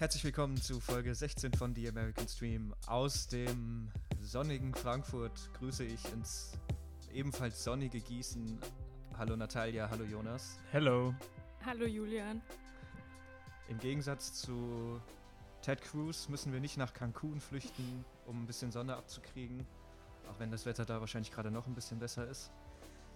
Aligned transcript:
Herzlich 0.00 0.24
willkommen 0.24 0.56
zu 0.56 0.80
Folge 0.80 1.14
16 1.14 1.52
von 1.52 1.74
The 1.74 1.90
American 1.90 2.26
Stream. 2.26 2.74
Aus 2.86 3.28
dem 3.28 3.90
sonnigen 4.18 4.72
Frankfurt 4.74 5.50
grüße 5.58 5.84
ich 5.84 6.02
ins 6.14 6.52
ebenfalls 7.12 7.62
sonnige 7.62 8.00
Gießen. 8.00 8.58
Hallo 9.18 9.36
Natalia, 9.36 9.90
hallo 9.90 10.04
Jonas. 10.04 10.58
Hello. 10.70 11.14
Hallo 11.66 11.84
Julian. 11.84 12.40
Im 13.68 13.78
Gegensatz 13.78 14.32
zu 14.32 15.02
Ted 15.60 15.82
Cruz 15.82 16.30
müssen 16.30 16.54
wir 16.54 16.60
nicht 16.60 16.78
nach 16.78 16.94
Cancun 16.94 17.38
flüchten, 17.38 18.02
um 18.24 18.44
ein 18.44 18.46
bisschen 18.46 18.72
Sonne 18.72 18.96
abzukriegen. 18.96 19.66
Auch 20.30 20.40
wenn 20.40 20.50
das 20.50 20.64
Wetter 20.64 20.86
da 20.86 21.00
wahrscheinlich 21.00 21.30
gerade 21.30 21.50
noch 21.50 21.66
ein 21.66 21.74
bisschen 21.74 21.98
besser 21.98 22.26
ist. 22.26 22.50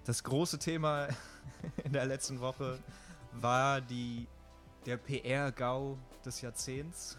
Das 0.05 0.23
große 0.23 0.59
Thema 0.59 1.09
in 1.82 1.95
der 1.95 2.05
letzten 2.05 2.41
Woche 2.41 2.79
war 3.32 3.81
die, 3.81 4.27
der 4.87 4.97
PR-GAU 4.99 5.97
des 6.25 6.41
Jahrzehnts. 6.41 7.19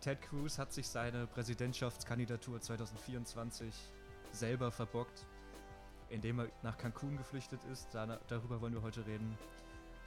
Ted 0.00 0.20
Cruz 0.20 0.58
hat 0.58 0.72
sich 0.72 0.88
seine 0.88 1.26
Präsidentschaftskandidatur 1.26 2.60
2024 2.60 3.72
selber 4.32 4.70
verbockt, 4.70 5.26
indem 6.10 6.40
er 6.40 6.48
nach 6.62 6.76
Cancun 6.76 7.16
geflüchtet 7.16 7.60
ist. 7.70 7.88
Da, 7.92 8.18
darüber 8.28 8.60
wollen 8.60 8.74
wir 8.74 8.82
heute 8.82 9.06
reden. 9.06 9.36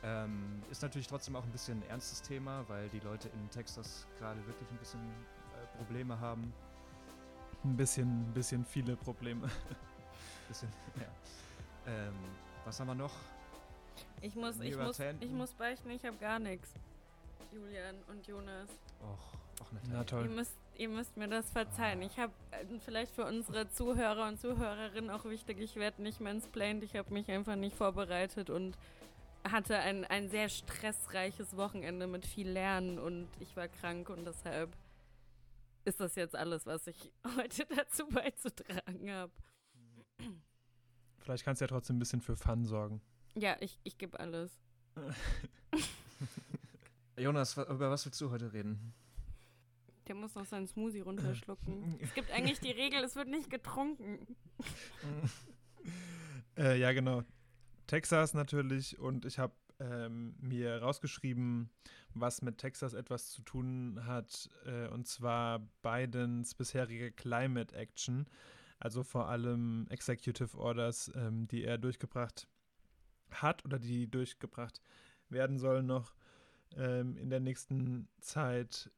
Ähm, 0.03 0.61
ist 0.69 0.81
natürlich 0.81 1.07
trotzdem 1.07 1.35
auch 1.35 1.43
ein 1.43 1.51
bisschen 1.51 1.81
ein 1.81 1.89
ernstes 1.89 2.21
Thema, 2.21 2.63
weil 2.67 2.89
die 2.89 2.99
Leute 2.99 3.29
in 3.29 3.49
Texas 3.49 4.05
gerade 4.19 4.45
wirklich 4.45 4.69
ein 4.69 4.77
bisschen 4.77 4.99
äh, 4.99 5.77
Probleme 5.77 6.19
haben. 6.19 6.53
Ein 7.63 7.77
bisschen, 7.77 8.29
ein 8.29 8.33
bisschen 8.33 8.65
viele 8.65 8.95
Probleme. 8.95 9.49
bisschen, 10.47 10.69
ja. 10.97 11.91
Ähm, 11.91 12.13
was 12.65 12.79
haben 12.79 12.87
wir 12.87 12.95
noch? 12.95 13.13
Ich 14.25 14.33
muss, 14.33 14.59
ich 14.59 14.75
muss, 14.75 14.99
ich 15.19 15.29
muss 15.29 15.53
beichten, 15.53 15.91
ich 15.91 16.03
habe 16.03 16.17
gar 16.17 16.39
nichts. 16.39 16.73
Julian 17.51 17.95
und 18.07 18.25
Jonas. 18.25 18.69
Och, 18.99 19.61
och 19.61 19.67
Na 19.91 20.03
toll. 20.03 20.23
Ihr 20.23 20.31
müsst, 20.31 20.57
ihr 20.77 20.89
müsst 20.89 21.15
mir 21.15 21.27
das 21.27 21.51
verzeihen. 21.51 22.01
Ich 22.01 22.17
habe 22.17 22.33
äh, 22.49 22.79
vielleicht 22.79 23.13
für 23.13 23.25
unsere 23.25 23.69
Zuhörer 23.69 24.27
und 24.27 24.39
Zuhörerinnen 24.41 25.11
auch 25.11 25.25
wichtig, 25.25 25.59
ich 25.59 25.75
werde 25.75 26.01
nicht 26.01 26.21
mansplained. 26.21 26.83
Ich 26.83 26.95
habe 26.95 27.13
mich 27.13 27.29
einfach 27.29 27.55
nicht 27.55 27.75
vorbereitet 27.75 28.49
und 28.49 28.75
hatte 29.43 29.77
ein, 29.77 30.05
ein 30.05 30.27
sehr 30.31 30.49
stressreiches 30.49 31.55
Wochenende 31.55 32.07
mit 32.07 32.25
viel 32.25 32.49
Lernen 32.49 32.97
und 32.97 33.27
ich 33.39 33.55
war 33.55 33.67
krank 33.67 34.09
und 34.09 34.25
deshalb 34.25 34.75
ist 35.83 35.99
das 35.99 36.15
jetzt 36.15 36.35
alles, 36.35 36.65
was 36.65 36.87
ich 36.87 37.13
heute 37.37 37.67
dazu 37.67 38.07
beizutragen 38.07 39.11
habe. 39.11 39.31
Vielleicht 41.19 41.45
kannst 41.45 41.61
du 41.61 41.65
ja 41.65 41.69
trotzdem 41.69 41.97
ein 41.97 41.99
bisschen 41.99 42.21
für 42.21 42.35
Fun 42.35 42.65
sorgen. 42.65 43.01
Ja, 43.37 43.57
ich, 43.59 43.79
ich 43.83 43.97
gebe 43.97 44.19
alles. 44.19 44.57
Jonas, 47.17 47.57
über 47.57 47.91
was 47.91 48.05
willst 48.05 48.19
du 48.21 48.31
heute 48.31 48.53
reden? 48.53 48.93
Der 50.07 50.15
muss 50.15 50.35
noch 50.35 50.45
seinen 50.45 50.67
Smoothie 50.67 51.01
runterschlucken. 51.01 51.97
es 52.01 52.13
gibt 52.13 52.31
eigentlich 52.31 52.59
die 52.59 52.71
Regel, 52.71 53.03
es 53.03 53.15
wird 53.15 53.27
nicht 53.27 53.49
getrunken. 53.49 54.37
äh, 56.57 56.79
ja, 56.79 56.93
genau. 56.93 57.23
Texas 57.87 58.33
natürlich 58.33 58.99
und 58.99 59.25
ich 59.25 59.37
habe 59.37 59.53
ähm, 59.79 60.35
mir 60.39 60.81
rausgeschrieben, 60.81 61.69
was 62.13 62.41
mit 62.41 62.57
Texas 62.57 62.93
etwas 62.93 63.31
zu 63.31 63.41
tun 63.41 64.05
hat, 64.05 64.49
äh, 64.65 64.87
und 64.87 65.07
zwar 65.07 65.59
Bidens 65.81 66.55
bisherige 66.55 67.11
Climate 67.11 67.75
Action, 67.75 68.27
also 68.79 69.03
vor 69.03 69.27
allem 69.27 69.87
Executive 69.89 70.57
Orders, 70.57 71.11
ähm, 71.15 71.47
die 71.47 71.63
er 71.63 71.77
durchgebracht 71.77 72.47
hat 73.41 73.65
oder 73.65 73.79
die 73.79 74.09
durchgebracht 74.09 74.81
werden 75.29 75.57
sollen 75.57 75.85
noch 75.85 76.13
ähm, 76.75 77.17
in 77.17 77.29
der 77.29 77.39
nächsten 77.39 78.07
Zeit 78.19 78.91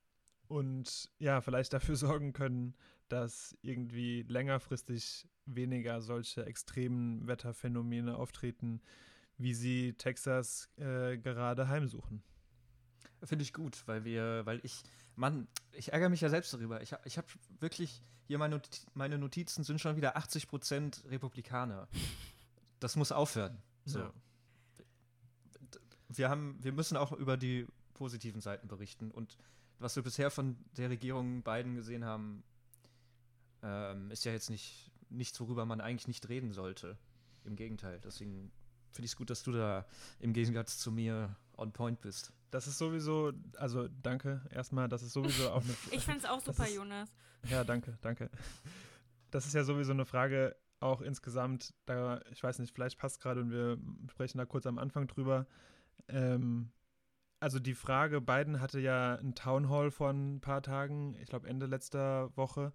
und 0.47 1.09
ja, 1.19 1.41
vielleicht 1.41 1.73
dafür 1.73 1.95
sorgen 1.97 2.33
können, 2.33 2.75
dass 3.09 3.57
irgendwie 3.61 4.23
längerfristig 4.23 5.27
weniger 5.45 6.01
solche 6.01 6.45
extremen 6.45 7.25
Wetterphänomene 7.27 8.17
auftreten, 8.17 8.81
wie 9.37 9.53
sie 9.53 9.93
Texas 9.93 10.69
äh, 10.77 11.17
gerade 11.17 11.67
heimsuchen. 11.69 12.23
Finde 13.23 13.43
ich 13.43 13.53
gut, 13.53 13.83
weil 13.87 14.03
wir, 14.03 14.45
weil 14.45 14.59
ich, 14.63 14.83
Mann, 15.15 15.47
ich 15.71 15.93
ärgere 15.93 16.09
mich 16.09 16.21
ja 16.21 16.29
selbst 16.29 16.53
darüber. 16.53 16.81
Ich, 16.81 16.93
ich 17.05 17.17
habe 17.17 17.27
wirklich, 17.59 18.03
hier 18.27 18.37
meine, 18.37 18.61
meine 18.93 19.17
Notizen 19.17 19.63
sind 19.63 19.81
schon 19.81 19.95
wieder 19.95 20.17
80% 20.17 21.09
Republikaner. 21.09 21.87
Das 22.79 22.95
muss 22.95 23.11
aufhören. 23.11 23.57
So. 23.85 23.99
Ja. 23.99 24.13
Wir, 26.17 26.29
haben, 26.29 26.57
wir 26.61 26.71
müssen 26.71 26.97
auch 26.97 27.11
über 27.11 27.37
die 27.37 27.67
positiven 27.93 28.41
Seiten 28.41 28.67
berichten. 28.67 29.11
Und 29.11 29.37
was 29.79 29.95
wir 29.95 30.03
bisher 30.03 30.31
von 30.31 30.57
der 30.77 30.89
Regierung 30.89 31.43
Biden 31.43 31.75
gesehen 31.75 32.05
haben, 32.05 32.43
ähm, 33.63 34.11
ist 34.11 34.25
ja 34.25 34.31
jetzt 34.31 34.49
nicht 34.49 34.91
nichts, 35.09 35.39
worüber 35.39 35.65
man 35.65 35.81
eigentlich 35.81 36.07
nicht 36.07 36.27
reden 36.29 36.51
sollte. 36.51 36.97
Im 37.43 37.55
Gegenteil. 37.55 37.99
Deswegen 38.03 38.51
finde 38.91 39.05
ich 39.05 39.11
es 39.11 39.15
gut, 39.15 39.29
dass 39.29 39.43
du 39.43 39.51
da 39.51 39.85
im 40.19 40.33
Gegensatz 40.33 40.79
zu 40.79 40.91
mir 40.91 41.35
on 41.55 41.71
point 41.71 42.01
bist. 42.01 42.33
Das 42.51 42.67
ist 42.67 42.77
sowieso, 42.77 43.31
also 43.55 43.87
danke 44.01 44.41
erstmal, 44.51 44.89
das 44.89 45.03
ist 45.03 45.13
sowieso 45.13 45.49
auch 45.51 45.63
eine. 45.63 45.73
ich 45.91 46.03
finde 46.03 46.19
es 46.19 46.25
auch 46.25 46.41
super, 46.41 46.65
ist, 46.65 46.75
Jonas. 46.75 47.09
Ja, 47.49 47.63
danke, 47.63 47.97
danke. 48.01 48.29
Das 49.31 49.45
ist 49.45 49.53
ja 49.53 49.63
sowieso 49.63 49.91
eine 49.91 50.05
Frage, 50.05 50.55
auch 50.79 51.01
insgesamt, 51.01 51.73
da, 51.85 52.21
ich 52.31 52.43
weiß 52.43 52.59
nicht, 52.59 52.73
vielleicht 52.73 52.97
passt 52.97 53.21
gerade 53.21 53.41
und 53.41 53.51
wir 53.51 53.77
sprechen 54.09 54.37
da 54.37 54.45
kurz 54.45 54.65
am 54.65 54.77
Anfang 54.77 55.07
drüber. 55.07 55.47
Ähm, 56.09 56.71
also 57.39 57.59
die 57.59 57.75
Frage, 57.75 58.19
Biden 58.21 58.61
hatte 58.61 58.79
ja 58.79 59.15
ein 59.15 59.35
Town 59.35 59.69
Hall 59.69 59.91
vor 59.91 60.09
ein 60.09 60.41
paar 60.41 60.61
Tagen, 60.61 61.15
ich 61.21 61.29
glaube 61.29 61.47
Ende 61.47 61.67
letzter 61.67 62.35
Woche, 62.35 62.73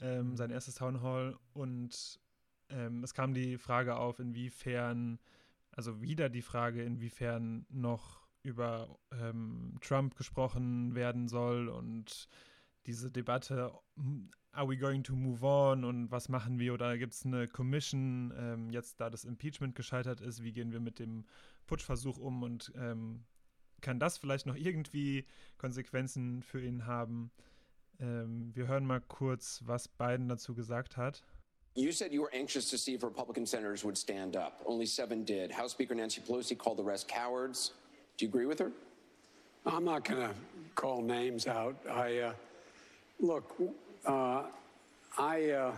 ähm, 0.00 0.30
mhm. 0.30 0.36
sein 0.36 0.50
erstes 0.50 0.74
Town 0.76 1.02
Hall 1.02 1.38
und 1.52 2.20
ähm, 2.68 3.04
es 3.04 3.14
kam 3.14 3.34
die 3.34 3.58
Frage 3.58 3.96
auf, 3.96 4.18
inwiefern, 4.18 5.20
also 5.70 6.00
wieder 6.02 6.28
die 6.28 6.42
Frage, 6.42 6.82
inwiefern 6.82 7.66
noch 7.68 8.26
über 8.42 8.98
ähm, 9.12 9.78
Trump 9.80 10.16
gesprochen 10.16 10.94
werden 10.94 11.28
soll 11.28 11.68
und 11.68 12.28
diese 12.86 13.10
Debatte, 13.10 13.72
are 14.52 14.68
we 14.68 14.76
going 14.76 15.02
to 15.02 15.14
move 15.14 15.42
on 15.42 15.84
und 15.84 16.10
was 16.10 16.28
machen 16.28 16.58
wir 16.58 16.74
oder 16.74 16.98
gibt 16.98 17.14
es 17.14 17.24
eine 17.24 17.48
Commission, 17.48 18.32
ähm, 18.38 18.70
jetzt 18.70 19.00
da 19.00 19.08
das 19.08 19.24
Impeachment 19.24 19.74
gescheitert 19.74 20.20
ist, 20.20 20.42
wie 20.42 20.52
gehen 20.52 20.72
wir 20.72 20.80
mit 20.80 20.98
dem 20.98 21.24
Putschversuch 21.66 22.18
um 22.18 22.42
und 22.42 22.72
ähm, 22.76 23.24
kann 23.80 23.98
das 23.98 24.18
vielleicht 24.18 24.46
noch 24.46 24.56
irgendwie 24.56 25.24
Konsequenzen 25.58 26.42
für 26.42 26.60
ihn 26.60 26.86
haben? 26.86 27.30
Ähm, 28.00 28.50
wir 28.54 28.66
hören 28.68 28.84
mal 28.84 29.00
kurz, 29.00 29.62
was 29.64 29.88
Biden 29.88 30.28
dazu 30.28 30.54
gesagt 30.54 30.96
hat. 30.96 31.22
You 31.74 31.90
said 31.90 32.12
you 32.12 32.20
were 32.20 32.32
anxious 32.34 32.68
to 32.68 32.76
see 32.76 32.94
if 32.94 33.02
Republican 33.02 33.46
senators 33.46 33.82
would 33.82 33.96
stand 33.96 34.36
up. 34.36 34.60
Only 34.66 34.84
seven 34.84 35.24
did. 35.24 35.50
House 35.50 35.72
Speaker 35.72 35.94
Nancy 35.94 36.20
Pelosi 36.20 36.54
called 36.54 36.78
the 36.78 36.84
rest 36.84 37.08
cowards. 37.08 37.72
Do 38.18 38.26
you 38.26 38.28
agree 38.28 38.44
with 38.44 38.58
her? 38.58 38.70
I'm 39.64 39.84
not 39.84 40.04
going 40.04 40.20
to 40.20 40.34
call 40.74 41.00
names 41.00 41.46
out. 41.46 41.76
I 41.88 42.18
uh, 42.18 42.32
look. 43.20 43.54
Uh, 44.04 44.42
I 45.16 45.50
uh, 45.50 45.72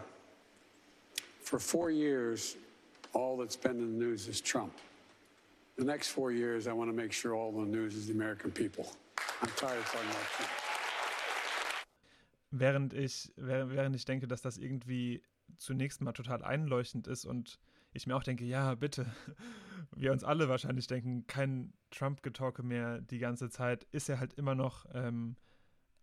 for 1.40 1.58
four 1.58 1.90
years, 1.90 2.56
all 3.12 3.36
that's 3.36 3.56
been 3.56 3.78
in 3.78 3.98
the 3.98 4.04
news 4.04 4.28
is 4.28 4.40
Trump. 4.40 4.72
The 5.76 5.84
next 5.84 6.08
four 6.10 6.32
years, 6.32 6.66
I 6.66 6.72
want 6.72 6.88
to 6.90 6.96
make 6.96 7.12
sure 7.12 7.34
all 7.34 7.52
the 7.52 7.66
news 7.66 7.94
is 7.94 8.06
the 8.06 8.12
American 8.12 8.50
people. 8.50 8.86
I'm 9.42 9.50
tired 9.56 9.78
of 9.78 9.84
talking 9.86 10.08
about 10.08 10.26
Trump. 10.36 10.50
Während 12.50 12.94
ich, 12.94 13.32
während 13.36 13.96
ich 13.96 14.04
denke, 14.04 14.28
dass 14.28 14.40
das 14.40 14.58
irgendwie 14.58 15.22
zunächst 15.58 16.00
mal 16.00 16.12
total 16.12 16.42
einleuchtend 16.44 17.08
ist 17.08 17.24
und 17.24 17.58
ich 17.92 18.06
mir 18.06 18.16
auch 18.16 18.22
denke, 18.22 18.44
ja, 18.44 18.74
bitte, 18.76 19.06
wir 19.96 20.12
uns 20.12 20.25
alle 20.25 20.49
wahrscheinlich 20.49 20.87
denken, 20.87 21.26
kein 21.26 21.72
Trump-Getalke 21.90 22.62
mehr 22.62 23.00
die 23.00 23.19
ganze 23.19 23.50
Zeit, 23.50 23.84
ist 23.90 24.08
er 24.08 24.20
halt 24.20 24.34
immer 24.34 24.54
noch 24.54 24.87
ähm, 24.94 25.37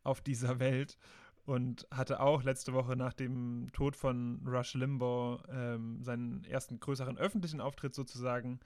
auf 0.04 0.22
dieser 0.22 0.60
Welt 0.60 0.98
und 1.46 1.88
hatte 1.92 2.20
auch 2.20 2.44
letzte 2.44 2.74
Woche 2.74 2.96
nach 2.96 3.14
dem 3.14 3.70
Tod 3.74 3.96
von 3.96 4.42
Rush 4.46 4.74
Limbaugh 4.74 5.44
ähm, 5.52 6.04
seinen 6.04 6.44
ersten 6.46 6.80
größeren 6.80 7.18
öffentlichen 7.18 7.62
Auftritt 7.62 7.96
sozusagen 7.96 8.60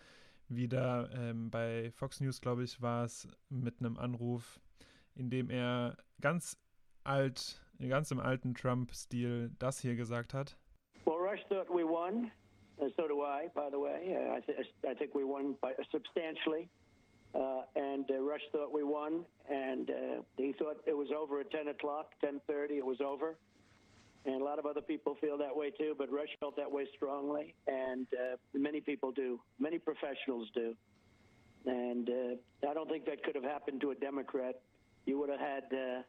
wieder 0.50 1.10
ähm, 1.14 1.50
bei 1.50 1.92
Fox 1.92 2.22
News, 2.22 2.42
glaube 2.42 2.64
ich, 2.64 2.82
war 2.82 3.06
es 3.06 3.28
mit 3.50 3.80
einem 3.80 3.98
Anruf, 3.98 4.60
in 5.16 5.30
dem 5.30 5.50
er 5.50 5.98
ganz 6.22 6.58
alt, 7.04 7.62
ganz 7.80 8.12
im 8.12 8.20
alten 8.20 8.54
Trump-Stil 8.54 9.52
das 9.60 9.80
hier 9.80 9.96
gesagt 9.96 10.34
hat. 10.34 10.58
Well, 11.06 11.18
Rush 11.18 11.44
thought 11.50 11.70
we 11.70 11.84
won. 11.84 12.32
Uh, 12.78 12.90
so 12.98 13.08
do 13.08 13.22
I, 13.22 13.48
by 13.56 13.70
the 13.72 13.80
way. 13.80 14.16
Uh, 14.16 14.36
I, 14.36 14.42
th 14.42 14.58
I, 14.84 14.94
think 14.96 15.16
we 15.16 15.24
won 15.24 15.56
by, 15.62 15.74
substantially. 15.92 16.68
Uh, 17.36 17.62
and 17.76 18.10
uh, 18.10 18.22
Rush 18.22 18.42
thought 18.52 18.74
we 18.74 18.84
won, 18.84 19.26
and 19.50 19.90
uh, 19.90 19.94
he 20.38 20.54
thought 20.54 20.78
it 20.86 20.96
was 20.96 21.10
over 21.16 21.42
at 21.42 21.52
10 21.52 21.68
o'clock, 21.68 22.12
10:30. 22.24 22.78
It 22.78 22.86
was 22.86 23.02
over, 23.02 23.36
and 24.26 24.42
a 24.42 24.44
lot 24.44 24.58
of 24.58 24.66
other 24.66 24.82
people 24.82 25.18
feel 25.20 25.38
that 25.40 25.56
way 25.56 25.70
too. 25.72 25.96
But 25.98 26.10
Rush 26.12 26.30
felt 26.40 26.56
that 26.56 26.72
way 26.72 26.88
strongly, 26.96 27.54
and 27.68 28.08
uh, 28.14 28.38
many 28.54 28.80
people 28.80 29.12
do. 29.12 29.40
Many 29.60 29.80
professionals 29.80 30.48
do. 30.54 30.76
And 31.66 32.08
I 32.70 32.74
don't 32.76 32.88
think 32.88 33.06
that 33.06 33.24
could 33.24 33.34
have 33.34 33.44
happened 33.44 33.82
to 33.82 33.90
a 33.90 33.96
Democrat 33.96 34.56
you 35.06 35.20
would 35.20 35.30
have 35.30 35.40
had 35.40 35.64
uh, 35.72 36.02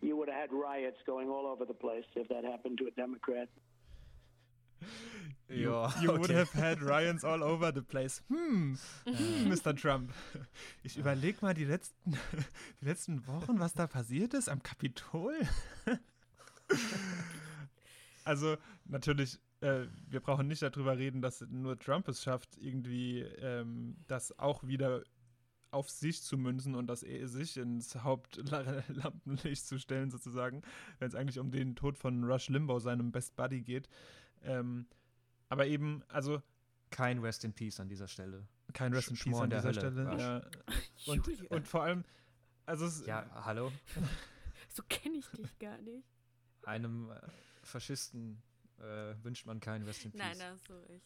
you 0.00 0.16
would 0.16 0.28
have 0.28 0.38
had 0.38 0.52
riots 0.52 0.98
going 1.06 1.28
all 1.28 1.46
over 1.46 1.64
the 1.64 1.74
place 1.74 2.04
if 2.14 2.28
that 2.28 2.44
happened 2.44 2.78
to 2.78 2.86
a 2.86 2.90
Democrat. 2.92 3.48
You, 5.48 5.70
Ja, 5.70 5.94
you 6.02 6.08
would 6.10 6.30
okay. 6.30 6.34
have 6.34 6.52
had 6.54 6.82
Ryans 6.82 7.24
all 7.24 7.42
over 7.42 7.72
the 7.72 7.82
place. 7.82 8.22
Hm, 8.28 8.76
hm, 9.04 9.48
Mr. 9.48 9.74
Trump. 9.76 10.12
Ich 10.82 10.96
überlege 10.96 11.38
mal 11.40 11.54
die 11.54 11.64
letzten, 11.64 12.12
die 12.80 12.84
letzten 12.84 13.26
Wochen, 13.28 13.60
was 13.60 13.72
da 13.74 13.86
passiert 13.86 14.34
ist 14.34 14.48
am 14.48 14.62
Kapitol. 14.62 15.34
Also 18.24 18.56
natürlich, 18.86 19.38
äh, 19.60 19.86
wir 20.08 20.18
brauchen 20.18 20.48
nicht 20.48 20.60
darüber 20.60 20.98
reden, 20.98 21.22
dass 21.22 21.42
nur 21.42 21.78
Trump 21.78 22.08
es 22.08 22.24
schafft, 22.24 22.58
irgendwie 22.58 23.20
ähm, 23.20 23.96
das 24.08 24.36
auch 24.36 24.66
wieder 24.66 25.04
auf 25.70 25.88
sich 25.90 26.22
zu 26.22 26.36
münzen 26.36 26.74
und 26.74 26.88
das 26.88 27.04
eh 27.04 27.26
sich 27.26 27.56
ins 27.56 27.94
Hauptlampenlicht 28.02 29.64
zu 29.66 29.78
stellen, 29.78 30.10
sozusagen, 30.10 30.62
wenn 30.98 31.08
es 31.08 31.14
eigentlich 31.14 31.38
um 31.38 31.52
den 31.52 31.76
Tod 31.76 31.98
von 31.98 32.24
Rush 32.24 32.48
Limbaugh, 32.48 32.80
seinem 32.80 33.12
Best 33.12 33.36
Buddy, 33.36 33.62
geht. 33.62 33.88
Ähm, 34.42 34.86
aber 35.48 35.66
eben, 35.66 36.02
also 36.08 36.42
Kein 36.90 37.18
Rest 37.18 37.44
in 37.44 37.52
Peace 37.52 37.80
an 37.80 37.88
dieser 37.88 38.08
Stelle. 38.08 38.46
kein 38.72 38.92
Rest 38.92 39.10
in 39.10 39.16
Sch- 39.16 39.24
Peace 39.24 39.30
Schmor 39.32 39.42
an 39.42 39.44
in 39.44 39.50
der 39.50 39.72
dieser 39.72 39.82
Hölle, 39.82 40.16
Stelle. 40.16 40.50
Ja. 41.06 41.12
Und, 41.12 41.50
und 41.50 41.68
vor 41.68 41.82
allem, 41.82 42.04
also 42.64 42.86
es, 42.86 43.04
Ja, 43.06 43.26
hallo? 43.44 43.72
so 44.68 44.82
kenne 44.88 45.16
ich 45.18 45.28
dich 45.30 45.58
gar 45.58 45.78
nicht. 45.78 46.04
Einem 46.64 47.10
äh, 47.10 47.20
Faschisten 47.62 48.42
äh, 48.78 49.14
wünscht 49.22 49.46
man 49.46 49.60
kein 49.60 49.82
Rest 49.82 50.04
in 50.04 50.10
Peace. 50.12 50.20
Nein, 50.20 50.38
da 50.38 50.50
hast 50.50 50.68
du 50.68 50.74
recht. 50.74 51.04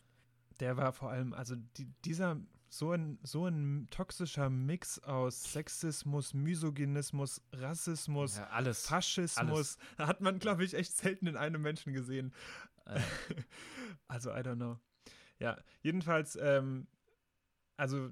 der 0.60 0.76
war 0.76 0.92
vor 0.92 1.10
allem, 1.10 1.32
also 1.34 1.54
die, 1.76 1.86
dieser, 2.04 2.38
so 2.68 2.92
ein, 2.92 3.18
so 3.22 3.46
ein 3.46 3.88
toxischer 3.90 4.48
Mix 4.48 4.98
aus 5.00 5.52
Sexismus, 5.52 6.34
Misogynismus, 6.34 7.42
Rassismus, 7.52 8.36
ja, 8.36 8.46
alles. 8.48 8.86
Faschismus, 8.86 9.76
hat 9.98 10.20
man, 10.20 10.38
glaube 10.38 10.64
ich, 10.64 10.74
echt 10.74 10.96
selten 10.96 11.26
in 11.26 11.36
einem 11.36 11.62
Menschen 11.62 11.92
gesehen. 11.92 12.32
Also, 14.08 14.30
I 14.30 14.40
don't 14.40 14.56
know. 14.56 14.76
Ja, 15.38 15.56
jedenfalls, 15.82 16.36
ähm, 16.36 16.88
also 17.76 18.10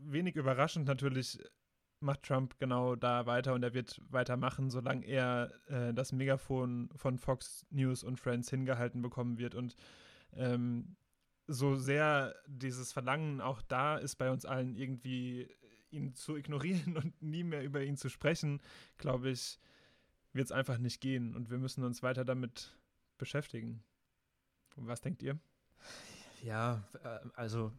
wenig 0.00 0.34
überraschend 0.34 0.86
natürlich 0.86 1.38
macht 2.00 2.22
Trump 2.22 2.58
genau 2.58 2.94
da 2.94 3.26
weiter 3.26 3.54
und 3.54 3.62
er 3.62 3.74
wird 3.74 4.00
weitermachen, 4.10 4.70
solange 4.70 5.06
er 5.06 5.52
äh, 5.66 5.92
das 5.92 6.12
Megafon 6.12 6.90
von 6.94 7.18
Fox 7.18 7.66
News 7.70 8.04
und 8.04 8.18
Friends 8.18 8.50
hingehalten 8.50 9.02
bekommen 9.02 9.38
wird. 9.38 9.54
Und 9.54 9.74
ähm, 10.34 10.96
so 11.46 11.76
sehr 11.76 12.34
dieses 12.46 12.92
Verlangen 12.92 13.40
auch 13.40 13.62
da 13.62 13.96
ist 13.96 14.16
bei 14.16 14.30
uns 14.30 14.44
allen, 14.44 14.76
irgendwie 14.76 15.48
ihn 15.90 16.14
zu 16.14 16.36
ignorieren 16.36 16.96
und 17.02 17.20
nie 17.22 17.44
mehr 17.44 17.64
über 17.64 17.82
ihn 17.82 17.96
zu 17.96 18.08
sprechen, 18.08 18.60
glaube 18.96 19.30
ich, 19.30 19.58
wird 20.32 20.46
es 20.46 20.52
einfach 20.52 20.78
nicht 20.78 21.00
gehen. 21.00 21.34
Und 21.34 21.50
wir 21.50 21.58
müssen 21.58 21.82
uns 21.84 22.02
weiter 22.02 22.24
damit 22.24 22.77
beschäftigen. 23.18 23.82
Was 24.76 25.00
denkt 25.00 25.22
ihr? 25.22 25.38
Ja, 26.42 26.84
äh, 27.02 27.18
also, 27.34 27.72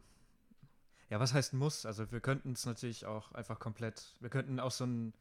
ja, 1.08 1.18
was 1.18 1.32
heißt 1.34 1.54
muss? 1.54 1.86
Also, 1.86 2.10
wir 2.12 2.20
könnten 2.20 2.52
es 2.52 2.66
natürlich 2.66 3.06
auch 3.06 3.32
einfach 3.32 3.58
komplett, 3.58 4.14
wir 4.20 4.30
könnten 4.30 4.60
auch 4.60 4.70
so 4.70 4.84
einen, 4.84 5.14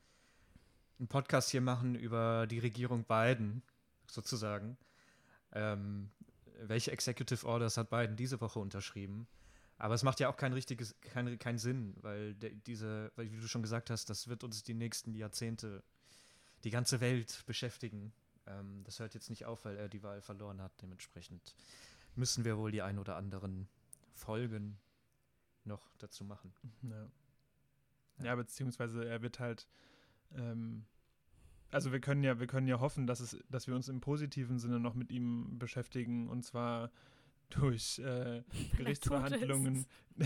Podcast 1.07 1.49
hier 1.49 1.61
machen 1.61 1.95
über 1.95 2.45
die 2.45 2.59
Regierung 2.59 3.05
Biden, 3.05 3.63
sozusagen. 4.11 4.77
Ähm, 5.53 6.11
welche 6.61 6.91
Executive 6.91 7.47
Orders 7.47 7.77
hat 7.77 7.89
Biden 7.89 8.17
diese 8.17 8.41
Woche 8.41 8.59
unterschrieben? 8.59 9.25
Aber 9.77 9.93
es 9.93 10.03
macht 10.03 10.19
ja 10.19 10.27
auch 10.27 10.35
kein 10.35 10.51
richtiges, 10.51 10.99
kein, 10.99 11.39
keinen 11.39 11.57
Sinn, 11.57 11.95
weil 12.01 12.35
der, 12.35 12.49
diese, 12.49 13.13
weil 13.15 13.31
wie 13.31 13.37
du 13.37 13.47
schon 13.47 13.61
gesagt 13.61 13.89
hast, 13.89 14.09
das 14.09 14.27
wird 14.27 14.43
uns 14.43 14.61
die 14.61 14.73
nächsten 14.73 15.15
Jahrzehnte, 15.15 15.83
die 16.65 16.69
ganze 16.69 16.99
Welt 16.99 17.43
beschäftigen. 17.45 18.11
Ähm, 18.49 18.83
das 18.83 18.99
hört 18.99 19.13
jetzt 19.13 19.29
nicht 19.29 19.45
auf, 19.45 19.65
weil 19.65 19.77
er 19.77 19.89
die 19.89 20.03
Wahl 20.03 20.21
verloren 20.21 20.61
hat. 20.61 20.71
Dementsprechend 20.81 21.55
müssen 22.15 22.43
wir 22.43 22.57
wohl 22.57 22.71
die 22.71 22.81
ein 22.81 22.99
oder 22.99 23.15
anderen 23.15 23.69
Folgen 24.13 24.77
noch 25.63 25.89
dazu 25.97 26.23
machen. 26.23 26.53
Ja. 26.81 27.09
Ja, 28.21 28.35
beziehungsweise 28.35 29.05
er 29.05 29.21
wird 29.21 29.39
halt, 29.39 29.67
ähm, 30.35 30.85
also 31.71 31.91
wir 31.91 32.01
können 32.01 32.23
ja, 32.23 32.39
wir 32.39 32.47
können 32.47 32.67
ja 32.67 32.79
hoffen, 32.79 33.07
dass 33.07 33.21
es, 33.21 33.37
dass 33.49 33.67
wir 33.67 33.75
uns 33.75 33.87
im 33.87 34.01
positiven 34.01 34.59
Sinne 34.59 34.79
noch 34.79 34.93
mit 34.93 35.11
ihm 35.11 35.57
beschäftigen 35.57 36.27
und 36.27 36.43
zwar 36.43 36.91
durch 37.49 37.99
äh, 37.99 38.43
Gerichtsverhandlungen, 38.77 39.85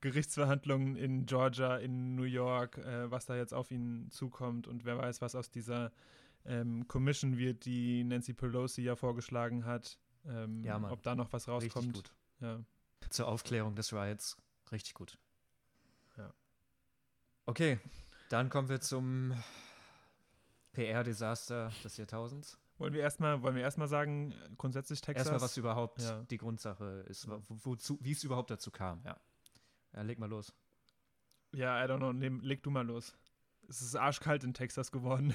Gerichtsverhandlungen 0.00 0.96
in 0.96 1.26
Georgia, 1.26 1.76
in 1.78 2.14
New 2.14 2.22
York, 2.22 2.78
äh, 2.78 3.10
was 3.10 3.26
da 3.26 3.36
jetzt 3.36 3.54
auf 3.54 3.70
ihn 3.70 4.08
zukommt 4.10 4.68
und 4.68 4.84
wer 4.84 4.98
weiß, 4.98 5.20
was 5.20 5.34
aus 5.34 5.50
dieser 5.50 5.90
ähm, 6.44 6.86
Commission 6.88 7.38
wird, 7.38 7.64
die 7.64 8.04
Nancy 8.04 8.32
Pelosi 8.34 8.82
ja 8.82 8.96
vorgeschlagen 8.96 9.64
hat. 9.64 9.98
Ähm, 10.24 10.64
Ja, 10.64 10.78
Mann. 10.78 10.90
ob 10.92 11.02
da 11.02 11.14
noch 11.14 11.32
was 11.32 11.48
rauskommt. 11.48 11.86
Richtig 11.96 12.04
gut. 12.04 12.12
Ja. 12.40 12.64
Zur 13.10 13.28
Aufklärung 13.28 13.74
des 13.74 13.92
Riots. 13.92 14.36
Richtig 14.70 14.94
gut. 14.94 15.18
Ja. 16.16 16.32
Okay, 17.46 17.78
dann 18.30 18.48
kommen 18.48 18.68
wir 18.68 18.80
zum 18.80 19.34
PR-Desaster 20.72 21.70
des 21.84 21.96
Jahrtausends. 21.96 22.58
Wollen 22.78 22.94
wir 22.94 23.00
erstmal, 23.02 23.42
wollen 23.42 23.54
wir 23.54 23.62
erstmal 23.62 23.88
sagen, 23.88 24.34
grundsätzlich 24.56 25.00
Texas? 25.00 25.26
Erstmal, 25.26 25.40
was 25.42 25.56
überhaupt 25.56 26.00
Ja. 26.00 26.22
die 26.24 26.38
Grundsache 26.38 27.04
ist, 27.08 27.28
wo, 27.28 27.40
wozu, 27.48 27.98
wie 28.00 28.12
es 28.12 28.24
überhaupt 28.24 28.50
dazu 28.50 28.70
kam. 28.70 29.02
Ja. 29.04 29.20
ja, 29.94 30.02
leg 30.02 30.18
mal 30.18 30.28
los. 30.30 30.52
Ja, 31.52 31.84
I 31.84 31.88
don't 31.88 31.98
know, 31.98 32.12
nehm, 32.12 32.40
leg 32.40 32.62
du 32.62 32.70
mal 32.70 32.86
los. 32.86 33.14
Es 33.72 33.80
ist 33.80 33.96
arschkalt 33.96 34.44
in 34.44 34.52
Texas 34.52 34.92
geworden. 34.92 35.34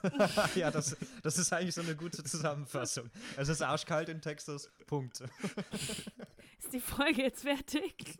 ja, 0.54 0.70
das, 0.70 0.96
das 1.24 1.38
ist 1.38 1.52
eigentlich 1.52 1.74
so 1.74 1.80
eine 1.80 1.96
gute 1.96 2.22
Zusammenfassung. 2.22 3.10
Es 3.36 3.48
ist 3.48 3.62
arschkalt 3.62 4.08
in 4.08 4.20
Texas. 4.20 4.70
Punkt. 4.86 5.20
Ist 6.58 6.72
die 6.72 6.78
Folge 6.80 7.22
jetzt 7.22 7.42
fertig? 7.42 8.16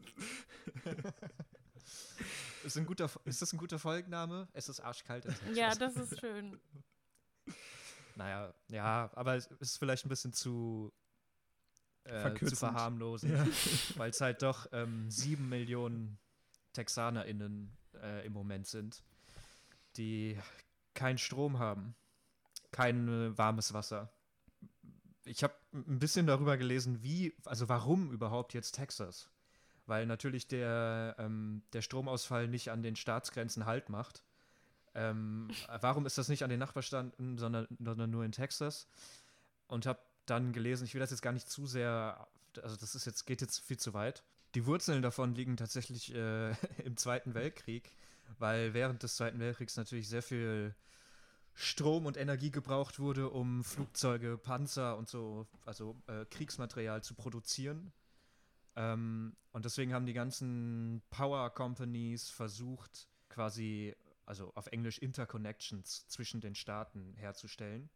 Ist, 2.65 2.77
ein 2.77 2.85
guter, 2.85 3.09
ist 3.25 3.41
das 3.41 3.53
ein 3.53 3.59
guter 3.59 3.79
Folgenname? 3.79 4.49
Es 4.55 4.69
ist 4.69 4.81
arschkalt 4.81 5.25
in 5.25 5.35
Texas. 5.35 5.57
Ja, 5.57 5.75
das 5.75 5.97
ist 5.97 6.19
schön. 6.21 6.59
Naja, 8.17 8.53
ja, 8.69 9.11
aber 9.15 9.37
es 9.37 9.47
ist 9.61 9.79
vielleicht 9.79 10.05
ein 10.05 10.09
bisschen 10.09 10.33
zu, 10.33 10.93
äh, 12.05 12.35
zu 12.35 12.57
verharmlosen, 12.57 13.33
Ja. 13.33 13.47
weil 13.97 14.11
es 14.11 14.21
halt 14.21 14.43
doch 14.43 14.67
ähm, 14.73 15.11
sieben 15.11 15.49
Millionen 15.49 16.19
TexanerInnen 16.73 17.77
äh, 18.03 18.27
im 18.27 18.33
Moment 18.33 18.67
sind, 18.67 19.05
die 19.97 20.39
keinen 20.95 21.19
Strom 21.19 21.59
haben, 21.59 21.95
kein 22.73 23.09
äh, 23.09 23.39
warmes 23.39 23.73
Wasser. 23.73 24.13
Ich 25.25 25.43
habe 25.43 25.55
ein 25.73 25.99
bisschen 25.99 26.27
darüber 26.27 26.57
gelesen, 26.57 27.03
wie, 27.03 27.35
also 27.45 27.69
warum 27.69 28.11
überhaupt 28.11 28.55
jetzt 28.55 28.73
Texas? 28.73 29.31
Weil 29.87 30.07
natürlich 30.07 30.47
der, 30.47 31.17
ähm, 31.19 31.63
der 31.73 31.83
Stromausfall 31.83 32.49
nicht 32.49 32.71
an 32.71 32.83
den 32.83 32.97
Staatsgrenzen 32.97 33.67
Halt 33.67 33.89
macht. 33.89 34.23
Ähm, 34.95 35.49
warum 35.81 36.07
ist 36.07 36.19
das 36.19 36.29
nicht 36.29 36.43
an 36.43 36.51
den 36.51 36.61
Nachbarstaaten, 36.61 37.39
sondern, 37.39 37.67
sondern 37.79 38.11
nur 38.11 38.25
in 38.25 38.33
Texas? 38.33 38.87
Und 39.67 39.87
habe 39.87 40.01
dann 40.27 40.53
gelesen, 40.53 40.85
ich 40.85 40.95
will 40.95 41.01
das 41.01 41.11
jetzt 41.11 41.23
gar 41.23 41.33
nicht 41.33 41.49
zu 41.49 41.67
sehr, 41.67 42.27
also 42.63 42.77
das 42.77 42.95
ist 42.95 43.05
jetzt, 43.05 43.27
geht 43.27 43.41
jetzt 43.41 43.61
viel 43.61 43.79
zu 43.79 43.93
weit. 43.95 44.23
Die 44.55 44.67
Wurzeln 44.67 45.03
davon 45.03 45.35
liegen 45.35 45.57
tatsächlich 45.57 46.15
äh, 46.15 46.51
im 46.85 46.97
Zweiten 46.97 47.35
Weltkrieg, 47.35 47.91
weil 48.39 48.75
während 48.75 49.03
des 49.03 49.17
Zweiten 49.17 49.39
Weltkriegs 49.39 49.77
natürlich 49.77 50.09
sehr 50.09 50.23
viel 50.23 50.75
Strom 51.55 52.07
und 52.07 52.17
Energie 52.17 52.51
gebraucht 52.51 52.99
wurde, 52.99 53.31
um 53.31 53.63
Flugzeuge, 53.63 54.37
Panzer 54.37 54.97
und 54.97 55.09
so, 55.09 55.47
also 55.65 55.97
äh, 56.09 56.25
Kriegsmaterial 56.27 57.03
zu 57.03 57.15
produzieren. 57.15 57.93
Ähm, 58.77 59.37
und 59.53 59.65
deswegen 59.65 59.95
haben 59.95 60.07
die 60.07 60.13
ganzen 60.13 61.01
Power 61.11 61.51
Companies 61.51 62.29
versucht, 62.29 63.09
quasi, 63.29 63.95
also 64.27 64.53
auf 64.55 64.67
Englisch 64.67 64.99
Interconnections 64.99 66.09
zwischen 66.09 66.41
den 66.41 66.57
Staaten 66.57 67.15
herzustellen. 67.17 67.89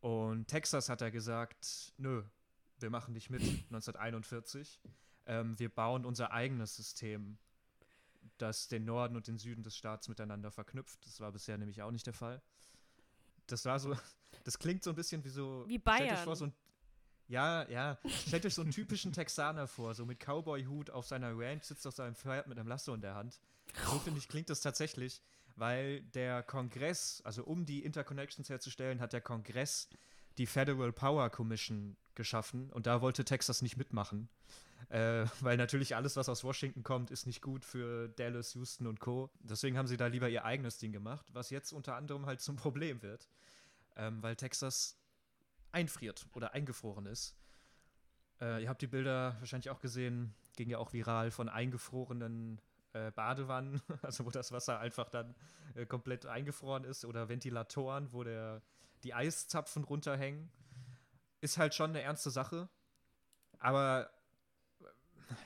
Und 0.00 0.46
Texas 0.48 0.88
hat 0.88 1.02
er 1.02 1.10
gesagt, 1.10 1.92
nö, 1.98 2.22
wir 2.78 2.88
machen 2.88 3.12
nicht 3.12 3.28
mit 3.28 3.42
1941. 3.70 4.80
Ähm, 5.26 5.58
wir 5.58 5.68
bauen 5.68 6.06
unser 6.06 6.32
eigenes 6.32 6.76
System, 6.76 7.36
das 8.38 8.68
den 8.68 8.84
Norden 8.84 9.16
und 9.16 9.26
den 9.26 9.38
Süden 9.38 9.62
des 9.62 9.76
Staats 9.76 10.08
miteinander 10.08 10.50
verknüpft. 10.50 11.04
Das 11.06 11.20
war 11.20 11.32
bisher 11.32 11.58
nämlich 11.58 11.82
auch 11.82 11.90
nicht 11.90 12.06
der 12.06 12.14
Fall. 12.14 12.42
Das 13.46 13.64
war 13.64 13.78
so, 13.78 13.96
das 14.44 14.58
klingt 14.58 14.84
so 14.84 14.90
ein 14.90 14.96
bisschen 14.96 15.24
wie 15.24 15.30
so. 15.30 15.64
Wie 15.66 15.78
stellt 15.78 16.00
euch 16.00 16.08
Bayern. 16.08 16.24
vor, 16.24 16.36
so 16.36 16.46
ein, 16.46 16.52
ja, 17.28 17.68
ja. 17.68 17.98
Stellt 18.26 18.46
euch 18.46 18.54
so 18.54 18.62
einen 18.62 18.70
typischen 18.70 19.12
Texaner 19.12 19.66
vor, 19.66 19.94
so 19.94 20.06
mit 20.06 20.18
Cowboy-Hut 20.18 20.90
auf 20.90 21.06
seiner 21.06 21.38
Ranch, 21.38 21.64
sitzt 21.64 21.86
auf 21.86 21.94
seinem 21.94 22.14
Pferd 22.14 22.46
mit 22.46 22.58
einem 22.58 22.68
Lasso 22.68 22.94
in 22.94 23.00
der 23.00 23.14
Hand. 23.14 23.38
So 23.84 23.98
finde 23.98 24.18
ich, 24.18 24.28
klingt 24.28 24.48
das 24.48 24.60
tatsächlich, 24.60 25.22
weil 25.56 26.02
der 26.02 26.42
Kongress, 26.42 27.20
also 27.24 27.44
um 27.44 27.66
die 27.66 27.84
Interconnections 27.84 28.48
herzustellen, 28.48 29.00
hat 29.00 29.12
der 29.12 29.20
Kongress 29.20 29.88
die 30.38 30.46
Federal 30.46 30.92
Power 30.92 31.28
Commission 31.30 31.96
geschaffen 32.14 32.70
und 32.70 32.86
da 32.86 33.02
wollte 33.02 33.24
Texas 33.24 33.60
nicht 33.60 33.76
mitmachen. 33.76 34.28
Äh, 34.88 35.26
weil 35.40 35.56
natürlich 35.56 35.96
alles, 35.96 36.16
was 36.16 36.28
aus 36.28 36.44
Washington 36.44 36.82
kommt, 36.82 37.10
ist 37.10 37.26
nicht 37.26 37.42
gut 37.42 37.64
für 37.64 38.08
Dallas, 38.08 38.54
Houston 38.54 38.86
und 38.86 39.00
Co. 39.00 39.30
Deswegen 39.40 39.76
haben 39.76 39.86
sie 39.86 39.96
da 39.96 40.06
lieber 40.06 40.28
ihr 40.28 40.44
eigenes 40.44 40.78
Ding 40.78 40.92
gemacht, 40.92 41.26
was 41.32 41.50
jetzt 41.50 41.72
unter 41.72 41.96
anderem 41.96 42.26
halt 42.26 42.40
zum 42.40 42.56
Problem 42.56 43.02
wird. 43.02 43.28
Ähm, 43.96 44.22
weil 44.22 44.36
Texas 44.36 44.98
einfriert 45.72 46.26
oder 46.34 46.54
eingefroren 46.54 47.06
ist. 47.06 47.36
Äh, 48.40 48.62
ihr 48.62 48.68
habt 48.68 48.82
die 48.82 48.86
Bilder 48.86 49.36
wahrscheinlich 49.40 49.70
auch 49.70 49.80
gesehen, 49.80 50.34
ging 50.56 50.70
ja 50.70 50.78
auch 50.78 50.92
viral 50.92 51.30
von 51.30 51.48
eingefrorenen 51.48 52.60
äh, 52.92 53.10
Badewannen, 53.10 53.82
also 54.02 54.24
wo 54.24 54.30
das 54.30 54.52
Wasser 54.52 54.78
einfach 54.78 55.08
dann 55.08 55.34
äh, 55.74 55.86
komplett 55.86 56.26
eingefroren 56.26 56.84
ist, 56.84 57.04
oder 57.04 57.28
Ventilatoren, 57.28 58.12
wo 58.12 58.24
der, 58.24 58.62
die 59.02 59.14
Eiszapfen 59.14 59.84
runterhängen. 59.84 60.50
Ist 61.40 61.58
halt 61.58 61.74
schon 61.74 61.90
eine 61.90 62.00
ernste 62.00 62.30
Sache. 62.30 62.68
Aber 63.60 64.10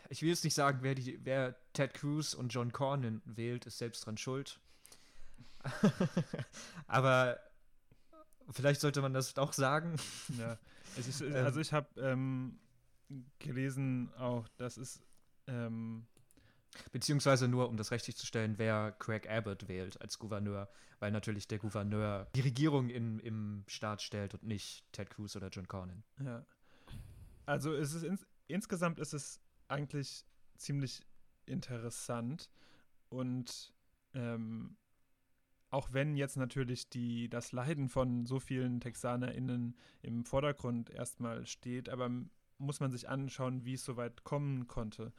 ich 0.08 0.22
will 0.22 0.28
jetzt 0.28 0.44
nicht 0.44 0.54
sagen, 0.54 0.78
wer, 0.82 0.94
die, 0.94 1.18
wer 1.24 1.56
Ted 1.72 1.94
Cruz 1.94 2.34
und 2.34 2.48
John 2.48 2.72
Cornyn 2.72 3.22
wählt, 3.24 3.66
ist 3.66 3.78
selbst 3.78 4.06
dran 4.06 4.16
schuld. 4.16 4.60
Aber 6.86 7.38
vielleicht 8.50 8.80
sollte 8.80 9.00
man 9.00 9.12
das 9.12 9.36
auch 9.38 9.52
sagen. 9.52 9.96
Ja. 10.38 10.58
Ist, 10.96 11.20
ähm. 11.20 11.34
also 11.34 11.60
ich 11.60 11.72
habe 11.72 11.88
ähm, 12.00 12.58
gelesen 13.38 14.12
auch, 14.14 14.48
dass 14.56 14.76
es 14.76 15.00
ähm, 15.46 16.06
Beziehungsweise 16.90 17.48
nur, 17.48 17.68
um 17.68 17.76
das 17.76 17.90
richtig 17.90 18.16
zu 18.16 18.26
stellen, 18.26 18.54
wer 18.58 18.92
Craig 18.92 19.28
Abbott 19.28 19.68
wählt 19.68 20.00
als 20.00 20.18
Gouverneur, 20.18 20.68
weil 21.00 21.10
natürlich 21.10 21.46
der 21.46 21.58
Gouverneur 21.58 22.26
die 22.34 22.40
Regierung 22.40 22.88
in, 22.88 23.18
im 23.20 23.64
Staat 23.66 24.02
stellt 24.02 24.34
und 24.34 24.44
nicht 24.44 24.84
Ted 24.92 25.10
Cruz 25.10 25.36
oder 25.36 25.48
John 25.48 25.68
Cornyn. 25.68 26.02
Ja. 26.24 26.44
Also 27.44 27.74
ist 27.74 27.92
es 27.92 28.02
ins, 28.02 28.26
insgesamt 28.46 28.98
ist 28.98 29.12
es 29.12 29.40
eigentlich 29.72 30.24
ziemlich 30.56 31.02
interessant 31.46 32.50
und 33.08 33.74
ähm, 34.14 34.76
auch 35.70 35.92
wenn 35.92 36.16
jetzt 36.16 36.36
natürlich 36.36 36.90
die, 36.90 37.30
das 37.30 37.52
Leiden 37.52 37.88
von 37.88 38.26
so 38.26 38.38
vielen 38.38 38.80
TexanerInnen 38.80 39.74
im 40.02 40.24
Vordergrund 40.24 40.90
erstmal 40.90 41.46
steht, 41.46 41.88
aber 41.88 42.10
muss 42.58 42.80
man 42.80 42.92
sich 42.92 43.08
anschauen, 43.08 43.64
wie 43.64 43.74
es 43.74 43.84
so 43.84 43.96
weit 43.96 44.22
kommen 44.22 44.68
konnte. 44.68 45.12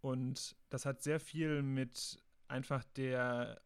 Und 0.00 0.56
das 0.70 0.86
hat 0.86 1.02
sehr 1.02 1.20
viel 1.20 1.62
mit 1.62 2.20
einfach 2.48 2.84
der 2.96 3.60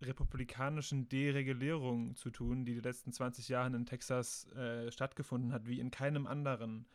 republikanischen 0.00 1.08
Deregulierung 1.08 2.14
zu 2.14 2.30
tun, 2.30 2.64
die 2.64 2.74
die 2.74 2.80
letzten 2.80 3.12
20 3.12 3.48
Jahre 3.48 3.74
in 3.74 3.86
Texas 3.86 4.46
äh, 4.52 4.90
stattgefunden 4.92 5.52
hat, 5.52 5.66
wie 5.66 5.80
in 5.80 5.90
keinem 5.90 6.26
anderen 6.26 6.86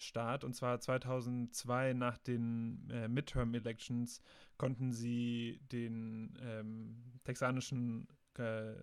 Staat. 0.00 0.44
Und 0.44 0.54
zwar 0.54 0.80
2002 0.80 1.92
nach 1.92 2.18
den 2.18 2.88
äh, 2.90 3.08
Midterm-Elections 3.08 4.20
konnten 4.56 4.92
sie 4.92 5.60
den 5.70 6.38
ähm, 6.42 6.96
texanischen 7.24 8.08
äh, 8.38 8.74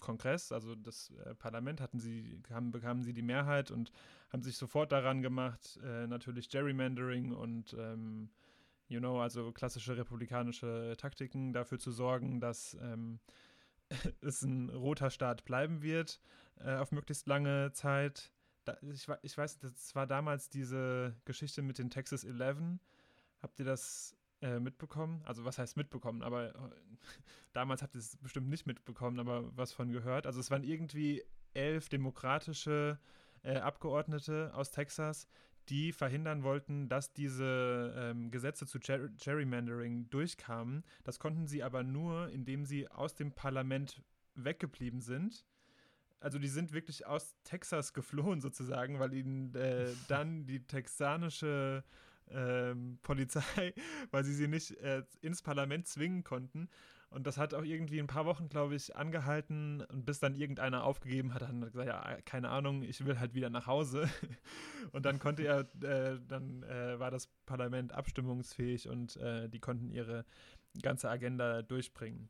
Kongress, 0.00 0.52
also 0.52 0.74
das 0.74 1.10
äh, 1.24 1.34
Parlament, 1.34 1.80
hatten 1.80 1.98
sie, 1.98 2.40
haben, 2.50 2.72
bekamen 2.72 3.02
sie 3.02 3.12
die 3.12 3.22
Mehrheit 3.22 3.70
und 3.70 3.92
haben 4.30 4.42
sich 4.42 4.56
sofort 4.56 4.92
daran 4.92 5.22
gemacht, 5.22 5.78
äh, 5.84 6.06
natürlich 6.06 6.48
Gerrymandering 6.48 7.32
und 7.32 7.74
ähm, 7.78 8.30
you 8.88 9.00
know, 9.00 9.20
also 9.20 9.52
klassische 9.52 9.96
republikanische 9.96 10.94
Taktiken 10.98 11.52
dafür 11.52 11.78
zu 11.78 11.90
sorgen, 11.90 12.40
dass 12.40 12.76
ähm, 12.80 13.20
es 14.20 14.42
ein 14.42 14.70
roter 14.70 15.10
Staat 15.10 15.44
bleiben 15.44 15.82
wird 15.82 16.20
äh, 16.60 16.76
auf 16.76 16.92
möglichst 16.92 17.26
lange 17.26 17.72
Zeit. 17.72 18.32
Da, 18.66 18.76
ich, 18.82 19.06
ich, 19.22 19.38
weiß, 19.38 19.60
das 19.60 19.94
war 19.94 20.06
damals 20.06 20.50
diese 20.50 21.14
Geschichte 21.24 21.62
mit 21.62 21.78
den 21.78 21.88
Texas 21.88 22.24
11. 22.24 22.78
Habt 23.40 23.58
ihr 23.60 23.64
das 23.64 24.16
äh, 24.42 24.58
mitbekommen? 24.58 25.22
Also 25.24 25.44
was 25.44 25.58
heißt 25.58 25.76
mitbekommen? 25.76 26.22
Aber 26.22 26.48
äh, 26.48 26.52
damals 27.52 27.82
habt 27.82 27.94
ihr 27.94 28.00
es 28.00 28.16
bestimmt 28.16 28.48
nicht 28.48 28.66
mitbekommen, 28.66 29.20
aber 29.20 29.56
was 29.56 29.72
von 29.72 29.92
gehört. 29.92 30.26
Also 30.26 30.40
es 30.40 30.50
waren 30.50 30.64
irgendwie 30.64 31.22
elf 31.54 31.88
demokratische 31.88 32.98
äh, 33.42 33.56
Abgeordnete 33.58 34.52
aus 34.52 34.72
Texas, 34.72 35.28
die 35.68 35.92
verhindern 35.92 36.42
wollten, 36.42 36.88
dass 36.88 37.12
diese 37.12 37.94
ähm, 37.96 38.30
Gesetze 38.32 38.66
zu 38.66 38.80
Ger 38.80 39.08
Gerrymandering 39.10 40.10
durchkamen. 40.10 40.84
Das 41.04 41.18
konnten 41.20 41.46
sie 41.46 41.62
aber 41.62 41.84
nur, 41.84 42.28
indem 42.30 42.64
sie 42.64 42.88
aus 42.88 43.14
dem 43.14 43.32
Parlament 43.32 44.02
weggeblieben 44.34 45.00
sind. 45.00 45.46
Also 46.20 46.38
die 46.38 46.48
sind 46.48 46.72
wirklich 46.72 47.06
aus 47.06 47.36
Texas 47.44 47.92
geflohen 47.92 48.40
sozusagen, 48.40 48.98
weil 48.98 49.12
ihnen 49.12 49.54
äh, 49.54 49.88
dann 50.08 50.46
die 50.46 50.66
texanische 50.66 51.84
ähm, 52.28 52.98
Polizei, 53.02 53.74
weil 54.10 54.24
sie 54.24 54.34
sie 54.34 54.48
nicht 54.48 54.72
äh, 54.78 55.02
ins 55.20 55.42
Parlament 55.42 55.86
zwingen 55.86 56.24
konnten, 56.24 56.68
und 57.08 57.26
das 57.26 57.38
hat 57.38 57.54
auch 57.54 57.62
irgendwie 57.62 58.00
ein 58.00 58.08
paar 58.08 58.26
Wochen, 58.26 58.48
glaube 58.48 58.74
ich, 58.74 58.96
angehalten 58.96 59.80
und 59.82 60.04
bis 60.04 60.18
dann 60.18 60.34
irgendeiner 60.34 60.84
aufgegeben 60.84 61.34
hat, 61.34 61.42
dann 61.42 61.60
gesagt, 61.60 61.86
ja, 61.86 62.20
keine 62.24 62.48
Ahnung, 62.48 62.82
ich 62.82 63.04
will 63.04 63.18
halt 63.18 63.34
wieder 63.34 63.48
nach 63.48 63.66
Hause. 63.66 64.08
und 64.92 65.06
dann 65.06 65.18
konnte 65.18 65.44
er, 65.44 65.60
äh, 65.82 66.18
dann 66.26 66.62
äh, 66.64 66.98
war 66.98 67.10
das 67.10 67.28
Parlament 67.46 67.92
abstimmungsfähig 67.92 68.88
und 68.88 69.16
äh, 69.16 69.48
die 69.48 69.60
konnten 69.60 69.90
ihre 69.90 70.24
ganze 70.82 71.08
Agenda 71.08 71.62
durchbringen. 71.62 72.28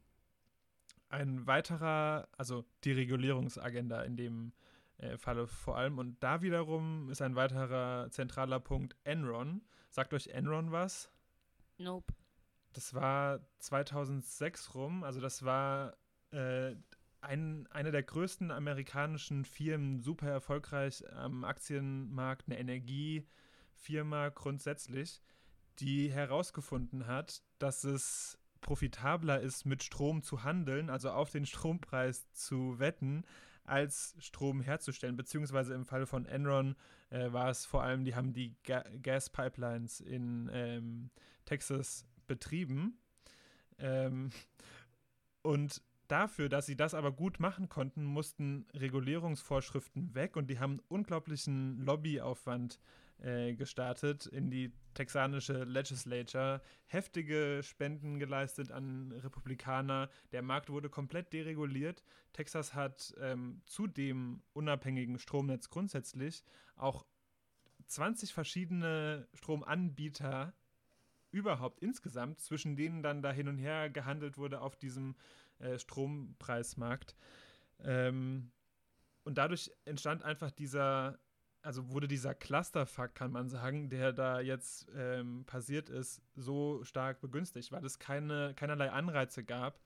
Ein 1.08 1.46
weiterer, 1.46 2.28
also 2.36 2.64
die 2.84 2.92
Regulierungsagenda 2.92 4.02
in 4.02 4.16
dem 4.16 4.52
äh, 4.98 5.16
Falle 5.16 5.46
vor 5.46 5.76
allem. 5.76 5.98
Und 5.98 6.22
da 6.22 6.42
wiederum 6.42 7.10
ist 7.10 7.22
ein 7.22 7.36
weiterer 7.36 8.10
zentraler 8.10 8.60
Punkt 8.60 8.96
Enron. 9.04 9.62
Sagt 9.90 10.14
euch 10.14 10.28
Enron 10.28 10.72
was? 10.72 11.10
Nope. 11.78 12.12
Das 12.72 12.92
war 12.92 13.40
2006 13.60 14.74
rum, 14.74 15.02
also 15.02 15.18
das 15.18 15.44
war 15.44 15.96
äh, 16.30 16.74
ein, 17.22 17.66
eine 17.70 17.90
der 17.90 18.02
größten 18.02 18.50
amerikanischen 18.50 19.44
Firmen, 19.44 20.00
super 20.00 20.28
erfolgreich 20.28 21.02
am 21.12 21.44
Aktienmarkt, 21.44 22.46
eine 22.46 22.58
Energiefirma 22.58 24.28
grundsätzlich, 24.28 25.22
die 25.78 26.10
herausgefunden 26.10 27.06
hat, 27.06 27.42
dass 27.58 27.84
es 27.84 28.38
profitabler 28.66 29.40
ist, 29.40 29.64
mit 29.64 29.82
Strom 29.82 30.22
zu 30.22 30.44
handeln, 30.44 30.90
also 30.90 31.10
auf 31.10 31.30
den 31.30 31.46
Strompreis 31.46 32.30
zu 32.32 32.78
wetten, 32.78 33.24
als 33.64 34.14
Strom 34.18 34.60
herzustellen. 34.60 35.16
Beziehungsweise 35.16 35.72
im 35.72 35.86
Fall 35.86 36.04
von 36.04 36.26
Enron 36.26 36.76
äh, 37.10 37.32
war 37.32 37.48
es 37.48 37.64
vor 37.64 37.82
allem, 37.82 38.04
die 38.04 38.14
haben 38.14 38.32
die 38.32 38.54
Ga 38.64 38.84
Gas-Pipelines 39.02 40.00
in 40.00 40.50
ähm, 40.52 41.10
Texas 41.46 42.06
betrieben. 42.26 42.98
Ähm, 43.78 44.30
und 45.42 45.80
dafür, 46.08 46.48
dass 46.48 46.66
sie 46.66 46.76
das 46.76 46.94
aber 46.94 47.12
gut 47.12 47.40
machen 47.40 47.68
konnten, 47.68 48.04
mussten 48.04 48.66
Regulierungsvorschriften 48.74 50.14
weg 50.14 50.36
und 50.36 50.48
die 50.48 50.58
haben 50.58 50.80
unglaublichen 50.88 51.78
Lobbyaufwand 51.78 52.78
äh, 53.18 53.54
gestartet 53.54 54.26
in 54.26 54.50
die 54.50 54.72
texanische 54.96 55.64
Legislature, 55.64 56.60
heftige 56.86 57.60
Spenden 57.62 58.18
geleistet 58.18 58.72
an 58.72 59.12
Republikaner. 59.12 60.08
Der 60.32 60.42
Markt 60.42 60.70
wurde 60.70 60.88
komplett 60.88 61.32
dereguliert. 61.32 62.02
Texas 62.32 62.74
hat 62.74 63.14
ähm, 63.20 63.62
zu 63.66 63.86
dem 63.86 64.42
unabhängigen 64.52 65.18
Stromnetz 65.18 65.70
grundsätzlich 65.70 66.42
auch 66.74 67.06
20 67.86 68.32
verschiedene 68.32 69.28
Stromanbieter 69.34 70.54
überhaupt 71.30 71.80
insgesamt, 71.80 72.40
zwischen 72.40 72.76
denen 72.76 73.02
dann 73.02 73.22
da 73.22 73.30
hin 73.30 73.48
und 73.48 73.58
her 73.58 73.90
gehandelt 73.90 74.38
wurde 74.38 74.60
auf 74.60 74.76
diesem 74.76 75.14
äh, 75.58 75.78
Strompreismarkt. 75.78 77.14
Ähm, 77.80 78.50
und 79.24 79.38
dadurch 79.38 79.70
entstand 79.84 80.22
einfach 80.22 80.50
dieser, 80.50 81.18
also 81.66 81.90
wurde 81.90 82.08
dieser 82.08 82.34
Clusterfuck, 82.34 83.14
kann 83.14 83.32
man 83.32 83.48
sagen, 83.48 83.90
der 83.90 84.12
da 84.12 84.40
jetzt 84.40 84.86
ähm, 84.96 85.44
passiert 85.44 85.90
ist, 85.90 86.22
so 86.36 86.82
stark 86.84 87.20
begünstigt, 87.20 87.72
weil 87.72 87.84
es 87.84 87.98
keine, 87.98 88.54
keinerlei 88.54 88.90
Anreize 88.90 89.44
gab. 89.44 89.80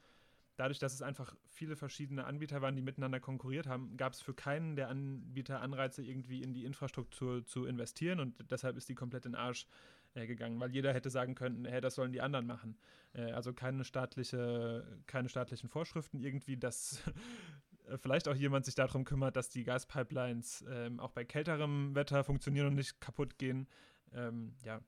Dadurch, 0.57 0.79
dass 0.79 0.93
es 0.93 1.01
einfach 1.01 1.35
viele 1.47 1.75
verschiedene 1.75 2.27
Anbieter 2.27 2.61
waren, 2.61 2.77
die 2.77 2.83
miteinander 2.83 3.19
konkurriert 3.19 3.67
haben, 3.67 3.97
gab 3.97 4.13
es 4.13 4.21
für 4.21 4.35
keinen 4.35 4.77
der 4.77 4.91
Anbieter 4.91 5.63
Anreize, 5.63 6.03
irgendwie 6.05 6.43
in 6.43 6.53
die 6.53 6.67
Infrastruktur 6.67 7.47
zu 7.47 7.65
investieren 7.65 8.21
und 8.21 8.35
deshalb 8.51 8.77
ist 8.77 8.91
die 8.91 8.95
komplett 8.95 9.25
in 9.25 9.33
den 9.33 9.41
Arsch 9.41 9.67
äh, 10.13 10.27
gegangen, 10.27 10.61
weil 10.61 10.71
jeder 10.73 10.93
hätte 10.93 11.09
sagen 11.09 11.35
können, 11.35 11.65
hey, 11.65 11.81
das 11.81 11.95
sollen 11.95 12.13
die 12.13 12.21
anderen 12.21 12.47
machen. 12.47 12.77
Äh, 13.15 13.33
also 13.33 13.55
keine 13.55 13.85
staatliche, 13.85 14.85
keine 15.07 15.31
staatlichen 15.31 15.71
Vorschriften 15.71 16.21
irgendwie, 16.21 16.59
dass 16.59 17.03
vielleicht 17.99 18.29
auch 18.29 18.35
jemand 18.35 18.65
sich 18.65 18.75
darum 18.75 19.05
kümmert, 19.05 19.37
dass 19.37 19.49
die 19.49 19.65
Gaspipelines 19.65 20.65
ähm, 20.69 21.01
auch 21.01 21.11
bei 21.11 21.25
kälterem 21.25 21.95
Wetter 21.95 22.25
funktionieren 22.25 22.69
und 22.69 22.75
nicht 22.75 23.01
kaputt 23.01 23.39
gehen. 23.39 23.69
Ähm, 24.13 24.55
ja. 24.65 24.81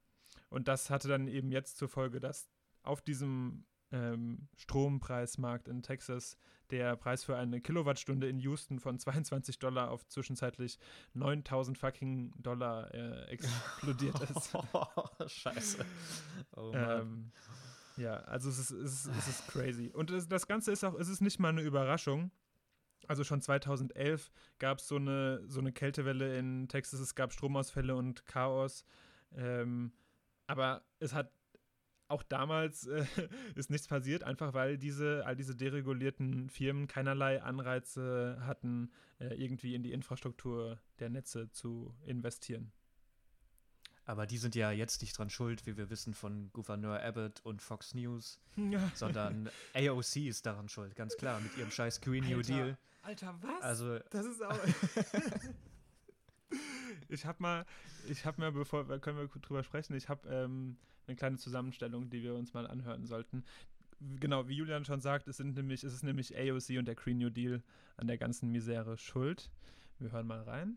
Und 0.49 0.69
das 0.69 0.91
hatte 0.91 1.09
dann 1.09 1.29
eben 1.29 1.51
jetzt 1.51 1.79
zur 1.79 1.89
Folge, 1.89 2.21
dass 2.21 2.49
auf 2.83 3.01
diesem 3.03 3.65
ähm, 3.93 4.49
Strompreismarkt 4.57 5.69
in 5.69 5.83
Texas 5.83 6.37
der 6.71 6.97
Preis 6.97 7.23
für 7.23 7.37
eine 7.37 7.61
Kilowattstunde 7.61 8.29
in 8.29 8.39
Houston 8.41 8.81
von 8.81 8.99
22 8.99 9.59
Dollar 9.59 9.91
auf 9.91 10.07
zwischenzeitlich 10.09 10.79
9000 11.13 11.77
fucking 11.77 12.33
Dollar 12.39 12.93
äh, 12.95 13.25
explodiert 13.27 14.19
ist. 14.31 14.57
Scheiße. 15.27 15.85
Oh 16.57 16.73
ähm, 16.75 17.31
ja, 17.97 18.17
also 18.21 18.49
es 18.49 18.59
ist, 18.59 18.71
es 18.71 19.07
ist, 19.07 19.17
es 19.19 19.29
ist 19.29 19.49
crazy. 19.49 19.91
Und 19.93 20.11
das 20.31 20.47
Ganze 20.47 20.73
ist 20.73 20.83
auch, 20.83 20.95
es 20.95 21.09
ist 21.09 21.21
nicht 21.21 21.39
mal 21.39 21.51
eine 21.51 21.61
Überraschung. 21.61 22.31
Also 23.09 23.25
schon 23.25 23.41
2011 23.41 24.31
gab 24.59 24.79
es 24.79 24.89
so 24.89 24.97
eine, 24.97 25.43
so 25.49 25.61
eine 25.61 25.73
Kältewelle 25.73 26.39
in 26.39 26.69
Texas, 26.69 27.01
es 27.01 27.15
gab 27.15 27.33
Stromausfälle 27.33 27.95
und 27.95 28.27
Chaos. 28.27 28.85
Ähm, 29.35 29.93
aber 30.47 30.85
es 30.99 31.15
hat 31.15 31.33
auch 32.13 32.23
damals 32.23 32.87
äh, 32.87 33.05
ist 33.55 33.71
nichts 33.71 33.89
passiert, 33.89 34.23
einfach 34.23 34.55
weil 34.55 34.79
diese, 34.79 35.25
all 35.27 35.35
diese 35.35 35.57
deregulierten 35.57 36.49
Firmen 36.49 36.87
keinerlei 36.87 37.43
Anreize 37.43 38.39
hatten, 38.47 38.93
äh, 39.19 39.35
irgendwie 39.35 39.75
in 39.75 39.83
die 39.83 39.93
Infrastruktur 39.93 40.79
der 41.01 41.11
Netze 41.11 41.51
zu 41.51 41.95
investieren. 42.05 42.73
Aber 44.05 44.27
die 44.27 44.37
sind 44.37 44.55
ja 44.57 44.73
jetzt 44.73 45.01
nicht 45.01 45.17
dran 45.17 45.31
schuld, 45.31 45.65
wie 45.65 45.77
wir 45.77 45.89
wissen 45.89 46.13
von 46.13 46.53
Gouverneur 46.53 47.01
Abbott 47.03 47.41
und 47.45 47.63
Fox 47.63 47.95
News, 47.95 48.41
ja. 48.57 48.91
sondern 48.95 49.49
AOC 49.75 50.17
ist 50.17 50.45
daran 50.45 50.69
schuld, 50.69 50.97
ganz 50.97 51.17
klar, 51.17 51.41
mit 51.41 51.57
ihrem 51.57 51.71
scheiß 51.71 52.01
Green 52.01 52.25
New 52.25 52.43
Deal. 52.43 52.77
Alter, 53.03 53.35
was? 53.41 53.63
Also, 53.63 53.99
das 54.11 54.27
ist 54.27 54.43
auch. 54.43 54.59
ich 57.09 57.27
habe 57.27 57.43
mal, 57.43 57.67
ich 58.09 58.25
habe 58.25 58.41
mir, 58.41 58.53
bevor 58.53 58.87
können 59.01 59.19
wir 59.19 59.29
drüber 59.41 59.65
sprechen, 59.65 59.95
ich 59.95 60.09
habe 60.09 60.29
ähm, 60.29 60.77
eine 61.07 61.17
kleine 61.17 61.37
Zusammenstellung, 61.37 62.11
die 62.11 62.23
wir 62.23 62.35
uns 62.35 62.55
mal 62.55 62.67
anhören 62.67 63.07
sollten. 63.07 63.45
Genau, 64.21 64.49
wie 64.49 64.55
Julian 64.55 64.85
schon 64.85 65.01
sagt, 65.01 65.29
es, 65.29 65.37
sind 65.37 65.55
nämlich, 65.55 65.85
es 65.85 65.93
ist 65.93 66.03
nämlich 66.03 66.37
AOC 66.37 66.79
und 66.79 66.87
der 66.87 66.95
Green 66.95 67.19
New 67.19 67.31
Deal 67.31 67.63
an 67.97 68.07
der 68.07 68.19
ganzen 68.19 68.51
Misere 68.51 68.99
schuld. 68.99 69.51
Wir 69.99 70.11
hören 70.11 70.27
mal 70.27 70.43
rein. 70.43 70.77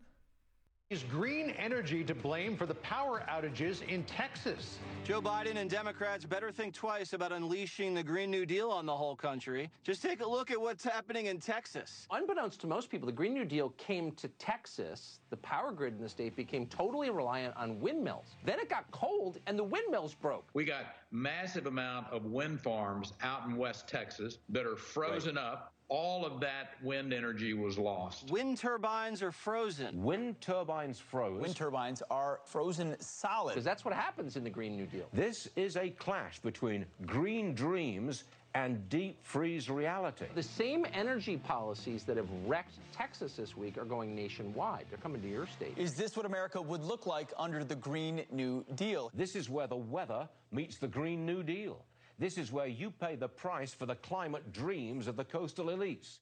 Is 0.88 1.02
green 1.02 1.50
energy 1.50 2.04
to 2.04 2.14
blame 2.14 2.56
for 2.56 2.64
the 2.64 2.76
power 2.76 3.24
outages 3.28 3.82
in 3.88 4.04
Texas? 4.04 4.78
Joe 5.02 5.20
Biden 5.20 5.56
and 5.56 5.68
Democrats 5.68 6.24
better 6.24 6.52
think 6.52 6.74
twice 6.74 7.12
about 7.12 7.32
unleashing 7.32 7.92
the 7.92 8.04
Green 8.04 8.30
New 8.30 8.46
Deal 8.46 8.70
on 8.70 8.86
the 8.86 8.94
whole 8.94 9.16
country. 9.16 9.68
Just 9.82 10.00
take 10.00 10.20
a 10.20 10.28
look 10.28 10.52
at 10.52 10.60
what's 10.60 10.84
happening 10.84 11.26
in 11.26 11.40
Texas. 11.40 12.06
Unbeknownst 12.12 12.60
to 12.60 12.68
most 12.68 12.88
people, 12.88 13.06
the 13.06 13.12
Green 13.12 13.34
New 13.34 13.44
Deal 13.44 13.70
came 13.70 14.12
to 14.12 14.28
Texas. 14.38 15.18
The 15.30 15.38
power 15.38 15.72
grid 15.72 15.94
in 15.94 16.00
the 16.00 16.08
state 16.08 16.36
became 16.36 16.66
totally 16.66 17.10
reliant 17.10 17.56
on 17.56 17.80
windmills. 17.80 18.36
Then 18.44 18.60
it 18.60 18.68
got 18.68 18.88
cold 18.92 19.40
and 19.48 19.58
the 19.58 19.64
windmills 19.64 20.14
broke. 20.14 20.46
We 20.54 20.64
got 20.64 20.94
massive 21.10 21.66
amount 21.66 22.12
of 22.12 22.26
wind 22.26 22.60
farms 22.60 23.12
out 23.22 23.44
in 23.48 23.56
West 23.56 23.88
Texas 23.88 24.38
that 24.50 24.64
are 24.64 24.76
frozen 24.76 25.34
right. 25.34 25.44
up 25.46 25.72
all 25.88 26.24
of 26.26 26.40
that 26.40 26.70
wind 26.82 27.12
energy 27.12 27.54
was 27.54 27.78
lost. 27.78 28.30
Wind 28.30 28.58
turbines 28.58 29.22
are 29.22 29.32
frozen. 29.32 30.02
Wind 30.02 30.40
turbines 30.40 30.98
froze. 30.98 31.40
Wind 31.40 31.56
turbines 31.56 32.02
are 32.10 32.40
frozen 32.44 32.96
solid. 33.00 33.52
Because 33.52 33.64
that's 33.64 33.84
what 33.84 33.94
happens 33.94 34.36
in 34.36 34.44
the 34.44 34.50
Green 34.50 34.76
New 34.76 34.86
Deal. 34.86 35.06
This 35.12 35.48
is 35.54 35.76
a 35.76 35.90
clash 35.90 36.40
between 36.40 36.86
green 37.06 37.54
dreams 37.54 38.24
and 38.54 38.88
deep 38.88 39.18
freeze 39.22 39.68
reality. 39.68 40.24
The 40.34 40.42
same 40.42 40.86
energy 40.94 41.36
policies 41.36 42.04
that 42.04 42.16
have 42.16 42.28
wrecked 42.46 42.78
Texas 42.92 43.34
this 43.34 43.56
week 43.56 43.76
are 43.76 43.84
going 43.84 44.16
nationwide. 44.16 44.86
They're 44.88 44.98
coming 44.98 45.20
to 45.20 45.28
your 45.28 45.46
state. 45.46 45.74
Is 45.76 45.94
this 45.94 46.16
what 46.16 46.24
America 46.24 46.60
would 46.60 46.82
look 46.82 47.06
like 47.06 47.32
under 47.38 47.62
the 47.64 47.76
Green 47.76 48.24
New 48.32 48.64
Deal? 48.74 49.10
This 49.14 49.36
is 49.36 49.50
where 49.50 49.66
the 49.66 49.76
weather 49.76 50.26
meets 50.52 50.78
the 50.78 50.88
Green 50.88 51.26
New 51.26 51.42
Deal. 51.42 51.84
This 52.18 52.38
is 52.38 52.50
where 52.50 52.66
you 52.66 52.90
pay 52.90 53.16
the 53.16 53.28
price 53.28 53.74
for 53.74 53.86
the 53.86 53.94
climate 53.94 54.52
dreams 54.52 55.06
of 55.06 55.16
the 55.16 55.24
coastal 55.24 55.66
elites. 55.66 56.20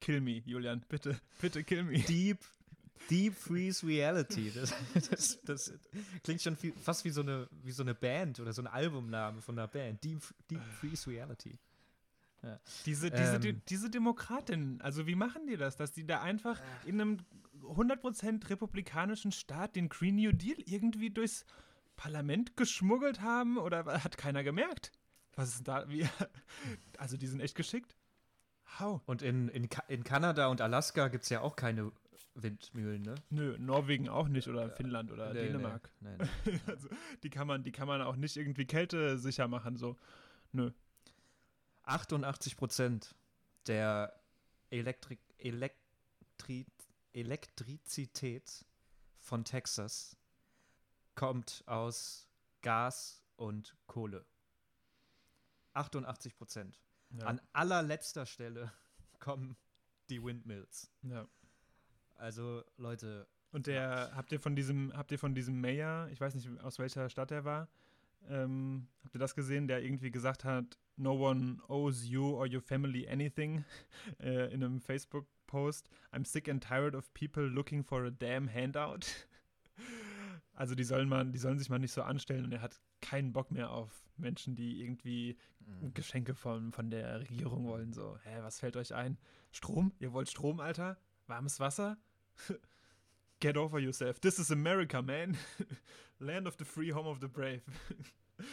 Kill 0.00 0.20
me, 0.20 0.42
Julian, 0.44 0.82
bitte, 0.88 1.20
bitte 1.40 1.62
kill 1.62 1.84
me. 1.84 1.98
Deep, 1.98 2.38
Deep 3.08 3.34
Freeze 3.34 3.86
Reality. 3.86 4.50
Das, 4.50 4.74
das, 5.10 5.38
das 5.44 5.72
klingt 6.24 6.42
schon 6.42 6.56
viel, 6.56 6.72
fast 6.72 7.04
wie 7.04 7.10
so, 7.10 7.20
eine, 7.22 7.48
wie 7.62 7.70
so 7.70 7.82
eine 7.82 7.94
Band 7.94 8.40
oder 8.40 8.52
so 8.52 8.62
ein 8.62 8.66
Albumname 8.66 9.40
von 9.40 9.58
einer 9.58 9.68
Band. 9.68 10.02
Deep, 10.02 10.20
Deep 10.50 10.62
Freeze 10.80 11.08
Reality. 11.08 11.58
Ja. 12.42 12.58
Diese, 12.86 13.10
diese, 13.10 13.36
ähm, 13.36 13.40
die, 13.40 13.52
diese 13.52 13.90
Demokratinnen, 13.90 14.80
also 14.80 15.06
wie 15.06 15.14
machen 15.14 15.46
die 15.46 15.56
das, 15.56 15.76
dass 15.76 15.92
die 15.92 16.04
da 16.04 16.22
einfach 16.22 16.60
in 16.84 17.00
einem 17.00 17.18
100% 17.62 18.50
republikanischen 18.50 19.30
Staat 19.30 19.76
den 19.76 19.88
Green 19.88 20.16
New 20.16 20.32
Deal 20.32 20.58
irgendwie 20.66 21.10
durchs 21.10 21.44
Parlament 22.02 22.56
geschmuggelt 22.56 23.20
haben 23.20 23.58
oder 23.58 23.84
hat 24.02 24.18
keiner 24.18 24.42
gemerkt? 24.42 24.90
Was 25.36 25.54
ist 25.54 25.68
da? 25.68 25.88
Wie, 25.88 26.04
also 26.98 27.16
die 27.16 27.28
sind 27.28 27.38
echt 27.38 27.54
geschickt. 27.54 27.96
How? 28.80 29.00
Und 29.06 29.22
in, 29.22 29.48
in, 29.48 29.68
in 29.86 30.02
Kanada 30.02 30.48
und 30.48 30.60
Alaska 30.60 31.06
gibt 31.06 31.22
es 31.22 31.30
ja 31.30 31.42
auch 31.42 31.54
keine 31.54 31.92
Windmühlen, 32.34 33.02
ne? 33.02 33.14
Nö, 33.30 33.56
Norwegen 33.56 34.08
auch 34.08 34.26
nicht 34.26 34.48
oder 34.48 34.68
Finnland 34.70 35.12
oder 35.12 35.32
nee, 35.32 35.46
Dänemark. 35.46 35.92
Nee, 36.00 36.16
nee, 36.44 36.60
also 36.66 36.88
die 37.22 37.30
kann 37.30 37.46
man, 37.46 37.62
die 37.62 37.70
kann 37.70 37.86
man 37.86 38.02
auch 38.02 38.16
nicht 38.16 38.36
irgendwie 38.36 38.66
kältesicher 38.66 39.46
machen, 39.46 39.76
so. 39.76 39.96
Nö. 40.50 40.72
88 41.84 42.56
Prozent 42.56 43.14
der 43.68 44.20
Elektri 44.70 45.20
Elektri 45.38 46.66
Elektrizität 47.12 48.64
von 49.20 49.44
Texas 49.44 50.16
kommt 51.14 51.62
aus 51.66 52.28
Gas 52.62 53.22
und 53.36 53.76
Kohle. 53.86 54.24
88 55.74 56.36
Prozent. 56.36 56.80
Ja. 57.10 57.26
An 57.26 57.40
allerletzter 57.52 58.26
Stelle 58.26 58.72
kommen 59.18 59.56
die 60.10 60.22
Windmills. 60.22 60.90
Ja. 61.02 61.26
Also, 62.16 62.62
Leute. 62.76 63.26
Und 63.50 63.66
der, 63.66 64.12
habt 64.14 64.32
ihr 64.32 64.40
von 64.40 64.56
diesem, 64.56 64.92
habt 64.94 65.12
ihr 65.12 65.18
von 65.18 65.34
diesem 65.34 65.60
Mayor, 65.60 66.08
ich 66.10 66.20
weiß 66.20 66.34
nicht, 66.34 66.48
aus 66.62 66.78
welcher 66.78 67.10
Stadt 67.10 67.30
er 67.30 67.44
war, 67.44 67.68
ähm, 68.28 68.88
habt 69.02 69.14
ihr 69.14 69.18
das 69.18 69.34
gesehen, 69.34 69.66
der 69.66 69.82
irgendwie 69.82 70.10
gesagt 70.10 70.44
hat, 70.44 70.78
no 70.96 71.12
one 71.12 71.58
owes 71.68 72.06
you 72.06 72.34
or 72.34 72.46
your 72.46 72.62
family 72.62 73.08
anything 73.08 73.64
äh, 74.20 74.52
in 74.52 74.62
einem 74.62 74.80
Facebook-Post. 74.80 75.90
I'm 76.12 76.24
sick 76.24 76.48
and 76.48 76.62
tired 76.62 76.94
of 76.94 77.12
people 77.14 77.42
looking 77.42 77.82
for 77.82 78.04
a 78.04 78.10
damn 78.10 78.48
handout. 78.48 79.26
Also 80.62 80.76
die 80.76 80.84
sollen 80.84 81.08
man, 81.08 81.32
die 81.32 81.40
sollen 81.40 81.58
sich 81.58 81.70
mal 81.70 81.80
nicht 81.80 81.90
so 81.90 82.02
anstellen 82.02 82.44
und 82.44 82.52
er 82.52 82.62
hat 82.62 82.80
keinen 83.00 83.32
Bock 83.32 83.50
mehr 83.50 83.70
auf 83.72 83.90
Menschen, 84.16 84.54
die 84.54 84.80
irgendwie 84.80 85.36
mhm. 85.58 85.92
Geschenke 85.92 86.36
von, 86.36 86.70
von 86.70 86.88
der 86.88 87.18
Regierung 87.18 87.66
wollen. 87.66 87.92
So, 87.92 88.16
hä, 88.22 88.38
was 88.42 88.60
fällt 88.60 88.76
euch 88.76 88.94
ein? 88.94 89.18
Strom? 89.50 89.90
Ihr 89.98 90.12
wollt 90.12 90.30
Strom, 90.30 90.60
Alter? 90.60 90.98
Warmes 91.26 91.58
Wasser? 91.58 91.98
Get 93.40 93.56
over 93.56 93.80
yourself. 93.80 94.20
This 94.20 94.38
is 94.38 94.52
America, 94.52 95.02
man. 95.02 95.36
Land 96.20 96.46
of 96.46 96.54
the 96.56 96.64
free, 96.64 96.92
home 96.92 97.08
of 97.08 97.18
the 97.20 97.26
brave. 97.26 97.62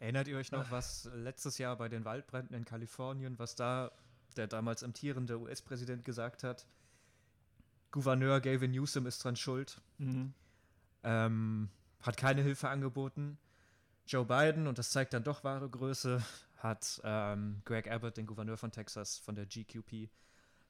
Erinnert 0.00 0.26
ihr 0.26 0.38
euch 0.38 0.50
noch, 0.50 0.68
was 0.72 1.08
letztes 1.14 1.56
Jahr 1.58 1.76
bei 1.76 1.88
den 1.88 2.04
Waldbränden 2.04 2.56
in 2.56 2.64
Kalifornien, 2.64 3.38
was 3.38 3.54
da 3.54 3.92
der 4.36 4.48
damals 4.48 4.82
amtierende 4.82 5.38
US-Präsident 5.38 6.04
gesagt 6.04 6.42
hat? 6.42 6.66
Gouverneur 7.92 8.40
Gavin 8.40 8.72
Newsom 8.72 9.06
ist 9.06 9.22
dran 9.22 9.36
schuld. 9.36 9.80
Mhm. 9.98 10.34
Ähm, 11.02 11.70
hat 12.02 12.16
keine 12.16 12.42
Hilfe 12.42 12.68
angeboten. 12.68 13.38
Joe 14.06 14.24
Biden, 14.24 14.66
und 14.66 14.78
das 14.78 14.90
zeigt 14.90 15.12
dann 15.12 15.24
doch 15.24 15.44
wahre 15.44 15.68
Größe, 15.68 16.22
hat 16.56 17.00
ähm, 17.04 17.60
Greg 17.64 17.90
Abbott, 17.90 18.16
den 18.16 18.26
Gouverneur 18.26 18.56
von 18.56 18.72
Texas, 18.72 19.18
von 19.18 19.34
der 19.34 19.46
GQP, 19.46 20.10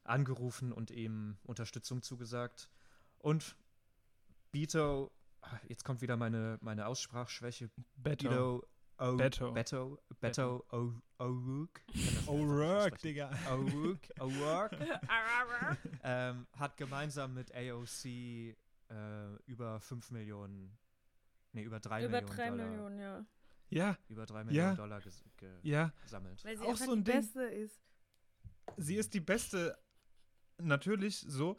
angerufen 0.04 0.72
und 0.72 0.90
ihm 0.90 1.36
Unterstützung 1.44 2.02
zugesagt. 2.02 2.68
Und 3.18 3.56
Beto, 4.50 5.12
jetzt 5.68 5.84
kommt 5.84 6.00
wieder 6.00 6.16
meine, 6.16 6.58
meine 6.62 6.86
Aussprachschwäche. 6.86 7.70
Beto. 7.96 8.64
O, 9.00 9.16
Beto. 9.16 9.52
Beto. 9.52 9.98
Beto 10.20 10.64
O'Rourke. 11.18 11.82
O'Rourke, 12.26 12.98
Digga. 12.98 13.30
O'Rourke. 13.48 14.12
O'Rourke. 14.18 15.00
ähm, 16.02 16.46
hat 16.58 16.76
gemeinsam 16.76 17.34
mit 17.34 17.54
AOC 17.54 18.56
äh, 18.90 19.34
über 19.46 19.80
5 19.80 20.10
Millionen, 20.10 20.76
nee, 21.52 21.62
über 21.62 21.80
3 21.80 22.04
über 22.04 22.20
Millionen 22.20 22.36
3 22.36 22.50
Dollar. 22.50 22.66
Millionen, 22.66 22.98
ja. 22.98 23.26
Ja. 23.70 23.98
Über 24.08 24.26
3 24.26 24.44
Millionen 24.44 24.68
ja. 24.70 24.74
Dollar 24.74 25.00
ges 25.00 25.24
ge 25.36 25.50
ja. 25.62 25.92
gesammelt. 26.02 26.44
Weil 26.44 26.56
sie 26.56 26.64
auch 26.64 26.76
so 26.76 26.92
ein 26.92 27.04
die 27.04 27.10
Ding. 27.10 27.20
Beste 27.20 27.42
ist. 27.42 27.80
Sie 28.76 28.96
ist 28.96 29.14
die 29.14 29.20
Beste, 29.20 29.78
natürlich 30.58 31.20
so, 31.20 31.58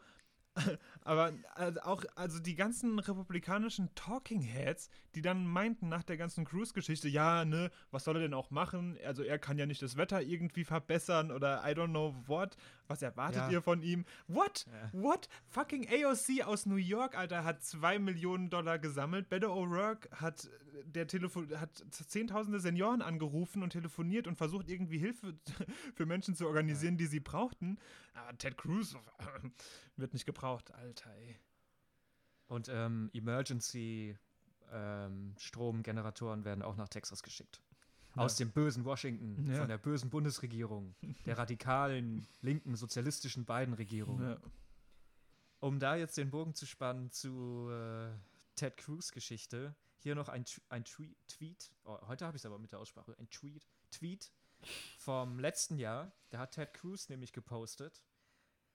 Aber 1.02 1.32
also 1.54 1.80
auch, 1.82 2.04
also 2.16 2.38
die 2.40 2.54
ganzen 2.54 2.98
republikanischen 2.98 3.94
Talking 3.94 4.42
Heads, 4.42 4.90
die 5.14 5.22
dann 5.22 5.46
meinten 5.46 5.88
nach 5.88 6.02
der 6.02 6.16
ganzen 6.16 6.44
Cruise-Geschichte, 6.44 7.08
ja, 7.08 7.44
ne, 7.44 7.70
was 7.90 8.04
soll 8.04 8.16
er 8.16 8.22
denn 8.22 8.34
auch 8.34 8.50
machen? 8.50 8.98
Also 9.04 9.22
er 9.22 9.38
kann 9.38 9.58
ja 9.58 9.66
nicht 9.66 9.80
das 9.82 9.96
Wetter 9.96 10.22
irgendwie 10.22 10.64
verbessern 10.64 11.30
oder 11.30 11.62
I 11.64 11.72
don't 11.72 11.88
know 11.88 12.14
what. 12.26 12.56
Was 12.88 13.02
erwartet 13.02 13.42
Ja. 13.42 13.50
ihr 13.50 13.62
von 13.62 13.82
ihm? 13.82 14.04
What? 14.26 14.66
Ja. 14.66 15.00
What? 15.00 15.28
Fucking 15.48 15.86
AOC 15.88 16.42
aus 16.44 16.66
New 16.66 16.76
York, 16.76 17.16
Alter, 17.16 17.44
hat 17.44 17.62
zwei 17.62 17.98
Millionen 17.98 18.50
Dollar 18.50 18.78
gesammelt. 18.78 19.28
Beto 19.28 19.52
O'Rourke 19.54 20.10
hat 20.12 20.50
der 20.84 21.06
Telefon 21.06 21.48
hat 21.60 21.84
zehntausende 21.90 22.58
Senioren 22.60 23.02
angerufen 23.02 23.62
und 23.62 23.70
telefoniert 23.70 24.26
und 24.26 24.36
versucht 24.36 24.68
irgendwie 24.68 24.98
Hilfe 24.98 25.34
für 25.94 26.06
Menschen 26.06 26.34
zu 26.34 26.46
organisieren, 26.46 26.96
die 26.96 27.06
sie 27.06 27.20
brauchten. 27.20 27.78
Aber 28.14 28.36
Ted 28.38 28.56
Cruz 28.56 28.96
wird 29.96 30.12
nicht 30.12 30.26
gebraucht, 30.26 30.72
Alter, 30.72 31.14
ey. 31.16 31.38
Und 32.48 32.68
ähm, 32.68 33.10
Emergency 33.12 34.18
ähm, 34.72 35.34
Stromgeneratoren 35.38 36.44
werden 36.44 36.62
auch 36.62 36.76
nach 36.76 36.88
Texas 36.88 37.22
geschickt. 37.22 37.62
Ja. 38.16 38.22
Aus 38.22 38.36
dem 38.36 38.50
bösen 38.50 38.84
Washington, 38.84 39.46
Ja. 39.46 39.58
von 39.58 39.68
der 39.68 39.78
bösen 39.78 40.10
Bundesregierung, 40.10 40.94
der 41.26 41.38
radikalen, 41.38 42.26
linken, 42.40 42.74
sozialistischen 42.74 43.44
beiden 43.44 43.74
Regierungen. 43.74 44.30
Ja. 44.30 44.40
Um 45.60 45.78
da 45.78 45.94
jetzt 45.94 46.16
den 46.16 46.30
Bogen 46.30 46.54
zu 46.54 46.66
spannen 46.66 47.10
zu 47.10 47.68
äh, 47.70 48.10
Ted 48.56 48.76
Cruz 48.78 49.12
Geschichte, 49.12 49.76
hier 49.98 50.14
noch 50.14 50.28
ein, 50.28 50.44
ein 50.70 50.84
Tweet, 50.84 51.16
Tweet 51.28 51.70
oh, 51.84 51.98
heute 52.08 52.26
habe 52.26 52.36
ich 52.36 52.40
es 52.40 52.46
aber 52.46 52.58
mit 52.58 52.72
der 52.72 52.78
Aussprache, 52.80 53.14
ein 53.18 53.28
Tweet, 53.30 53.68
Tweet 53.90 54.32
vom 54.98 55.38
letzten 55.38 55.78
Jahr, 55.78 56.12
da 56.30 56.38
hat 56.40 56.52
Ted 56.52 56.72
Cruz 56.74 57.08
nämlich 57.08 57.32
gepostet, 57.32 58.02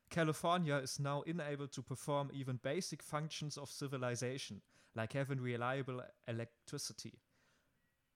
California 0.09 0.77
is 0.77 0.99
now 0.99 1.23
unable 1.25 1.67
to 1.67 1.81
perform 1.81 2.29
even 2.31 2.59
basic 2.61 3.03
functions 3.03 3.57
of 3.57 3.69
civilization, 3.69 4.61
like 4.93 5.13
having 5.13 5.39
reliable 5.39 6.03
electricity. 6.25 7.19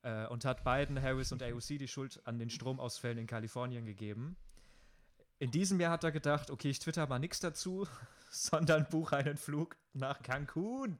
Äh, 0.01 0.27
und 0.27 0.45
hat 0.45 0.63
Biden, 0.63 1.01
Harris 1.01 1.31
und 1.31 1.43
AOC 1.43 1.77
die 1.77 1.87
Schuld 1.87 2.21
an 2.25 2.39
den 2.39 2.49
Stromausfällen 2.49 3.17
in 3.17 3.27
Kalifornien 3.27 3.85
gegeben. 3.85 4.37
In 5.39 5.51
diesem 5.51 5.79
Jahr 5.79 5.91
hat 5.91 6.03
er 6.03 6.11
gedacht, 6.11 6.51
okay, 6.51 6.69
ich 6.69 6.79
twitter 6.79 7.07
mal 7.07 7.19
nichts 7.19 7.39
dazu, 7.39 7.87
sondern 8.29 8.87
buche 8.89 9.17
einen 9.17 9.37
Flug 9.37 9.75
nach 9.93 10.21
Cancun 10.21 10.99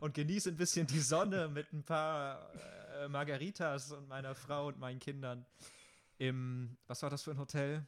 und 0.00 0.14
genieße 0.14 0.50
ein 0.50 0.56
bisschen 0.56 0.86
die 0.86 1.00
Sonne 1.00 1.48
mit 1.48 1.72
ein 1.72 1.82
paar 1.82 2.50
äh, 3.02 3.08
Margaritas 3.08 3.92
und 3.92 4.08
meiner 4.08 4.34
Frau 4.34 4.68
und 4.68 4.78
meinen 4.78 4.98
Kindern 4.98 5.44
im, 6.18 6.76
was 6.86 7.02
war 7.02 7.10
das 7.10 7.22
für 7.22 7.32
ein 7.32 7.38
Hotel? 7.38 7.86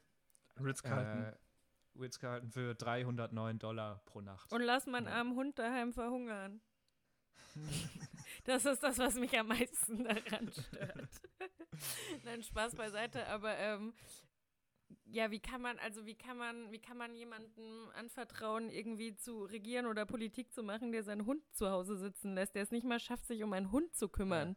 Ritz-Carlton. 0.61 1.25
Äh, 1.25 1.33
Ritz-Carlton 2.01 2.51
für 2.51 2.75
309 2.75 3.59
Dollar 3.59 4.03
pro 4.05 4.21
Nacht. 4.21 4.53
Und 4.53 4.63
lass 4.63 4.87
meinen 4.87 5.09
armen 5.09 5.35
Hund 5.35 5.59
daheim 5.59 5.93
verhungern. 5.93 6.61
Das 8.45 8.65
ist 8.65 8.81
das, 8.83 8.99
was 8.99 9.17
mich 9.17 9.37
am 9.37 9.49
meisten 9.49 10.05
daran 10.05 10.53
stört. 10.53 11.21
Nein, 12.25 12.45
Spaß 12.45 12.77
beiseite, 12.77 13.27
aber 13.27 13.57
ähm, 13.57 13.93
ja, 15.05 15.31
wie 15.31 15.41
kann 15.41 15.61
man, 15.61 15.79
also 15.81 16.07
wie 16.07 16.15
kann 16.15 16.37
man, 16.37 16.71
wie 16.71 16.79
kann 16.79 16.97
man 16.97 17.15
jemandem 17.15 17.91
anvertrauen, 17.95 18.71
irgendwie 18.71 19.17
zu 19.17 19.45
regieren 19.45 19.87
oder 19.87 20.07
Politik 20.07 20.53
zu 20.53 20.63
machen, 20.63 20.93
der 20.93 21.03
seinen 21.03 21.27
Hund 21.27 21.43
zu 21.53 21.71
Hause 21.71 21.97
sitzen 21.97 22.35
lässt, 22.35 22.55
der 22.55 22.63
es 22.63 22.71
nicht 22.71 22.87
mal 22.87 23.01
schafft, 23.01 23.27
sich 23.27 23.43
um 23.43 23.53
einen 23.53 23.73
Hund 23.73 23.95
zu 23.97 24.09
kümmern? 24.09 24.57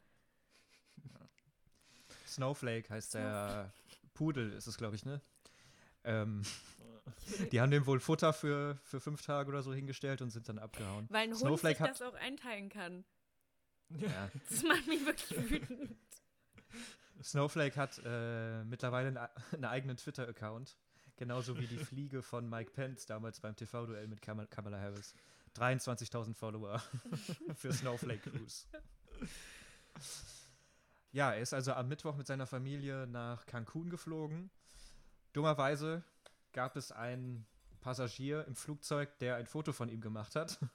Snowflake 2.27 2.89
heißt 2.89 3.15
der 3.15 3.73
Pudel, 4.13 4.53
ist 4.53 4.67
es, 4.67 4.77
glaube 4.77 4.95
ich, 4.95 5.05
ne? 5.05 5.21
Ähm, 6.03 6.43
die 7.51 7.61
haben 7.61 7.71
dem 7.71 7.85
wohl 7.85 7.99
Futter 7.99 8.33
für, 8.33 8.77
für 8.83 8.99
fünf 8.99 9.21
Tage 9.21 9.49
oder 9.49 9.61
so 9.61 9.73
hingestellt 9.73 10.21
und 10.21 10.29
sind 10.29 10.49
dann 10.49 10.59
abgehauen. 10.59 11.07
Weil 11.09 11.23
ein 11.23 11.29
Hund 11.31 11.39
Snowflake 11.39 11.77
sich 11.77 11.81
hat, 11.81 11.91
das 11.91 12.01
auch 12.01 12.15
einteilen 12.15 12.69
kann. 12.69 13.05
ja, 13.89 14.29
Das 14.49 14.63
macht 14.63 14.87
mich 14.87 15.05
wirklich 15.05 15.49
wütend. 15.49 15.95
Snowflake 17.23 17.75
hat 17.75 18.01
äh, 18.05 18.63
mittlerweile 18.63 19.29
einen, 19.51 19.65
eigenen 19.65 19.97
Twitter-Account. 19.97 20.77
Genauso 21.17 21.57
wie 21.57 21.67
die 21.67 21.77
Fliege 21.85 22.21
von 22.21 22.49
Mike 22.49 22.71
Pence 22.71 23.05
damals 23.05 23.41
beim 23.41 23.55
TV-Duell 23.55 24.07
mit 24.07 24.21
Kamal 24.21 24.47
Kamala 24.47 24.79
Harris. 24.79 25.13
23.000 25.55 26.33
Follower 26.33 26.81
für 27.55 27.73
Snowflake 27.73 28.29
Cruise. 28.29 28.65
Ja, 31.11 31.33
er 31.33 31.41
ist 31.41 31.53
also 31.53 31.73
am 31.73 31.87
Mittwoch 31.87 32.15
mit 32.15 32.27
seiner 32.27 32.45
Familie 32.45 33.07
nach 33.07 33.45
Cancun 33.45 33.89
geflogen. 33.89 34.51
Dummerweise 35.33 36.03
gab 36.53 36.75
es 36.75 36.91
einen 36.91 37.45
Passagier 37.81 38.45
im 38.47 38.55
Flugzeug, 38.55 39.17
der 39.19 39.35
ein 39.35 39.47
Foto 39.47 39.71
von 39.71 39.89
ihm 39.89 40.01
gemacht 40.01 40.35
hat. 40.35 40.59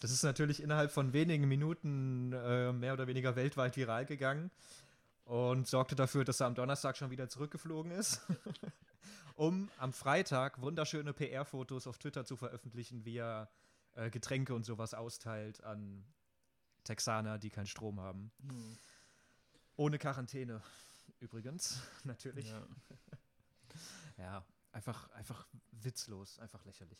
Das 0.00 0.10
ist 0.10 0.22
natürlich 0.22 0.62
innerhalb 0.62 0.90
von 0.90 1.12
wenigen 1.12 1.46
Minuten 1.46 2.32
äh, 2.32 2.72
mehr 2.72 2.94
oder 2.94 3.06
weniger 3.06 3.36
weltweit 3.36 3.76
viral 3.76 4.06
gegangen 4.06 4.50
und 5.24 5.68
sorgte 5.68 5.94
dafür, 5.94 6.24
dass 6.24 6.40
er 6.40 6.46
am 6.46 6.54
Donnerstag 6.54 6.96
schon 6.96 7.10
wieder 7.10 7.28
zurückgeflogen 7.28 7.90
ist, 7.92 8.22
um 9.34 9.68
am 9.76 9.92
Freitag 9.92 10.62
wunderschöne 10.62 11.12
PR-Fotos 11.12 11.86
auf 11.86 11.98
Twitter 11.98 12.24
zu 12.24 12.36
veröffentlichen, 12.36 13.04
wie 13.04 13.18
er 13.18 13.50
äh, 13.92 14.08
Getränke 14.08 14.54
und 14.54 14.64
sowas 14.64 14.94
austeilt 14.94 15.62
an 15.64 16.04
Texaner, 16.84 17.38
die 17.38 17.50
keinen 17.50 17.66
Strom 17.66 18.00
haben. 18.00 18.30
Hm. 18.40 18.78
Ohne 19.76 19.98
Quarantäne 19.98 20.62
übrigens, 21.20 21.82
natürlich. 22.04 22.48
Ja. 22.48 22.66
Ja, 24.16 24.44
einfach, 24.72 25.10
einfach 25.10 25.46
witzlos, 25.72 26.38
einfach 26.38 26.64
lächerlich. 26.64 26.98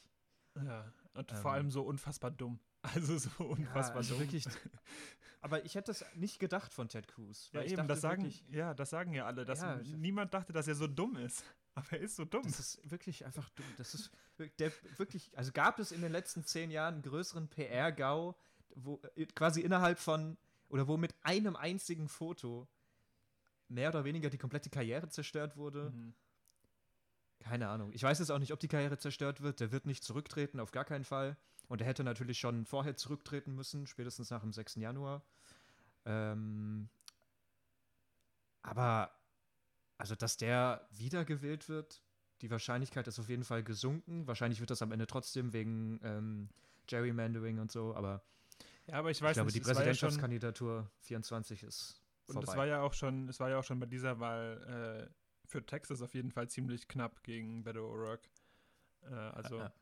Ja, 0.56 0.92
und 1.14 1.30
Ähm. 1.30 1.38
vor 1.38 1.52
allem 1.52 1.70
so 1.70 1.82
unfassbar 1.82 2.30
dumm. 2.30 2.58
Also 2.82 3.18
so 3.18 3.44
unfassbar 3.44 3.98
also 3.98 4.14
dumm. 4.14 4.20
wirklich. 4.22 4.44
Aber 5.40 5.64
ich 5.64 5.74
hätte 5.74 5.90
es 5.90 6.04
nicht 6.14 6.38
gedacht 6.38 6.72
von 6.72 6.88
Ted 6.88 7.06
Cruz. 7.08 7.50
Ja, 7.52 7.62
eben, 7.62 7.76
dachte 7.76 7.88
das 7.88 8.00
sagen, 8.00 8.22
wirklich, 8.22 8.44
ja, 8.50 8.74
das 8.74 8.90
sagen 8.90 9.12
ja 9.12 9.26
alle, 9.26 9.44
dass 9.44 9.60
Ja, 9.60 9.76
niemand 9.76 10.32
dachte, 10.34 10.52
dass 10.52 10.66
er 10.68 10.74
so 10.74 10.86
dumm 10.86 11.16
ist. 11.16 11.44
Aber 11.74 11.92
er 11.92 12.00
ist 12.00 12.16
so 12.16 12.24
dumm. 12.24 12.42
Das 12.42 12.58
ist 12.58 12.90
wirklich 12.90 13.24
einfach 13.24 13.48
dumm. 13.50 13.66
Das 13.76 13.94
ist 13.94 14.10
der 14.58 14.72
wirklich, 14.96 15.36
also 15.36 15.52
gab 15.52 15.78
es 15.78 15.92
in 15.92 16.00
den 16.02 16.10
letzten 16.12 16.44
zehn 16.44 16.70
Jahren 16.70 16.94
einen 16.94 17.02
größeren 17.02 17.48
PR-GAU, 17.48 18.34
wo 18.74 19.00
äh, 19.14 19.26
quasi 19.26 19.60
innerhalb 19.60 19.98
von 19.98 20.36
oder 20.68 20.86
wo 20.88 20.96
mit 20.96 21.14
einem 21.22 21.56
einzigen 21.56 22.08
Foto 22.08 22.66
mehr 23.68 23.90
oder 23.90 24.04
weniger 24.04 24.30
die 24.30 24.38
komplette 24.38 24.70
Karriere 24.70 25.08
zerstört 25.08 25.56
wurde. 25.56 25.90
Mhm. 25.90 26.14
Keine 27.40 27.68
Ahnung. 27.68 27.92
Ich 27.92 28.02
weiß 28.02 28.18
jetzt 28.18 28.30
auch 28.30 28.38
nicht, 28.38 28.52
ob 28.52 28.60
die 28.60 28.68
Karriere 28.68 28.98
zerstört 28.98 29.40
wird. 29.40 29.60
Der 29.60 29.70
wird 29.72 29.86
nicht 29.86 30.02
zurücktreten, 30.04 30.60
auf 30.60 30.70
gar 30.72 30.84
keinen 30.84 31.04
Fall. 31.04 31.36
Und 31.68 31.80
er 31.80 31.86
hätte 31.86 32.02
natürlich 32.04 32.38
schon 32.38 32.64
vorher 32.66 32.96
zurücktreten 32.96 33.54
müssen, 33.54 33.86
spätestens 33.86 34.30
nach 34.30 34.40
dem 34.40 34.52
6. 34.52 34.76
Januar. 34.76 35.22
Ähm, 36.04 36.88
aber, 38.62 39.10
also, 39.98 40.14
dass 40.14 40.36
der 40.36 40.86
wiedergewählt 40.90 41.68
wird, 41.68 42.02
die 42.40 42.50
Wahrscheinlichkeit 42.50 43.06
ist 43.08 43.18
auf 43.18 43.28
jeden 43.28 43.44
Fall 43.44 43.62
gesunken. 43.62 44.26
Wahrscheinlich 44.26 44.60
wird 44.60 44.70
das 44.70 44.82
am 44.82 44.92
Ende 44.92 45.06
trotzdem 45.06 45.52
wegen 45.52 46.00
ähm, 46.02 46.48
Gerrymandering 46.86 47.58
und 47.58 47.70
so, 47.72 47.94
aber 47.94 48.22
Ja, 48.86 48.94
aber 48.98 49.10
ich 49.10 49.20
weiß 49.20 49.30
ich 49.30 49.34
glaube, 49.34 49.46
nicht, 49.52 49.56
die 49.56 49.60
war 49.62 49.68
ja 49.68 49.74
schon- 49.74 49.82
Präsidentschaftskandidatur 49.82 50.90
24 51.00 51.62
ist 51.64 52.00
Und 52.26 52.34
vorbei. 52.34 52.52
es 52.52 52.56
war 52.56 52.66
ja 52.66 52.80
auch 52.82 52.92
schon, 52.94 53.28
es 53.28 53.40
war 53.40 53.50
ja 53.50 53.58
auch 53.58 53.64
schon 53.64 53.80
bei 53.80 53.86
dieser 53.86 54.20
Wahl 54.20 55.08
äh, 55.10 55.14
für 55.48 55.64
Texas 55.64 56.02
auf 56.02 56.14
jeden 56.14 56.30
Fall 56.30 56.48
ziemlich 56.48 56.86
knapp 56.88 57.22
gegen 57.24 57.64
Beto 57.64 57.80
O'Rourke. 57.80 58.28
Äh, 59.02 59.14
also 59.14 59.58
Ja, 59.58 59.72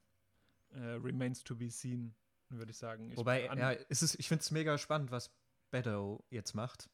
Äh, 0.73 0.95
remains 0.97 1.43
to 1.45 1.55
be 1.55 1.71
seen, 1.71 2.15
würde 2.49 2.71
ich 2.71 2.77
sagen. 2.79 3.11
Ich, 3.11 3.17
Wobei, 3.17 3.45
ja, 3.47 3.71
ist 3.71 4.03
es, 4.03 4.15
ich 4.17 4.29
finde 4.29 4.43
es 4.43 4.51
mega 4.51 4.79
spannend, 4.79 5.11
was 5.11 5.31
Beto 5.71 6.25
jetzt 6.31 6.55
macht. 6.55 6.89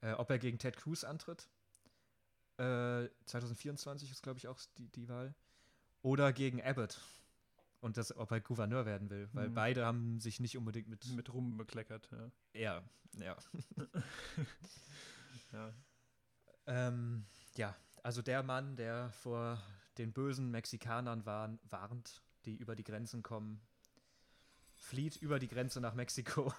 Äh, 0.00 0.12
ob 0.14 0.30
er 0.30 0.38
gegen 0.38 0.58
Ted 0.58 0.76
Cruz 0.76 1.04
antritt. 1.04 1.48
Äh, 2.58 3.08
2024 3.26 4.10
ist, 4.10 4.22
glaube 4.22 4.38
ich, 4.38 4.48
auch 4.48 4.58
die, 4.78 4.88
die 4.88 5.08
Wahl. 5.08 5.34
Oder 6.02 6.32
gegen 6.32 6.60
Abbott. 6.62 7.00
Und 7.80 7.96
das, 7.96 8.14
ob 8.16 8.30
er 8.30 8.40
Gouverneur 8.40 8.86
werden 8.86 9.08
will. 9.10 9.28
Weil 9.32 9.48
Mhm. 9.48 9.54
beide 9.54 9.86
haben 9.86 10.20
sich 10.20 10.38
nicht 10.40 10.56
unbedingt 10.56 10.88
mit. 10.88 11.04
mit 11.14 11.32
Ruhm 11.32 11.56
bekleckert. 11.56 12.08
Ja. 12.12 12.30
Ja, 12.54 12.82
ja. 13.14 13.36
ja. 15.52 15.72
Ähm, 16.66 17.24
ja, 17.56 17.76
also 18.02 18.22
der 18.22 18.42
Mann, 18.42 18.76
der 18.76 19.10
vor 19.12 19.62
den 19.98 20.12
bösen 20.12 20.50
Mexikanern 20.50 21.26
warn, 21.26 21.58
warnt, 21.68 22.22
die 22.44 22.56
über 22.56 22.74
die 22.74 22.84
Grenzen 22.84 23.22
kommen, 23.22 23.60
flieht 24.74 25.16
über 25.16 25.38
die 25.38 25.48
Grenze 25.48 25.80
nach 25.80 25.94
Mexiko, 25.94 26.52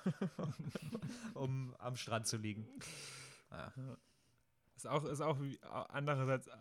um 1.34 1.76
am 1.80 1.96
Strand 1.96 2.28
zu 2.28 2.38
liegen. 2.38 2.68
Ja. 3.52 3.74
Ist 4.76 4.88
auch, 4.88 5.04
ist 5.04 5.22
auch 5.22 5.38
andererseits, 5.90 6.48
äh, 6.48 6.56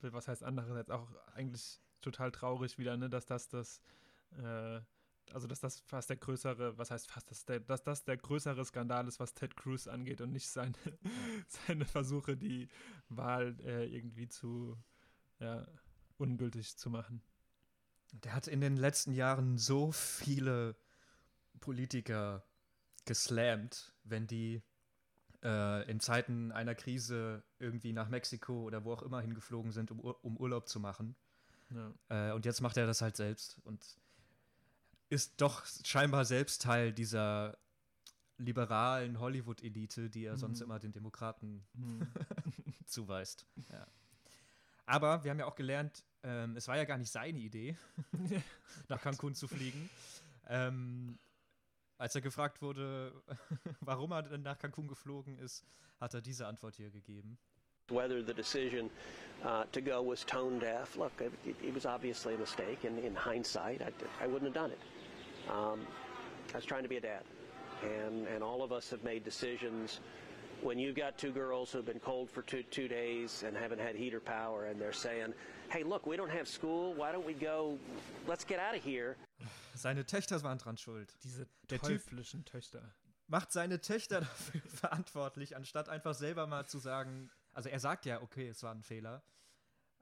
was 0.00 0.28
heißt 0.28 0.44
andererseits, 0.44 0.90
auch 0.90 1.08
eigentlich 1.34 1.80
total 2.00 2.30
traurig 2.30 2.78
wieder, 2.78 2.96
ne, 2.96 3.08
dass 3.08 3.26
das 3.26 3.48
das, 3.48 3.80
äh, 4.38 4.80
also 5.32 5.46
dass 5.46 5.60
das 5.60 5.80
fast 5.80 6.10
der 6.10 6.16
größere, 6.16 6.76
was 6.78 6.90
heißt 6.90 7.10
fast, 7.10 7.30
dass, 7.30 7.44
der, 7.44 7.60
dass 7.60 7.82
das 7.82 8.04
der 8.04 8.16
größere 8.16 8.64
Skandal 8.64 9.06
ist, 9.08 9.20
was 9.20 9.34
Ted 9.34 9.56
Cruz 9.56 9.86
angeht 9.86 10.20
und 10.20 10.32
nicht 10.32 10.48
seine, 10.48 10.74
seine 11.66 11.84
Versuche, 11.84 12.36
die 12.36 12.68
Wahl 13.08 13.56
äh, 13.64 13.86
irgendwie 13.86 14.28
zu, 14.28 14.76
ja, 15.38 15.66
ungültig 16.18 16.76
zu 16.76 16.90
machen. 16.90 17.22
Der 18.12 18.34
hat 18.34 18.48
in 18.48 18.60
den 18.60 18.76
letzten 18.76 19.12
Jahren 19.12 19.58
so 19.58 19.92
viele 19.92 20.76
Politiker 21.60 22.44
geslammt, 23.04 23.94
wenn 24.04 24.26
die 24.26 24.62
äh, 25.42 25.90
in 25.90 26.00
Zeiten 26.00 26.52
einer 26.52 26.74
Krise 26.74 27.42
irgendwie 27.58 27.92
nach 27.92 28.08
Mexiko 28.08 28.62
oder 28.62 28.84
wo 28.84 28.92
auch 28.92 29.02
immer 29.02 29.20
hingeflogen 29.20 29.72
sind, 29.72 29.90
um, 29.90 30.00
um 30.00 30.36
Urlaub 30.36 30.68
zu 30.68 30.80
machen. 30.80 31.16
Ja. 31.70 31.92
Äh, 32.08 32.32
und 32.32 32.44
jetzt 32.44 32.60
macht 32.60 32.76
er 32.76 32.86
das 32.86 33.02
halt 33.02 33.16
selbst 33.16 33.58
und 33.64 33.98
ist 35.08 35.40
doch 35.40 35.64
scheinbar 35.84 36.24
selbst 36.24 36.62
Teil 36.62 36.92
dieser 36.92 37.56
liberalen 38.38 39.18
Hollywood-Elite, 39.18 40.10
die 40.10 40.24
er 40.24 40.34
Mhm. 40.34 40.38
sonst 40.38 40.60
immer 40.60 40.78
den 40.78 40.92
Demokraten 40.92 41.64
Mhm. 41.74 42.06
zuweist. 42.86 43.46
Ja. 43.72 43.86
Aber 44.84 45.24
wir 45.24 45.30
haben 45.30 45.38
ja 45.38 45.46
auch 45.46 45.54
gelernt, 45.56 46.04
ähm, 46.22 46.56
es 46.56 46.68
war 46.68 46.76
ja 46.76 46.84
gar 46.84 46.98
nicht 46.98 47.10
seine 47.10 47.38
Idee, 47.38 47.76
nach 48.88 49.00
Cancun 49.00 49.34
zu 49.34 49.48
fliegen. 49.48 49.88
Ähm, 50.48 51.18
als 51.98 52.14
er 52.14 52.20
gefragt 52.20 52.60
wurde, 52.62 53.12
warum 53.80 54.12
er 54.12 54.22
denn 54.22 54.42
nach 54.42 54.58
Cancun 54.58 54.86
geflogen 54.86 55.38
ist, 55.38 55.64
hat 55.98 56.14
er 56.14 56.20
diese 56.20 56.46
Antwort 56.46 56.76
hier 56.76 56.90
gegeben. 56.90 57.38
Whether 57.88 58.24
the 58.26 58.34
decision 58.34 58.90
uh, 59.44 59.64
to 59.72 59.80
go 59.80 60.04
was 60.04 60.26
tone 60.26 60.58
deaf, 60.58 60.96
look, 60.96 61.12
it, 61.20 61.32
it 61.62 61.74
was 61.74 61.86
obviously 61.86 62.34
a 62.34 62.38
mistake. 62.38 62.84
And 62.86 62.98
in 62.98 63.16
hindsight, 63.24 63.80
I, 63.80 63.92
I 64.22 64.26
wouldn't 64.28 64.44
have 64.46 64.54
done 64.54 64.72
it. 64.72 64.78
Um, 65.50 65.80
I 66.52 66.56
was 66.56 66.64
trying 66.64 66.82
to 66.82 66.88
be 66.88 66.96
a 66.96 67.00
dad. 67.00 67.22
And, 67.82 68.26
and 68.28 68.42
all 68.42 68.62
of 68.62 68.72
us 68.72 68.90
have 68.90 69.02
made 69.04 69.24
decisions. 69.24 70.00
When 70.62 70.78
you've 70.78 70.96
got 70.96 71.18
two 71.18 71.30
girls 71.32 71.70
who've 71.70 71.84
been 71.84 72.00
cold 72.00 72.30
for 72.30 72.42
two, 72.42 72.62
two 72.70 72.88
days 72.88 73.44
and 73.46 73.56
haven't 73.56 73.80
had 73.80 73.94
heater 73.94 74.20
power, 74.20 74.66
and 74.66 74.80
they're 74.80 74.92
saying, 74.92 75.34
hey, 75.68 75.82
look, 75.82 76.06
we 76.06 76.16
don't 76.16 76.30
have 76.30 76.48
school. 76.48 76.94
Why 76.94 77.12
don't 77.12 77.26
we 77.26 77.34
go? 77.34 77.78
Let's 78.26 78.44
get 78.44 78.58
out 78.58 78.74
of 78.74 78.82
here. 78.82 79.16
Seine 79.74 80.06
Töchter 80.06 80.42
waren 80.42 80.58
dran 80.58 80.78
schuld. 80.78 81.12
Diese 81.22 81.46
Der 81.68 81.78
Typ 81.78 82.00
teuflischen 82.00 82.44
Töchter. 82.46 82.80
macht 83.28 83.52
seine 83.52 83.80
Töchter 83.80 84.20
dafür 84.20 84.62
verantwortlich, 84.62 85.54
anstatt 85.56 85.88
einfach 85.90 86.14
selber 86.14 86.46
mal 86.46 86.64
zu 86.66 86.78
sagen, 86.78 87.30
also 87.52 87.68
er 87.68 87.80
sagt 87.80 88.06
ja, 88.06 88.22
okay, 88.22 88.48
es 88.48 88.62
war 88.62 88.74
ein 88.74 88.82
Fehler, 88.82 89.22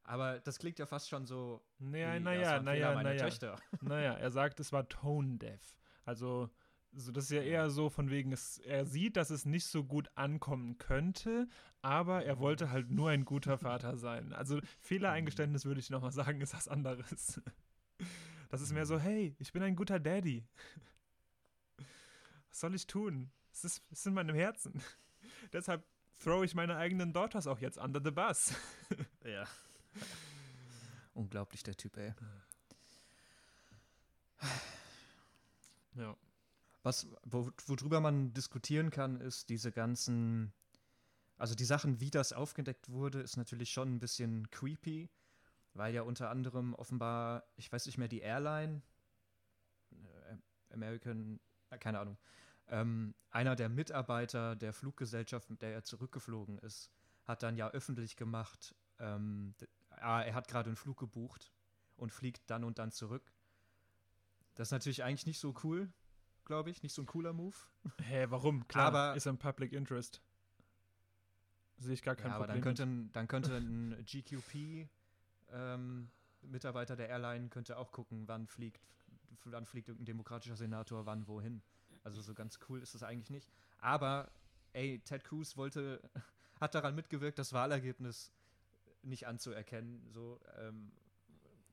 aber 0.05 0.39
das 0.41 0.59
klingt 0.59 0.79
ja 0.79 0.87
fast 0.87 1.09
schon 1.09 1.27
so, 1.27 1.63
Naja, 1.79 2.21
naja, 2.21 2.61
naja, 2.61 3.03
naja. 3.03 3.19
Töchter. 3.19 3.57
Naja, 3.81 4.13
er 4.15 4.31
sagt, 4.31 4.61
es 4.61 4.73
war 4.73 4.89
tone 4.89 5.39
deaf. 5.39 5.77
Also, 6.05 6.51
so, 6.93 7.11
das 7.11 7.25
ist 7.25 7.31
ja 7.31 7.43
eher 7.43 7.71
so 7.71 7.89
von 7.89 8.11
wegen, 8.11 8.31
es, 8.33 8.59
er 8.59 8.85
sieht, 8.85 9.17
dass 9.17 9.31
es 9.31 9.47
nicht 9.47 9.67
so 9.67 9.83
gut 9.83 10.11
ankommen 10.15 10.79
könnte, 10.79 11.49
aber 11.83 12.25
er 12.25 12.39
wollte 12.39 12.71
halt 12.71 12.91
nur 12.91 13.11
ein 13.11 13.25
guter 13.25 13.59
Vater 13.59 13.97
sein. 13.97 14.33
Also, 14.33 14.61
Fehlereingeständnis 14.79 15.65
würde 15.65 15.81
ich 15.81 15.91
nochmal 15.91 16.13
sagen, 16.13 16.41
ist 16.41 16.55
was 16.55 16.69
anderes. 16.69 17.41
Das 18.51 18.61
ist 18.61 18.73
mehr 18.73 18.87
so, 18.87 19.01
hey, 19.01 19.35
ich 19.41 19.53
bin 19.53 19.65
ein 19.65 19.75
guter 19.75 19.99
Daddy. 19.99 20.45
Was 22.49 22.61
soll 22.61 22.75
ich 22.77 22.87
tun? 22.87 23.33
Es 23.53 23.65
ist, 23.65 23.83
es 23.91 24.01
ist 24.01 24.07
in 24.07 24.15
meinem 24.15 24.37
Herzen. 24.37 24.81
Deshalb 25.53 25.85
throw 26.23 26.45
ich 26.45 26.55
meine 26.55 26.77
eigenen 26.77 27.13
Daughters 27.13 27.49
auch 27.49 27.59
jetzt 27.59 27.79
under 27.79 28.01
the 28.05 28.13
bus. 28.13 28.55
Ja. 29.25 29.45
Unglaublich, 31.15 31.63
der 31.63 31.77
Typ, 31.77 31.97
ey. 31.97 32.13
Ja. 35.95 36.17
Was, 36.83 37.07
wo, 37.23 37.51
worüber 37.67 38.01
man 38.01 38.35
diskutieren 38.35 38.91
kann, 38.91 39.21
ist 39.21 39.49
diese 39.49 39.73
ganzen, 39.73 40.53
also 41.39 41.55
die 41.55 41.65
Sachen, 41.65 42.01
wie 42.01 42.11
das 42.11 42.33
aufgedeckt 42.33 42.91
wurde, 42.91 43.21
ist 43.21 43.37
natürlich 43.37 43.71
schon 43.71 43.95
ein 43.95 44.01
bisschen 44.01 44.51
creepy, 44.51 45.09
weil 45.73 45.95
ja 45.95 46.03
unter 46.03 46.31
anderem 46.31 46.75
offenbar, 46.75 47.45
ich 47.57 47.73
weiß 47.73 47.87
nicht 47.87 47.97
mehr, 47.97 48.09
die 48.09 48.21
Airline, 48.21 48.83
äh, 49.93 50.37
American, 50.75 51.41
äh, 51.71 51.79
keine 51.79 52.01
Ahnung, 52.01 52.19
ähm, 52.69 53.15
einer 53.31 53.57
der 53.57 53.69
Mitarbeiter 53.69 54.57
der 54.57 54.73
Fluggesellschaft, 54.73 55.49
mit 55.51 55.63
der 55.63 55.73
er 55.73 55.85
zurückgeflogen 55.85 56.59
ist, 56.59 56.91
hat 57.25 57.43
dann 57.43 57.57
ja 57.57 57.71
öffentlich 57.71 58.17
gemacht, 58.17 58.75
ähm, 58.99 59.55
ah, 60.01 60.23
er 60.23 60.35
hat 60.35 60.49
gerade 60.49 60.69
einen 60.69 60.77
Flug 60.77 60.99
gebucht 60.99 61.53
und 61.97 62.13
fliegt 62.13 62.49
dann 62.51 62.65
und 62.65 62.79
dann 62.79 62.91
zurück. 62.93 63.33
Das 64.55 64.69
ist 64.69 64.73
natürlich 64.73 65.03
eigentlich 65.03 65.27
nicht 65.27 65.39
so 65.41 65.55
cool, 65.65 65.93
glaube 66.45 66.71
ich, 66.71 66.83
nicht 66.83 66.95
so 66.95 67.03
ein 67.03 67.07
cooler 67.07 67.33
Move. 67.33 67.57
Hä, 68.03 68.27
warum? 68.29 68.67
Klar, 68.69 68.87
Aber- 68.89 69.17
ist 69.17 69.27
im 69.27 69.39
Public 69.39 69.73
Interest. 69.73 70.23
Sehe 71.77 71.95
ich 71.95 72.03
gar 72.03 72.15
kein 72.15 72.29
Ja, 72.31 72.37
aber 72.37 72.47
dann 72.47 72.61
Problem. 72.61 72.63
könnte, 72.77 72.83
ein, 72.85 73.13
dann 73.13 73.27
könnte 73.27 73.57
ein 73.57 74.05
GQP 74.07 74.89
ähm, 75.51 76.11
Mitarbeiter 76.43 76.95
der 76.97 77.09
Airline 77.09 77.49
könnte 77.49 77.77
auch 77.79 77.91
gucken, 77.91 78.29
wann 78.29 78.47
fliegt, 78.47 78.81
wann 79.45 79.67
fliegt 79.67 79.89
irgendein 79.89 80.07
demokratischer 80.07 80.57
Senator, 80.57 81.07
wann 81.07 81.27
wohin. 81.27 81.63
Also 82.05 82.21
so 82.23 82.35
ganz 82.35 82.59
cool 82.69 82.81
ist 82.81 82.95
das 82.95 83.03
eigentlich 83.03 83.31
nicht. 83.31 83.51
Aber 83.79 84.31
ey, 84.73 85.01
Ted 85.01 85.25
Cruz 85.25 85.57
wollte, 85.57 86.01
hat 86.61 86.75
daran 86.75 86.95
mitgewirkt, 86.95 87.39
das 87.39 87.53
Wahlergebnis 87.53 88.33
nicht 89.05 89.27
anzuerkennen. 89.27 90.09
So, 90.11 90.41
ähm, 90.59 90.93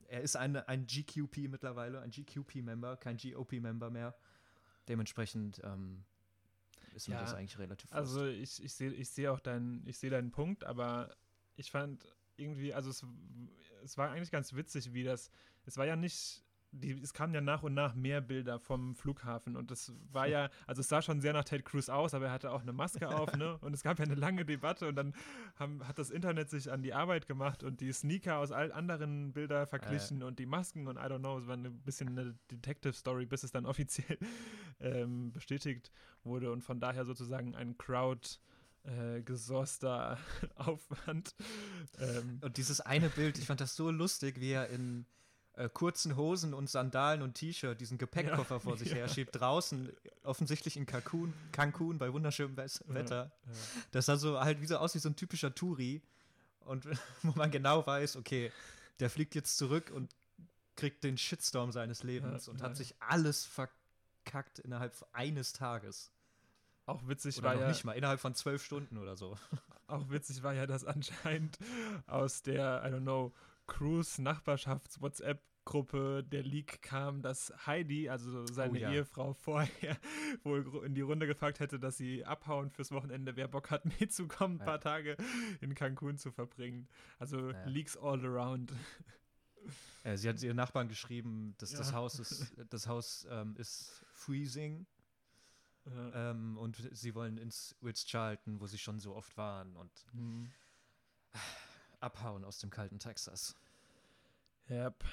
er 0.08 0.20
ist 0.20 0.36
eine, 0.36 0.68
ein 0.68 0.86
GQP 0.86 1.48
mittlerweile, 1.48 2.00
ein 2.00 2.10
GQP-Member, 2.10 2.96
kein 2.98 3.16
GOP-Member 3.16 3.90
mehr. 3.90 4.14
Dementsprechend 4.88 5.60
ähm, 5.64 6.04
ist 6.94 7.08
mir 7.08 7.16
das 7.16 7.34
eigentlich 7.34 7.58
relativ. 7.58 7.92
Also 7.92 8.26
ich, 8.26 8.62
ich 8.62 8.74
sehe 8.74 8.92
ich 8.92 9.08
seh 9.08 9.28
auch 9.28 9.40
deinen, 9.40 9.86
ich 9.86 9.96
sehe 9.98 10.10
deinen 10.10 10.30
Punkt, 10.30 10.64
aber 10.64 11.16
ich 11.56 11.70
fand 11.70 12.04
irgendwie, 12.36 12.74
also 12.74 12.90
es, 12.90 13.04
es 13.82 13.96
war 13.96 14.10
eigentlich 14.10 14.30
ganz 14.30 14.52
witzig, 14.52 14.92
wie 14.92 15.04
das, 15.04 15.30
es 15.64 15.76
war 15.76 15.86
ja 15.86 15.96
nicht, 15.96 16.41
die, 16.72 16.92
es 16.92 17.12
kamen 17.12 17.34
ja 17.34 17.40
nach 17.40 17.62
und 17.62 17.74
nach 17.74 17.94
mehr 17.94 18.20
Bilder 18.20 18.58
vom 18.58 18.94
Flughafen 18.94 19.56
und 19.56 19.70
es 19.70 19.92
war 20.10 20.26
ja, 20.26 20.50
also 20.66 20.80
es 20.80 20.88
sah 20.88 21.02
schon 21.02 21.20
sehr 21.20 21.34
nach 21.34 21.44
Ted 21.44 21.64
Cruz 21.64 21.88
aus, 21.88 22.14
aber 22.14 22.26
er 22.26 22.32
hatte 22.32 22.50
auch 22.50 22.62
eine 22.62 22.72
Maske 22.72 23.08
auf, 23.08 23.36
ne? 23.36 23.58
Und 23.62 23.74
es 23.74 23.82
gab 23.82 23.98
ja 23.98 24.04
eine 24.06 24.14
lange 24.14 24.44
Debatte 24.44 24.88
und 24.88 24.96
dann 24.96 25.14
haben, 25.56 25.86
hat 25.86 25.98
das 25.98 26.10
Internet 26.10 26.48
sich 26.50 26.72
an 26.72 26.82
die 26.82 26.94
Arbeit 26.94 27.26
gemacht 27.26 27.62
und 27.62 27.80
die 27.80 27.92
Sneaker 27.92 28.38
aus 28.38 28.52
all 28.52 28.72
anderen 28.72 29.32
Bilder 29.32 29.66
verglichen 29.66 30.22
und 30.22 30.38
die 30.38 30.46
Masken 30.46 30.88
und 30.88 30.96
I 30.96 31.00
don't 31.00 31.18
know, 31.18 31.38
es 31.38 31.46
war 31.46 31.56
ein 31.56 31.80
bisschen 31.82 32.08
eine 32.08 32.34
Detective-Story, 32.50 33.26
bis 33.26 33.42
es 33.42 33.52
dann 33.52 33.66
offiziell 33.66 34.18
ähm, 34.80 35.32
bestätigt 35.32 35.92
wurde 36.24 36.50
und 36.50 36.62
von 36.62 36.80
daher 36.80 37.04
sozusagen 37.04 37.54
ein 37.54 37.76
Crowd 37.76 38.38
äh, 38.84 39.22
gesourster 39.22 40.18
Aufwand. 40.56 41.34
Ähm, 41.98 42.40
Und 42.42 42.56
dieses 42.56 42.80
eine 42.80 43.10
Bild, 43.10 43.38
ich 43.38 43.46
fand 43.46 43.60
das 43.60 43.76
so 43.76 43.90
lustig, 43.90 44.40
wie 44.40 44.52
er 44.52 44.68
in 44.70 45.06
äh, 45.54 45.68
kurzen 45.68 46.16
Hosen 46.16 46.54
und 46.54 46.70
Sandalen 46.70 47.22
und 47.22 47.34
T-Shirt 47.34 47.80
diesen 47.80 47.98
Gepäckkoffer 47.98 48.54
Ja, 48.56 48.60
vor 48.60 48.76
sich 48.76 48.88
ja. 48.90 48.96
her 48.96 49.08
schiebt, 49.08 49.38
draußen, 49.38 49.90
offensichtlich 50.24 50.76
in 50.76 50.86
Cancun, 50.86 51.34
Cancun 51.52 51.98
bei 51.98 52.12
wunderschönem 52.12 52.56
Wetter. 52.56 53.32
ja. 53.46 53.52
Das 53.90 54.06
sah 54.06 54.16
so 54.16 54.40
halt 54.40 54.60
wie 54.60 54.66
so 54.66 54.76
aus 54.78 54.94
wie 54.94 54.98
so 54.98 55.08
ein 55.08 55.16
typischer 55.16 55.54
Touri. 55.54 56.02
Und 56.60 56.86
wo 57.22 57.32
man 57.34 57.50
genau 57.50 57.86
weiß, 57.86 58.16
okay, 58.16 58.52
der 59.00 59.10
fliegt 59.10 59.34
jetzt 59.34 59.58
zurück 59.58 59.90
und 59.90 60.14
kriegt 60.76 61.04
den 61.04 61.18
Shitstorm 61.18 61.72
seines 61.72 62.02
Lebens 62.02 62.48
und 62.48 62.62
hat 62.62 62.76
sich 62.76 62.94
alles 63.00 63.44
verkackt 63.44 64.58
innerhalb 64.60 64.94
eines 65.12 65.52
Tages. 65.52 66.10
Auch 66.86 67.06
witzig 67.06 67.38
Oder 67.38 67.50
war 67.50 67.60
ja, 67.60 67.68
nicht 67.68 67.84
mal, 67.84 67.92
innerhalb 67.92 68.20
von 68.20 68.34
zwölf 68.34 68.64
Stunden 68.64 68.98
oder 68.98 69.16
so. 69.16 69.36
auch 69.86 70.08
witzig 70.10 70.42
war 70.42 70.54
ja, 70.54 70.66
dass 70.66 70.84
anscheinend 70.84 71.58
aus 72.06 72.42
der, 72.42 72.82
I 72.84 72.88
don't 72.88 73.02
know, 73.02 73.32
Cruise-Nachbarschafts-WhatsApp-Gruppe 73.66 76.24
der 76.24 76.42
Leak 76.42 76.82
kam, 76.82 77.22
dass 77.22 77.52
Heidi, 77.66 78.08
also 78.08 78.46
seine 78.46 78.72
Oh 78.72 78.76
ja. 78.76 78.92
Ehefrau, 78.92 79.34
vorher 79.44 79.96
wohl 80.42 80.84
in 80.84 80.94
die 80.94 81.00
Runde 81.02 81.26
gefragt 81.26 81.60
hätte, 81.60 81.78
dass 81.78 81.96
sie 81.96 82.24
abhauen 82.24 82.70
fürs 82.70 82.90
Wochenende, 82.90 83.36
wer 83.36 83.48
Bock 83.48 83.70
hat, 83.70 83.84
mitzukommen, 84.00 84.56
ein 84.56 84.60
Ja. 84.60 84.64
paar 84.66 84.80
Tage 84.80 85.16
in 85.60 85.74
Cancun 85.74 86.18
zu 86.18 86.30
verbringen. 86.32 86.88
Also 87.18 87.50
Ja. 87.50 87.64
Leaks 87.66 87.96
all 87.96 88.24
around. 88.24 88.72
Sie 90.16 90.28
hat 90.28 90.42
ihren 90.42 90.56
Nachbarn 90.56 90.88
geschrieben, 90.88 91.54
dass 91.58 91.70
das. 91.70 91.92
Haus 91.92 92.18
ist, 92.18 92.52
das 92.70 92.88
Haus 92.88 93.24
ähm, 93.30 93.54
ist 93.56 94.04
freezing 94.12 94.86
ähm, 95.86 96.58
und 96.58 96.76
sie 96.92 97.14
wollen 97.14 97.38
ins 97.38 97.76
Ritz-Carlton, 97.82 98.60
wo 98.60 98.66
sie 98.66 98.78
schon 98.78 98.98
so 98.98 99.14
oft 99.14 99.36
waren 99.36 99.76
und 99.76 99.92
Mhm. 100.12 100.50
Abhauen 102.02 102.44
aus 102.44 102.58
dem 102.58 102.70
kalten 102.70 102.98
Texas. 102.98 103.54
Yep. 104.70 105.04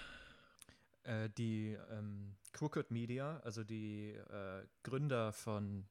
Äh, 1.04 1.30
die 1.38 1.78
ähm, 1.92 2.36
Crooked 2.54 2.92
Media, 2.92 3.40
also 3.44 3.64
die 3.64 4.12
äh, 4.12 4.66
Gründer 4.84 5.34
von 5.34 5.86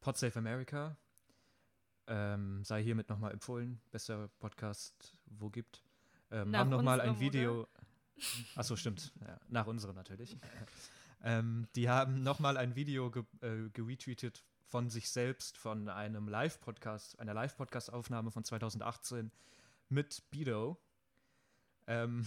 Podsafe 0.00 0.38
America, 0.38 0.96
ähm, 2.06 2.64
sei 2.64 2.82
hiermit 2.82 3.08
nochmal 3.08 3.32
empfohlen, 3.32 3.80
bester 3.90 4.28
Podcast, 4.38 5.16
wo 5.26 5.50
gibt, 5.50 5.84
ähm, 6.30 6.56
haben 6.56 6.70
nochmal 6.70 7.00
ein 7.00 7.20
Video. 7.20 7.68
Achso, 8.56 8.74
stimmt. 8.76 9.12
Ja, 9.20 9.38
nach 9.48 9.66
unserem 9.66 9.94
natürlich. 9.94 10.36
ähm, 11.22 11.68
die 11.76 11.88
haben 11.88 12.22
nochmal 12.22 12.56
ein 12.56 12.74
Video 12.74 13.10
ge 13.10 13.24
äh, 13.42 13.68
geretweetet 13.70 14.42
von 14.66 14.90
sich 14.90 15.10
selbst, 15.10 15.56
von 15.56 15.88
einem 15.88 16.28
Live-Podcast, 16.28 17.18
einer 17.20 17.32
Live-Podcast-Aufnahme 17.32 18.30
von 18.30 18.44
2018 18.44 19.30
mit 19.88 20.22
Bido. 20.30 20.78
Ähm, 21.86 22.26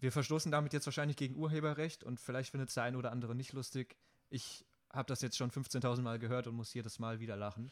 wir 0.00 0.12
verstoßen 0.12 0.50
damit 0.50 0.72
jetzt 0.72 0.86
wahrscheinlich 0.86 1.16
gegen 1.16 1.36
Urheberrecht 1.36 2.04
und 2.04 2.20
vielleicht 2.20 2.50
findet 2.50 2.68
es 2.68 2.74
der 2.74 2.84
eine 2.84 2.98
oder 2.98 3.12
andere 3.12 3.34
nicht 3.34 3.52
lustig. 3.52 3.96
Ich 4.30 4.64
habe 4.92 5.06
das 5.06 5.22
jetzt 5.22 5.36
schon 5.36 5.50
15.000 5.50 6.02
Mal 6.02 6.18
gehört 6.18 6.46
und 6.46 6.54
muss 6.54 6.74
jedes 6.74 6.98
Mal 6.98 7.20
wieder 7.20 7.36
lachen. 7.36 7.70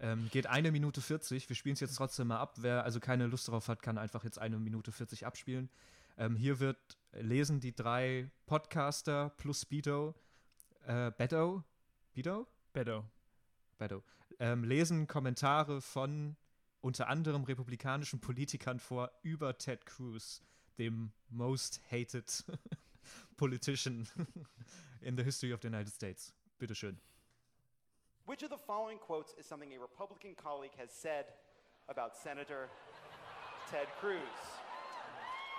Ähm, 0.00 0.28
geht 0.30 0.46
eine 0.46 0.70
Minute 0.70 1.00
40. 1.00 1.48
Wir 1.48 1.56
spielen 1.56 1.74
es 1.74 1.80
jetzt 1.80 1.96
trotzdem 1.96 2.28
mal 2.28 2.38
ab. 2.38 2.54
Wer 2.58 2.84
also 2.84 3.00
keine 3.00 3.26
Lust 3.26 3.48
darauf 3.48 3.68
hat, 3.68 3.82
kann 3.82 3.98
einfach 3.98 4.24
jetzt 4.24 4.38
eine 4.38 4.58
Minute 4.58 4.92
40 4.92 5.26
abspielen. 5.26 5.68
Ähm, 6.16 6.36
hier 6.36 6.58
wird 6.60 6.78
lesen 7.12 7.60
die 7.60 7.74
drei 7.74 8.30
Podcaster 8.46 9.30
plus 9.36 9.62
Speedo, 9.62 10.14
äh, 10.86 11.10
Bedo, 11.16 11.64
Bedo? 12.14 12.46
Bedo. 12.72 13.04
Bedo. 13.78 14.02
Ähm, 14.40 14.64
lesen 14.64 15.06
Kommentare 15.06 15.80
von 15.80 16.36
unter 16.82 17.08
anderem 17.08 17.44
republikanischen 17.44 18.20
Politikern 18.20 18.78
vor 18.78 19.10
über 19.22 19.56
Ted 19.58 19.84
Cruz, 19.86 20.42
dem 20.78 21.12
most 21.30 21.80
hated 21.90 22.24
politician 23.36 24.08
in 25.00 25.16
the 25.16 25.22
history 25.22 25.52
of 25.52 25.60
the 25.60 25.68
United 25.68 25.92
States. 25.92 26.32
Bitteschön. 26.58 26.96
Which 28.26 28.42
of 28.42 28.50
the 28.50 28.58
following 28.58 28.98
quotes 28.98 29.32
is 29.38 29.46
something 29.46 29.72
a 29.72 29.80
Republican 29.80 30.34
colleague 30.34 30.76
has 30.76 30.90
said 30.90 31.24
about 31.88 32.16
Senator 32.16 32.68
Ted 33.70 33.86
Cruz? 34.00 34.18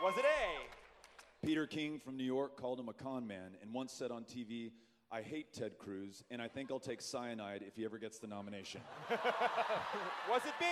Was 0.04 0.18
it 0.18 0.26
A? 0.26 1.46
Peter 1.46 1.66
King 1.66 2.00
from 2.00 2.16
New 2.16 2.24
York 2.24 2.58
called 2.58 2.80
him 2.80 2.90
a 2.90 2.94
con 2.94 3.26
man 3.26 3.56
and 3.62 3.74
once 3.74 3.92
said 3.92 4.12
on 4.12 4.24
TV, 4.24 4.72
I 5.12 5.22
hate 5.22 5.54
Ted 5.54 5.78
Cruz, 5.80 6.24
and 6.30 6.42
I 6.42 6.48
think 6.48 6.70
I'll 6.72 6.80
take 6.80 7.02
cyanide 7.02 7.64
if 7.66 7.76
he 7.76 7.84
ever 7.84 7.98
gets 7.98 8.20
the 8.20 8.28
nomination. 8.28 8.82
Was 10.30 10.42
it 10.46 10.54
B? 10.60 10.66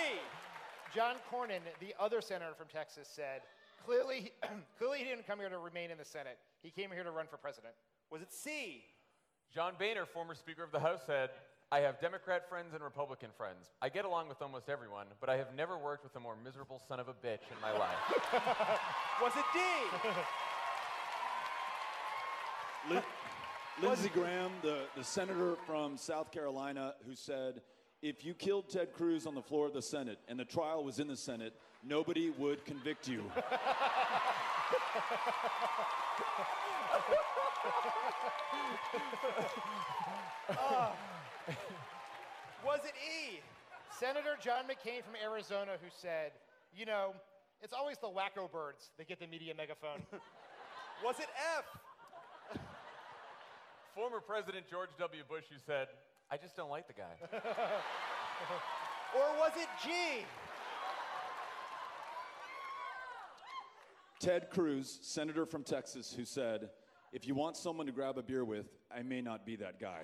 John 0.93 1.15
Cornyn, 1.31 1.61
the 1.79 1.95
other 1.99 2.21
senator 2.21 2.53
from 2.55 2.67
Texas, 2.67 3.09
said 3.11 3.41
clearly, 3.83 4.31
clearly 4.77 4.99
he 4.99 5.05
didn't 5.05 5.25
come 5.25 5.39
here 5.39 5.49
to 5.49 5.57
remain 5.57 5.89
in 5.89 5.97
the 5.97 6.05
Senate. 6.05 6.37
He 6.61 6.69
came 6.69 6.91
here 6.91 7.03
to 7.03 7.11
run 7.11 7.25
for 7.27 7.37
president. 7.37 7.73
Was 8.11 8.21
it 8.21 8.31
C? 8.31 8.83
John 9.53 9.73
Boehner, 9.79 10.05
former 10.05 10.35
Speaker 10.35 10.63
of 10.63 10.71
the 10.71 10.79
House, 10.79 11.01
said, 11.05 11.31
I 11.71 11.79
have 11.79 11.99
Democrat 11.99 12.47
friends 12.47 12.73
and 12.73 12.83
Republican 12.83 13.29
friends. 13.35 13.71
I 13.81 13.89
get 13.89 14.05
along 14.05 14.29
with 14.29 14.41
almost 14.41 14.69
everyone, 14.69 15.07
but 15.19 15.29
I 15.29 15.37
have 15.37 15.53
never 15.55 15.77
worked 15.77 16.03
with 16.03 16.15
a 16.15 16.19
more 16.19 16.35
miserable 16.41 16.81
son 16.87 16.99
of 16.99 17.07
a 17.07 17.13
bitch 17.13 17.43
in 17.51 17.59
my 17.61 17.71
life. 17.71 17.97
Was 19.21 19.33
it 19.35 19.45
D? 19.53 19.59
Lin- 22.93 23.03
Lindsey 23.81 24.09
Graham, 24.09 24.51
the, 24.63 24.85
the 24.95 25.03
senator 25.03 25.55
from 25.67 25.97
South 25.97 26.31
Carolina, 26.31 26.95
who 27.05 27.13
said, 27.13 27.61
if 28.01 28.25
you 28.25 28.33
killed 28.33 28.69
Ted 28.69 28.91
Cruz 28.91 29.27
on 29.27 29.35
the 29.35 29.41
floor 29.41 29.67
of 29.67 29.73
the 29.73 29.83
Senate 29.83 30.17
and 30.27 30.39
the 30.39 30.45
trial 30.45 30.83
was 30.83 30.99
in 30.99 31.07
the 31.07 31.15
Senate, 31.15 31.53
nobody 31.83 32.31
would 32.31 32.65
convict 32.65 33.07
you. 33.07 33.23
Ah. 40.49 40.93
was 42.65 42.79
it 42.83 42.93
E? 42.95 43.41
Senator 43.91 44.37
John 44.41 44.63
McCain 44.63 45.03
from 45.03 45.15
Arizona 45.23 45.73
who 45.81 45.89
said, 45.91 46.31
you 46.75 46.85
know, 46.85 47.13
it's 47.61 47.73
always 47.73 47.97
the 47.97 48.07
wacko 48.07 48.51
birds 48.51 48.89
that 48.97 49.07
get 49.07 49.19
the 49.19 49.27
media 49.27 49.53
megaphone. 49.55 50.01
Was 51.03 51.19
it 51.19 51.27
F? 51.57 51.65
Former 53.97 54.19
President 54.19 54.69
George 54.69 54.91
W. 54.99 55.23
Bush, 55.27 55.45
who 55.49 55.57
said, 55.65 55.87
I 56.29 56.37
just 56.37 56.55
don't 56.55 56.69
like 56.69 56.85
the 56.87 56.93
guy. 56.93 57.17
or 59.15 59.25
was 59.39 59.51
it 59.57 59.67
G? 59.83 59.89
Ted 64.19 64.51
Cruz, 64.51 64.99
senator 65.01 65.47
from 65.47 65.63
Texas, 65.63 66.13
who 66.15 66.25
said, 66.25 66.69
if 67.11 67.25
you 67.25 67.33
want 67.33 67.57
someone 67.57 67.87
to 67.87 67.91
grab 67.91 68.19
a 68.19 68.21
beer 68.21 68.45
with, 68.45 68.67
I 68.95 69.01
may 69.01 69.19
not 69.19 69.47
be 69.47 69.55
that 69.55 69.79
guy. 69.79 70.01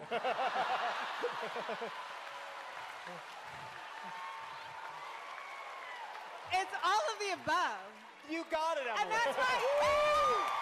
It's 6.52 6.74
all 6.84 7.04
of 7.14 7.20
the 7.20 7.34
above. 7.44 7.94
You 8.28 8.44
got 8.50 8.78
it, 8.78 8.86
Emily. 8.90 9.04
And 9.04 9.12
that's 9.12 9.38
right. 9.38 10.53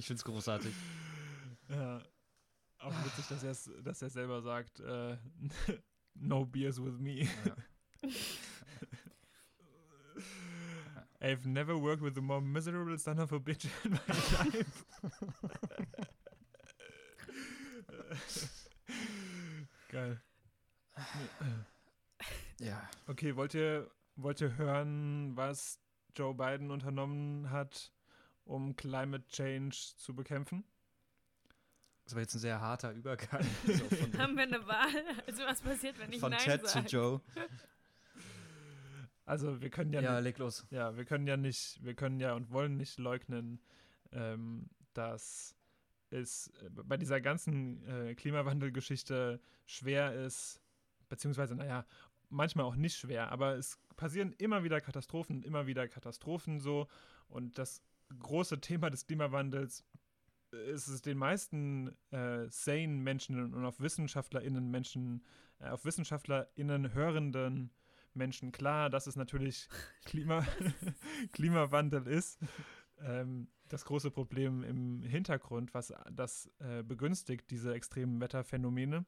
Ich 0.00 0.06
find's 0.06 0.24
großartig. 0.24 0.74
Ja. 1.68 2.02
Auch 2.78 2.92
witzig, 3.04 3.28
dass 3.28 3.44
er 3.44 3.82
dass 3.82 4.02
er 4.02 4.10
selber 4.10 4.42
sagt, 4.42 4.80
äh, 4.80 5.16
no 6.14 6.44
beers 6.44 6.82
with 6.82 6.98
me. 6.98 7.28
I've 11.20 11.46
never 11.46 11.80
worked 11.80 12.02
with 12.02 12.18
a 12.18 12.20
more 12.20 12.40
miserable 12.40 12.98
son 12.98 13.20
of 13.20 13.30
a 13.32 13.38
bitch 13.38 13.68
in 13.84 13.92
my 13.92 14.00
life. 14.08 14.84
Geil. 19.90 20.20
Ja. 22.58 22.90
Okay, 23.06 23.36
wollt 23.36 23.54
ihr, 23.54 23.88
wollt 24.16 24.40
ihr 24.40 24.56
hören, 24.56 25.36
was 25.36 25.78
Joe 26.16 26.34
Biden 26.34 26.72
unternommen 26.72 27.50
hat, 27.50 27.92
um 28.44 28.76
Climate 28.76 29.26
Change 29.28 29.76
zu 29.96 30.14
bekämpfen? 30.14 30.64
Das 32.04 32.14
war 32.14 32.22
jetzt 32.22 32.34
ein 32.34 32.40
sehr 32.40 32.60
harter 32.60 32.92
Übergang. 32.92 33.44
So 33.66 33.84
Haben 34.18 34.36
wir 34.36 34.42
eine 34.42 34.66
Wahl? 34.66 35.04
Also 35.26 35.44
was 35.44 35.60
passiert, 35.60 35.98
wenn 35.98 36.12
ich 36.12 36.20
von 36.20 36.30
Nein 36.32 36.40
Ted 36.40 36.66
sage? 36.66 36.86
zu 36.86 36.96
Joe. 36.96 37.20
Also 39.26 39.60
wir 39.60 39.70
können 39.70 39.92
ja, 39.92 40.00
Ja, 40.00 40.14
nicht, 40.16 40.24
leg 40.24 40.38
los. 40.38 40.66
Ja, 40.70 40.96
wir 40.96 41.04
können 41.04 41.24
ja 41.28 41.36
nicht, 41.36 41.78
wir 41.84 41.94
können 41.94 42.18
ja 42.18 42.34
und 42.34 42.50
wollen 42.50 42.76
nicht 42.76 42.98
leugnen, 42.98 43.60
ähm, 44.10 44.68
dass 44.92 45.54
es 46.10 46.48
äh, 46.64 46.70
bei 46.70 46.96
dieser 46.96 47.20
ganzen 47.20 47.86
äh, 47.86 48.16
Klimawandelgeschichte 48.16 49.40
schwer 49.66 50.14
ist, 50.14 50.60
beziehungsweise, 51.08 51.54
naja, 51.54 51.86
manchmal 52.28 52.64
auch 52.66 52.74
nicht 52.74 52.96
schwer, 52.96 53.30
aber 53.30 53.54
es 53.54 53.78
passieren 53.96 54.32
immer 54.32 54.64
wieder 54.64 54.80
Katastrophen, 54.80 55.44
immer 55.44 55.68
wieder 55.68 55.86
Katastrophen 55.86 56.58
so. 56.58 56.88
Und 57.28 57.56
das 57.58 57.82
große 58.18 58.60
Thema 58.60 58.90
des 58.90 59.06
Klimawandels 59.06 59.84
ist 60.52 60.88
es 60.88 61.02
den 61.02 61.18
meisten 61.18 61.96
äh, 62.10 62.46
sane 62.48 62.88
Menschen 62.88 63.54
und 63.54 63.64
auf 63.64 63.80
WissenschaftlerInnen 63.80 64.70
Menschen, 64.70 65.24
äh, 65.60 65.68
auf 65.68 65.84
WissenschaftlerInnen 65.84 66.92
hörenden 66.92 67.70
Menschen 68.14 68.50
klar, 68.50 68.90
dass 68.90 69.06
es 69.06 69.16
natürlich 69.16 69.68
Klima 70.04 70.44
Klimawandel 71.32 72.06
ist. 72.06 72.40
Ähm, 73.00 73.48
das 73.68 73.84
große 73.84 74.10
Problem 74.10 74.64
im 74.64 75.02
Hintergrund, 75.02 75.72
was 75.74 75.94
das 76.10 76.50
äh, 76.58 76.82
begünstigt, 76.82 77.50
diese 77.50 77.72
extremen 77.72 78.20
Wetterphänomene. 78.20 79.06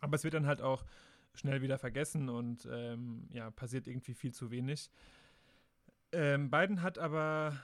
Aber 0.00 0.16
es 0.16 0.24
wird 0.24 0.34
dann 0.34 0.46
halt 0.46 0.60
auch 0.60 0.84
schnell 1.34 1.62
wieder 1.62 1.78
vergessen 1.78 2.28
und 2.28 2.68
ähm, 2.70 3.28
ja, 3.30 3.50
passiert 3.52 3.86
irgendwie 3.86 4.14
viel 4.14 4.34
zu 4.34 4.50
wenig. 4.50 4.90
Ähm, 6.10 6.50
Biden 6.50 6.82
hat 6.82 6.98
aber 6.98 7.56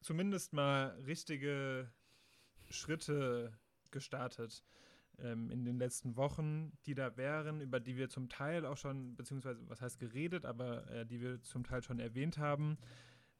zumindest 0.00 0.52
mal 0.52 0.98
richtige 1.06 1.90
Schritte 2.68 3.52
gestartet 3.90 4.64
ähm, 5.18 5.50
in 5.50 5.64
den 5.64 5.78
letzten 5.78 6.16
Wochen, 6.16 6.72
die 6.86 6.94
da 6.94 7.16
wären, 7.16 7.60
über 7.60 7.80
die 7.80 7.96
wir 7.96 8.08
zum 8.08 8.28
Teil 8.28 8.64
auch 8.64 8.76
schon, 8.76 9.16
beziehungsweise 9.16 9.60
was 9.68 9.80
heißt 9.80 9.98
geredet, 9.98 10.44
aber 10.44 10.88
äh, 10.90 11.06
die 11.06 11.20
wir 11.20 11.42
zum 11.42 11.64
Teil 11.64 11.82
schon 11.82 12.00
erwähnt 12.00 12.38
haben. 12.38 12.78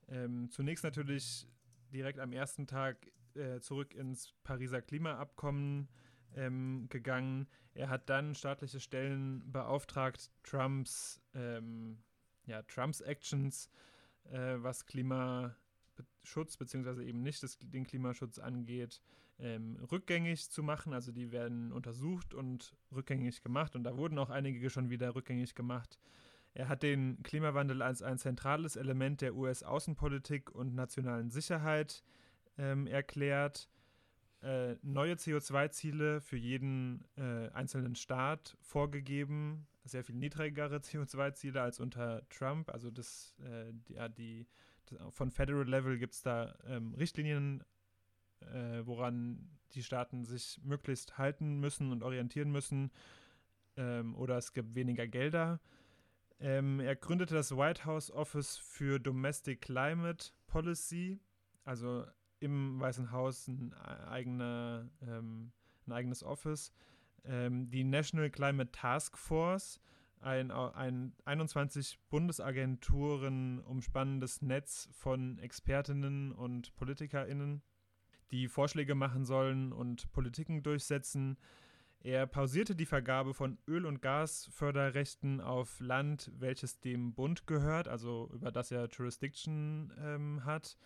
Ähm, 0.09 0.51
zunächst 0.51 0.85
natürlich 0.85 1.47
direkt 1.93 2.19
am 2.19 2.33
ersten 2.33 2.67
Tag 2.67 3.11
äh, 3.35 3.61
zurück 3.61 3.95
ins 3.95 4.33
Pariser 4.43 4.83
Klimaabkommen 4.83 5.89
ähm, 6.35 6.87
gegangen. 6.89 7.49
Er 7.75 7.89
hat 7.89 8.09
dann 8.09 8.35
staatliche 8.35 8.81
Stellen 8.81 9.51
beauftragt, 9.51 10.31
Trumps, 10.43 11.21
ähm, 11.35 12.03
ja, 12.47 12.63
Trumps 12.63 13.01
Actions, 13.01 13.71
äh, 14.25 14.57
was 14.59 14.87
Klimaschutz 16.03 16.57
beziehungsweise 16.57 17.05
eben 17.05 17.23
nicht 17.23 17.43
das, 17.43 17.59
den 17.59 17.85
Klimaschutz 17.85 18.39
angeht, 18.39 19.01
ähm, 19.39 19.77
rückgängig 19.91 20.51
zu 20.51 20.63
machen. 20.63 20.93
Also 20.93 21.13
die 21.13 21.33
werden 21.33 21.73
untersucht 21.73 22.35
und 22.35 22.75
rückgängig 22.95 23.43
gemacht 23.43 23.77
und 23.77 23.85
da 23.85 23.97
wurden 23.97 24.19
auch 24.19 24.31
einige 24.31 24.71
schon 24.71 24.91
wieder 24.91 25.15
rückgängig 25.15 25.55
gemacht. 25.55 25.99
Er 26.53 26.69
hat 26.69 26.83
den 26.83 27.23
Klimawandel 27.23 27.81
als 27.81 28.03
ein 28.03 28.19
zentrales 28.19 28.77
Element 28.77 29.21
der 29.21 29.37
US-Außenpolitik 29.37 30.51
und 30.51 30.75
nationalen 30.75 31.31
Sicherheit 31.31 32.03
ähm, 32.59 32.87
erklärt. 32.87 33.69
Äh, 34.43 34.77
neue 34.83 35.15
CO2-Ziele 35.15 36.21
für 36.21 36.37
jeden 36.37 37.05
äh, 37.17 37.51
einzelnen 37.51 37.95
Staat 37.95 38.57
vorgegeben, 38.63 39.69
sehr 39.85 40.03
viel 40.03 40.17
niedrigere 40.17 40.77
CO2-Ziele 40.79 41.61
als 41.61 41.79
unter 41.79 42.27
Trump. 42.31 42.71
Also 42.71 42.91
das, 42.91 43.37
äh, 43.45 43.73
die, 43.73 43.99
die, 44.17 44.47
von 45.11 45.31
Federal 45.31 45.69
Level 45.69 45.99
gibt 45.99 46.15
es 46.15 46.23
da 46.23 46.55
ähm, 46.65 46.95
Richtlinien, 46.95 47.65
äh, 48.41 48.85
woran 48.85 49.59
die 49.73 49.83
Staaten 49.83 50.25
sich 50.25 50.61
möglichst 50.65 51.19
halten 51.19 51.61
müssen 51.61 51.93
und 51.93 52.03
orientieren 52.03 52.51
müssen. 52.51 52.91
Ähm, 53.77 54.15
oder 54.17 54.37
es 54.37 54.53
gibt 54.53 54.75
weniger 54.75 55.07
Gelder. 55.07 55.61
Ähm, 56.41 56.81
er 56.81 56.97
gründete 56.97 57.35
das 57.35 57.57
White 57.57 57.85
House 57.85 58.11
Office 58.11 58.57
für 58.57 58.99
Domestic 58.99 59.61
Climate 59.61 60.31
Policy, 60.47 61.21
also 61.65 62.07
im 62.41 62.81
Weißen 62.81 63.13
Haus 63.13 63.47
ein, 63.47 63.75
eigener, 63.75 64.89
ähm, 65.03 65.53
ein 65.87 65.93
eigenes 65.93 66.23
Office. 66.25 66.73
Ähm, 67.25 67.71
die 67.71 67.85
National 67.85 68.31
Climate 68.31 68.73
Task 68.73 69.19
Force, 69.19 69.79
ein, 70.21 70.51
ein 70.51 71.13
21 71.25 71.99
Bundesagenturen 72.11 73.61
umspannendes 73.61 74.43
Netz 74.43 74.89
von 74.93 75.39
Expertinnen 75.39 76.33
und 76.33 76.75
PolitikerInnen, 76.77 77.63
die 78.31 78.49
Vorschläge 78.49 78.95
machen 78.95 79.25
sollen 79.25 79.73
und 79.73 80.11
Politiken 80.13 80.63
durchsetzen. 80.63 81.39
Er 82.03 82.27
pausierte 82.27 82.75
die 82.75 82.87
Vergabe 82.87 83.35
von 83.35 83.59
Öl- 83.69 83.85
und 83.85 84.01
Gasförderrechten 84.01 85.41
auf 85.41 85.81
Land, 85.81 86.31
welches 86.39 86.81
dem 86.81 87.15
Bund 87.15 87.47
gehört, 87.47 87.89
also 87.89 88.31
über 88.33 88.51
das 88.51 88.71
er 88.71 88.89
Jurisdiction 88.89 89.93
ähm, 89.99 90.45
hat. 90.45 90.79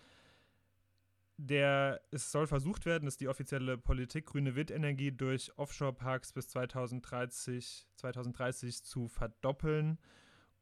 Der, 1.36 2.00
es 2.12 2.30
soll 2.30 2.46
versucht 2.46 2.86
werden, 2.86 3.08
ist 3.08 3.20
die 3.20 3.28
offizielle 3.28 3.76
Politik, 3.76 4.26
grüne 4.26 4.54
Windenergie 4.54 5.10
durch 5.10 5.56
Offshore-Parks 5.58 6.32
bis 6.32 6.48
2030, 6.48 7.88
2030 7.96 8.84
zu 8.84 9.08
verdoppeln. 9.08 9.98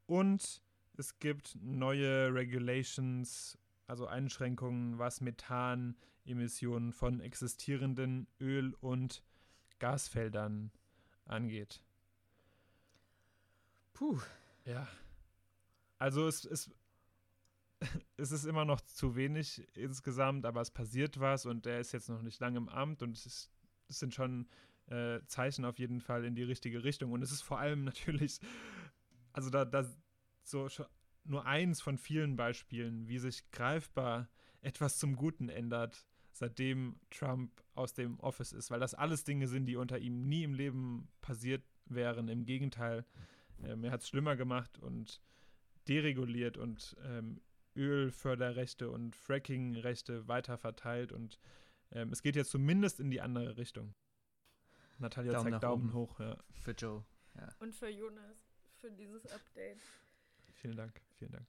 Und 0.06 0.62
es 0.96 1.18
gibt 1.18 1.56
neue 1.60 2.34
Regulations, 2.34 3.58
also 3.86 4.06
Einschränkungen, 4.06 4.98
was 4.98 5.20
Methanemissionen 5.20 6.92
von 6.92 7.20
existierenden 7.20 8.26
Öl- 8.40 8.74
und 8.80 9.22
Gasfeldern 9.78 10.70
angeht. 11.26 11.82
Puh. 13.92 14.18
Ja. 14.64 14.88
Also 15.98 16.26
es, 16.26 16.44
es, 16.44 16.70
es 18.16 18.32
ist 18.32 18.44
immer 18.44 18.64
noch 18.64 18.80
zu 18.80 19.16
wenig 19.16 19.66
insgesamt, 19.76 20.46
aber 20.46 20.60
es 20.60 20.70
passiert 20.70 21.20
was 21.20 21.46
und 21.46 21.66
er 21.66 21.80
ist 21.80 21.92
jetzt 21.92 22.08
noch 22.08 22.22
nicht 22.22 22.40
lange 22.40 22.58
im 22.58 22.68
Amt 22.68 23.02
und 23.02 23.16
es, 23.16 23.26
ist, 23.26 23.50
es 23.88 23.98
sind 23.98 24.14
schon 24.14 24.48
äh, 24.86 25.20
Zeichen 25.26 25.64
auf 25.64 25.78
jeden 25.78 26.00
Fall 26.00 26.24
in 26.24 26.34
die 26.34 26.42
richtige 26.42 26.84
Richtung. 26.84 27.12
Und 27.12 27.22
es 27.22 27.32
ist 27.32 27.42
vor 27.42 27.58
allem 27.58 27.84
natürlich, 27.84 28.40
also 29.32 29.50
da, 29.50 29.64
da 29.64 29.84
so 30.42 30.68
nur 31.24 31.46
eins 31.46 31.80
von 31.80 31.98
vielen 31.98 32.36
Beispielen, 32.36 33.08
wie 33.08 33.18
sich 33.18 33.50
greifbar 33.50 34.28
etwas 34.60 34.98
zum 34.98 35.16
Guten 35.16 35.48
ändert 35.48 36.06
seitdem 36.32 36.96
Trump 37.10 37.62
aus 37.74 37.92
dem 37.92 38.18
Office 38.20 38.52
ist, 38.52 38.70
weil 38.70 38.80
das 38.80 38.94
alles 38.94 39.24
Dinge 39.24 39.46
sind, 39.46 39.66
die 39.66 39.76
unter 39.76 39.98
ihm 39.98 40.28
nie 40.28 40.42
im 40.42 40.54
Leben 40.54 41.08
passiert 41.20 41.62
wären. 41.86 42.28
Im 42.28 42.44
Gegenteil, 42.44 43.04
ähm, 43.62 43.84
er 43.84 43.92
hat 43.92 44.00
es 44.00 44.08
schlimmer 44.08 44.34
gemacht 44.34 44.78
und 44.78 45.20
dereguliert 45.88 46.56
und 46.56 46.96
ähm, 47.04 47.40
Ölförderrechte 47.76 48.90
und 48.90 49.16
Frackingrechte 49.16 50.28
weiter 50.28 50.58
verteilt 50.58 51.12
und 51.12 51.38
ähm, 51.90 52.10
es 52.12 52.22
geht 52.22 52.36
jetzt 52.36 52.50
zumindest 52.50 53.00
in 53.00 53.10
die 53.10 53.20
andere 53.20 53.56
Richtung. 53.56 53.94
Natalia 54.98 55.32
Daumen 55.32 55.50
zeigt 55.52 55.64
Daumen 55.64 55.84
oben. 55.90 55.94
hoch. 55.94 56.20
Ja. 56.20 56.36
Für 56.60 56.72
Joe. 56.72 57.04
Ja. 57.34 57.48
Und 57.60 57.74
für 57.74 57.88
Jonas, 57.88 58.46
für 58.80 58.90
dieses 58.90 59.26
Update. 59.32 59.78
Vielen 60.54 60.76
Dank, 60.76 61.00
vielen 61.18 61.32
Dank. 61.32 61.46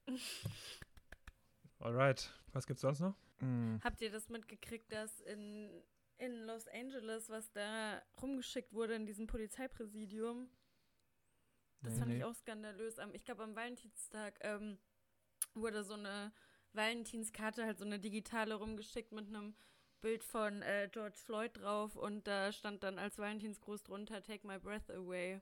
Alright, 1.80 2.32
was 2.54 2.66
gibt's 2.66 2.82
sonst 2.82 3.00
noch? 3.02 3.16
Mm. 3.42 3.78
Habt 3.84 4.02
ihr 4.02 4.12
das 4.12 4.30
mitgekriegt, 4.30 4.92
dass 4.92 5.20
in, 5.22 5.70
in 6.18 6.46
Los 6.46 6.68
Angeles, 6.70 7.30
was 7.30 7.52
da 7.52 8.02
rumgeschickt 8.22 8.74
wurde 8.74 8.96
in 8.96 9.06
diesem 9.06 9.28
Polizeipräsidium? 9.28 10.50
Das 11.82 11.94
Nee, 11.94 12.00
fand 12.00 12.12
nee. 12.12 12.18
ich 12.18 12.24
auch 12.24 12.34
skandalös. 12.36 12.96
Ich 13.12 13.26
glaube, 13.26 13.44
am 13.44 13.56
Valentinstag 13.56 14.40
ähm, 14.42 14.78
wurde 15.56 15.84
so 15.84 15.94
eine 15.94 16.32
Valentinskarte, 16.74 17.66
halt 17.66 17.78
so 17.78 17.86
eine 17.86 18.00
digitale 18.00 18.56
rumgeschickt 18.56 19.12
mit 19.12 19.28
einem 19.28 19.56
Bild 20.02 20.24
von 20.24 20.62
äh, 20.62 20.90
George 20.92 21.18
Floyd 21.18 21.58
drauf 21.58 21.96
und 21.96 22.28
da 22.28 22.52
stand 22.52 22.84
dann 22.84 23.00
als 23.00 23.18
Valentinsgruß 23.18 23.84
drunter 23.84 24.22
Take 24.22 24.46
my 24.46 24.60
breath 24.60 24.90
away. 24.92 25.42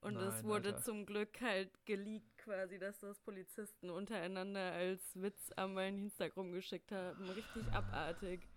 Und 0.00 0.16
es 0.16 0.44
wurde 0.44 0.68
Alter. 0.70 0.82
zum 0.82 1.06
Glück 1.06 1.40
halt 1.40 1.84
geleakt 1.84 2.38
quasi, 2.38 2.78
dass 2.78 3.00
das 3.00 3.18
Polizisten 3.18 3.90
untereinander 3.90 4.72
als 4.72 5.20
Witz 5.20 5.50
am 5.56 5.74
Valentinstag 5.74 6.36
rumgeschickt 6.36 6.92
haben. 6.92 7.28
Richtig 7.30 7.66
abartig. 7.72 8.48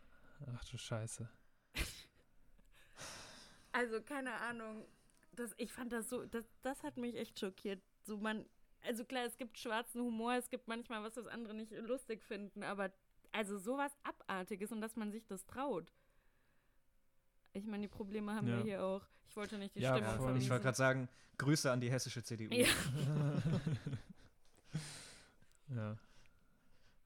Ach 0.55 0.63
du 0.65 0.77
Scheiße. 0.77 1.27
Also 3.71 4.01
keine 4.01 4.33
Ahnung. 4.33 4.85
Das, 5.33 5.53
ich 5.57 5.71
fand 5.71 5.93
das 5.93 6.09
so, 6.09 6.25
das, 6.25 6.45
das 6.61 6.83
hat 6.83 6.97
mich 6.97 7.15
echt 7.15 7.39
schockiert. 7.39 7.81
So 8.03 8.17
man, 8.17 8.45
also 8.83 9.05
klar, 9.05 9.25
es 9.25 9.37
gibt 9.37 9.57
schwarzen 9.57 10.01
Humor, 10.01 10.33
es 10.35 10.49
gibt 10.49 10.67
manchmal 10.67 11.03
was, 11.03 11.17
was 11.17 11.27
andere 11.27 11.53
nicht 11.53 11.71
lustig 11.71 12.23
finden, 12.23 12.63
aber 12.63 12.91
also 13.31 13.57
sowas 13.57 13.91
Abartiges 14.03 14.71
und 14.71 14.81
dass 14.81 14.95
man 14.95 15.11
sich 15.11 15.25
das 15.25 15.45
traut. 15.45 15.91
Ich 17.53 17.65
meine, 17.65 17.83
die 17.83 17.87
Probleme 17.87 18.33
haben 18.33 18.47
Ja. 18.47 18.57
wir 18.57 18.63
hier 18.63 18.83
auch. 18.83 19.05
Ich 19.29 19.35
wollte 19.35 19.57
nicht 19.57 19.75
die 19.75 19.81
Ja, 19.81 19.95
Stimmung 19.95 20.15
voll. 20.17 20.37
Ich 20.37 20.49
wollte 20.49 20.63
gerade 20.63 20.77
sagen, 20.77 21.09
Grüße 21.37 21.71
an 21.71 21.81
die 21.81 21.91
hessische 21.91 22.23
CDU. 22.23 22.53
Ja. 22.53 22.67
ja. 25.69 25.97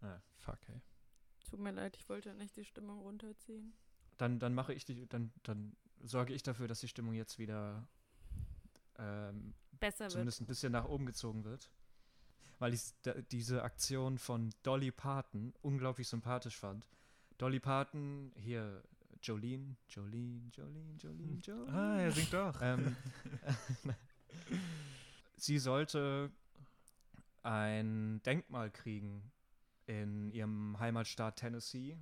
Ja. 0.01 0.21
Fuck, 0.39 0.59
ey. 0.69 0.82
Tut 1.49 1.59
mir 1.59 1.71
leid, 1.71 1.95
ich 1.97 2.07
wollte 2.09 2.34
nicht 2.34 2.55
die 2.55 2.65
Stimmung 2.65 2.99
runterziehen. 3.01 3.73
Dann, 4.17 4.39
dann 4.39 4.53
mache 4.53 4.73
ich 4.73 4.86
die, 4.86 5.07
dann, 5.07 5.32
dann 5.43 5.76
sorge 6.03 6.34
ich 6.34 6.43
dafür, 6.43 6.67
dass 6.67 6.80
die 6.80 6.88
Stimmung 6.88 7.13
jetzt 7.13 7.38
wieder 7.39 7.88
ähm, 8.97 9.53
Besser 9.86 10.05
wird. 10.05 10.11
zumindest 10.11 10.41
ein 10.41 10.45
bisschen 10.45 10.71
nach 10.71 10.86
oben 10.86 11.05
gezogen 11.05 11.43
wird. 11.43 11.69
Weil 12.59 12.73
ich 12.73 12.81
diese 13.31 13.63
Aktion 13.63 14.17
von 14.17 14.53
Dolly 14.63 14.91
Parton 14.91 15.53
unglaublich 15.61 16.07
sympathisch 16.07 16.57
fand. 16.57 16.88
Dolly 17.38 17.59
Parton, 17.59 18.31
hier 18.38 18.81
Jolene, 19.21 19.75
Jolene, 19.89 20.49
Jolene, 20.51 20.95
Jolene, 20.97 21.39
Jolene. 21.41 21.73
Ah, 21.73 21.99
er 21.99 22.11
singt 22.11 22.33
doch. 22.33 22.61
Ähm, 22.61 22.95
sie 25.36 25.59
sollte 25.59 26.31
ein 27.43 28.21
Denkmal 28.23 28.71
kriegen 28.71 29.31
in 29.86 30.31
ihrem 30.31 30.79
Heimatstaat 30.79 31.36
Tennessee 31.36 31.97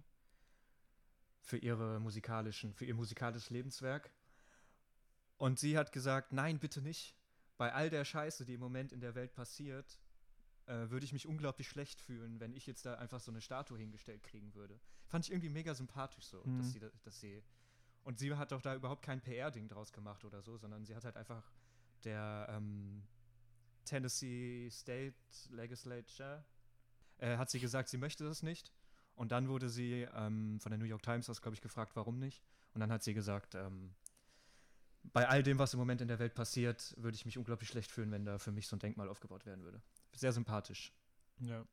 für 1.41 1.57
ihre 1.57 1.99
musikalischen, 1.99 2.73
für 2.73 2.85
ihr 2.85 2.93
musikalisches 2.93 3.49
Lebenswerk. 3.49 4.11
Und 5.37 5.59
sie 5.59 5.77
hat 5.77 5.91
gesagt, 5.91 6.31
nein, 6.31 6.59
bitte 6.59 6.81
nicht. 6.81 7.15
Bei 7.57 7.73
all 7.73 7.89
der 7.89 8.03
Scheiße, 8.05 8.45
die 8.45 8.55
im 8.55 8.59
Moment 8.59 8.91
in 8.91 8.99
der 9.01 9.15
Welt 9.15 9.33
passiert, 9.33 9.99
äh, 10.65 10.89
würde 10.89 11.05
ich 11.05 11.13
mich 11.13 11.27
unglaublich 11.27 11.67
schlecht 11.67 11.99
fühlen, 12.01 12.39
wenn 12.39 12.53
ich 12.53 12.65
jetzt 12.65 12.85
da 12.85 12.95
einfach 12.95 13.19
so 13.19 13.31
eine 13.31 13.41
Statue 13.41 13.77
hingestellt 13.77 14.23
kriegen 14.23 14.53
würde. 14.55 14.79
Fand 15.07 15.25
ich 15.25 15.31
irgendwie 15.31 15.49
mega 15.49 15.73
sympathisch 15.75 16.25
so, 16.25 16.41
Mhm. 16.45 16.57
dass 16.57 16.71
sie, 16.71 16.79
da- 16.79 16.91
dass 17.03 17.19
sie 17.19 17.43
und 18.03 18.17
sie 18.19 18.33
hat 18.35 18.51
doch 18.51 18.61
da 18.61 18.75
überhaupt 18.75 19.01
kein 19.03 19.21
PR-Ding 19.21 19.67
draus 19.67 19.91
gemacht 19.93 20.25
oder 20.25 20.41
so, 20.41 20.57
sondern 20.57 20.85
sie 20.85 20.95
hat 20.95 21.03
halt 21.05 21.15
einfach 21.17 21.51
der 22.03 22.47
ähm, 22.49 23.03
Tennessee 23.85 24.69
State 24.69 25.15
Legislature 25.49 26.43
äh, 27.19 27.37
hat 27.37 27.49
sie 27.49 27.59
gesagt, 27.59 27.89
sie 27.89 27.97
möchte 27.97 28.23
das 28.23 28.43
nicht. 28.43 28.73
Und 29.15 29.31
dann 29.31 29.47
wurde 29.47 29.69
sie 29.69 30.07
ähm, 30.13 30.59
von 30.59 30.71
der 30.71 30.79
New 30.79 30.85
York 30.85 31.03
Times 31.03 31.29
aus, 31.29 31.41
glaube 31.41 31.55
ich, 31.55 31.61
gefragt, 31.61 31.95
warum 31.95 32.17
nicht. 32.17 32.43
Und 32.73 32.81
dann 32.81 32.91
hat 32.91 33.03
sie 33.03 33.13
gesagt, 33.13 33.53
ähm, 33.55 33.93
bei 35.11 35.27
all 35.27 35.43
dem, 35.43 35.59
was 35.59 35.73
im 35.73 35.79
Moment 35.79 36.01
in 36.01 36.07
der 36.07 36.19
Welt 36.19 36.33
passiert, 36.33 36.95
würde 36.97 37.15
ich 37.15 37.25
mich 37.25 37.37
unglaublich 37.37 37.69
schlecht 37.69 37.91
fühlen, 37.91 38.11
wenn 38.11 38.25
da 38.25 38.37
für 38.37 38.51
mich 38.51 38.67
so 38.67 38.75
ein 38.75 38.79
Denkmal 38.79 39.09
aufgebaut 39.09 39.45
werden 39.45 39.63
würde. 39.63 39.81
Sehr 40.15 40.31
sympathisch. 40.31 40.93
Ja. 41.39 41.65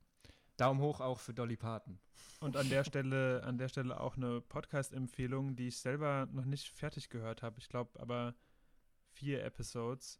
Daumen 0.57 0.81
hoch 0.81 0.99
auch 0.99 1.19
für 1.19 1.33
Dolly 1.33 1.55
Parton. 1.55 1.99
Und 2.39 2.57
an 2.57 2.69
der 2.69 2.83
Stelle, 2.83 3.43
an 3.43 3.57
der 3.57 3.69
Stelle 3.69 3.99
auch 3.99 4.17
eine 4.17 4.41
Podcast-Empfehlung, 4.41 5.55
die 5.55 5.69
ich 5.69 5.77
selber 5.77 6.27
noch 6.31 6.45
nicht 6.45 6.67
fertig 6.67 7.09
gehört 7.09 7.41
habe. 7.41 7.59
Ich 7.59 7.69
glaube 7.69 7.99
aber 7.99 8.35
vier 9.11 9.43
Episodes. 9.43 10.19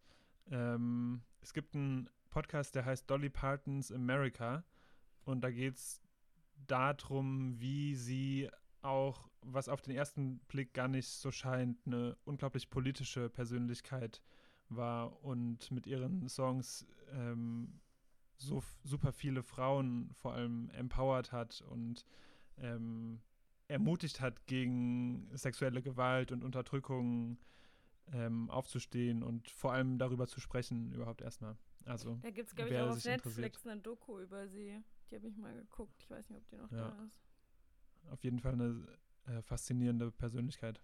Ähm, 0.49 1.22
es 1.41 1.53
gibt 1.53 1.76
einen 1.76 2.09
Podcast, 2.30 2.76
der 2.76 2.86
heißt 2.86 3.09
Dolly 3.09 3.30
Partons 3.30 3.91
America. 3.91 4.64
Und 5.26 5.41
da 5.41 5.51
geht 5.51 5.76
es 5.76 6.01
darum, 6.68 7.59
wie 7.59 7.95
sie 7.95 8.49
auch, 8.84 9.30
was 9.42 9.70
auf 9.70 9.82
den 9.82 9.96
ersten 9.96 10.40
Blick 10.48 10.74
gar 10.74 10.88
nicht 10.88 11.08
so 11.08 11.32
scheint, 11.32 11.78
eine 11.86 12.18
unglaublich 12.26 12.70
politische 12.70 13.30
Persönlichkeit 13.30 14.22
war 14.70 15.24
und 15.24 15.70
mit 15.72 15.88
ihren 15.88 16.28
Songs 16.30 16.86
ähm, 17.12 17.80
so 18.38 18.64
super 18.84 19.12
viele 19.12 19.44
Frauen 19.44 20.12
vor 20.14 20.34
allem 20.34 20.70
empowert 20.72 21.32
hat 21.32 21.62
und 21.70 22.06
ähm, 22.58 23.22
ermutigt 23.68 24.20
hat, 24.22 24.46
gegen 24.48 25.30
sexuelle 25.36 25.82
Gewalt 25.82 26.32
und 26.32 26.44
Unterdrückung 26.44 27.38
ähm, 28.12 28.50
aufzustehen 28.50 29.24
und 29.24 29.50
vor 29.50 29.74
allem 29.74 29.98
darüber 29.98 30.28
zu 30.28 30.40
sprechen, 30.40 30.92
überhaupt 30.92 31.22
erstmal. 31.22 31.58
Also, 31.86 32.20
Da 32.22 32.30
gibt 32.32 32.50
es, 32.50 32.56
glaube 32.56 32.72
ich, 32.74 32.80
auch 32.80 32.90
auf. 32.90 33.06
Netflix 33.06 33.66
eine 33.66 33.82
Doku 33.82 34.20
über 34.20 34.48
sie. 34.48 34.82
Die 35.10 35.16
habe 35.16 35.28
ich 35.28 35.38
mal 35.38 35.54
geguckt. 35.54 35.96
Ich 36.00 36.10
weiß 36.10 36.30
nicht, 36.30 36.40
ob 36.40 36.48
die 36.50 36.56
noch 36.58 36.72
Ja. 36.72 36.90
da 36.90 37.04
ist. 37.06 37.22
Auf 38.10 38.24
jeden 38.24 38.39
Fall 38.39 38.54
eine 38.54 38.88
äh, 39.28 39.41
faszinierende 39.41 40.12
Persönlichkeit. 40.12 40.82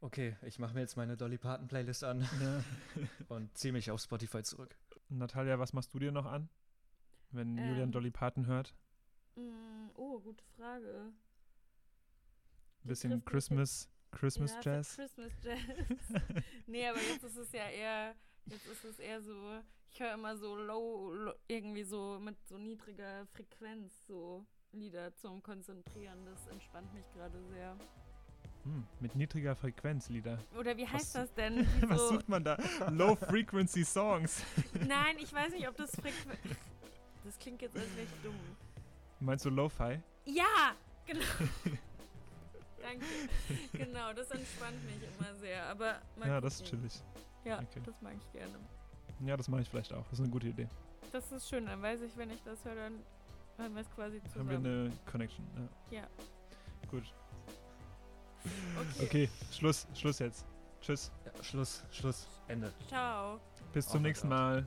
Okay, 0.00 0.36
ich 0.42 0.58
mache 0.58 0.74
mir 0.74 0.80
jetzt 0.80 0.96
meine 0.96 1.16
Dolly 1.16 1.38
Parton 1.38 1.68
Playlist 1.68 2.02
an 2.02 2.26
Ja. 2.40 2.64
und 3.28 3.56
ziehe 3.56 3.72
mich 3.72 3.90
auf 3.90 4.00
Spotify 4.00 4.42
zurück. 4.42 4.76
Natalia, 5.08 5.58
was 5.58 5.72
machst 5.72 5.94
du 5.94 5.98
dir 5.98 6.10
noch 6.10 6.26
an, 6.26 6.48
wenn 7.30 7.56
Julian 7.56 7.82
Ähm. 7.82 7.92
Dolly 7.92 8.10
Parton 8.10 8.46
hört? 8.46 8.74
Mm, 9.36 9.90
oh, 9.94 10.18
gute 10.20 10.44
Frage. 10.56 11.12
Ein 12.84 12.88
bisschen 12.88 13.24
Christmas, 13.24 13.88
Christmas 14.10 14.52
ja, 14.54 14.60
Jazz? 14.62 14.96
Christmas 14.96 15.32
Jazz. 15.42 15.60
nee, 16.66 16.86
aber 16.86 16.98
jetzt 17.00 17.22
ist 17.22 17.36
es 17.36 17.52
ja 17.52 17.68
eher, 17.68 18.14
jetzt 18.46 18.66
ist 18.66 18.84
es 18.84 18.98
eher 18.98 19.22
so, 19.22 19.60
ich 19.90 20.00
höre 20.00 20.14
immer 20.14 20.36
so 20.36 20.56
low, 20.56 21.12
low, 21.12 21.34
irgendwie 21.46 21.84
so 21.84 22.18
mit 22.20 22.36
so 22.44 22.58
niedriger 22.58 23.26
Frequenz 23.26 24.06
so 24.06 24.44
Lieder 24.72 25.14
zum 25.16 25.42
Konzentrieren. 25.42 26.24
Das 26.24 26.46
entspannt 26.48 26.92
mich 26.94 27.04
gerade 27.14 27.38
sehr. 27.50 27.76
Hm, 28.64 28.86
mit 29.00 29.14
niedriger 29.16 29.54
Frequenz 29.56 30.08
Lieder. 30.08 30.38
Oder 30.58 30.76
wie 30.76 30.86
heißt 30.86 31.14
Was- 31.14 31.28
das 31.28 31.34
denn? 31.34 31.66
Wie 31.80 31.82
Was 31.90 31.98
so- 32.00 32.08
sucht 32.14 32.28
man 32.28 32.42
da? 32.44 32.56
Low 32.90 33.16
Frequency 33.16 33.84
Songs. 33.84 34.42
Nein, 34.86 35.16
ich 35.18 35.32
weiß 35.32 35.52
nicht, 35.52 35.68
ob 35.68 35.76
das 35.76 35.90
Frequenz. 35.90 36.38
Das 37.24 37.38
klingt 37.38 37.60
jetzt 37.62 37.76
als 37.76 37.94
wäre 37.96 38.06
ich 38.06 38.22
dumm. 38.22 38.34
Meinst 39.20 39.44
du 39.44 39.50
Lo-Fi? 39.50 40.00
Ja, 40.24 40.74
genau. 41.06 41.20
Danke. 42.82 43.04
Genau, 43.72 44.12
das 44.12 44.30
entspannt 44.32 44.76
mich 44.86 44.96
immer 45.18 45.34
sehr. 45.36 45.64
Aber 45.66 46.00
Ja, 46.24 46.40
das 46.40 46.54
ist 46.60 46.64
chillig. 46.64 47.00
Ja, 47.44 47.58
Okay. 47.60 47.80
das 47.84 48.00
mag 48.00 48.14
ich 48.16 48.32
gerne. 48.32 48.54
Ja, 49.24 49.36
das 49.36 49.46
mache 49.48 49.62
ich 49.62 49.68
vielleicht 49.68 49.92
auch. 49.92 50.02
Das 50.04 50.14
ist 50.14 50.20
eine 50.20 50.30
gute 50.30 50.48
Idee. 50.48 50.68
Das 51.12 51.30
ist 51.30 51.48
schön, 51.48 51.66
dann 51.66 51.80
weiß 51.82 52.00
ich, 52.02 52.16
wenn 52.16 52.30
ich 52.30 52.42
das 52.42 52.64
höre, 52.64 52.74
dann 52.74 52.94
hören 53.56 53.74
wir 53.74 53.82
es 53.82 53.90
quasi 53.90 54.18
Haben 54.20 54.28
zusammen. 54.30 54.64
wir 54.64 54.70
eine 54.82 54.92
Connection. 55.10 55.46
Ja. 55.90 56.00
Ja. 56.00 56.06
Gut. 56.90 57.04
Okay. 58.44 59.04
Okay, 59.04 59.28
Schluss, 59.52 59.86
Schluss 59.94 60.18
jetzt. 60.18 60.46
Tschüss. 60.80 61.12
Ja, 61.24 61.44
Schluss, 61.44 61.84
Schluss, 61.92 62.26
Ende. 62.48 62.72
Ciao. 62.88 63.40
Bis 63.72 63.86
zum 63.86 63.98
Auf 63.98 64.02
nächsten 64.02 64.28
Mal. 64.28 64.66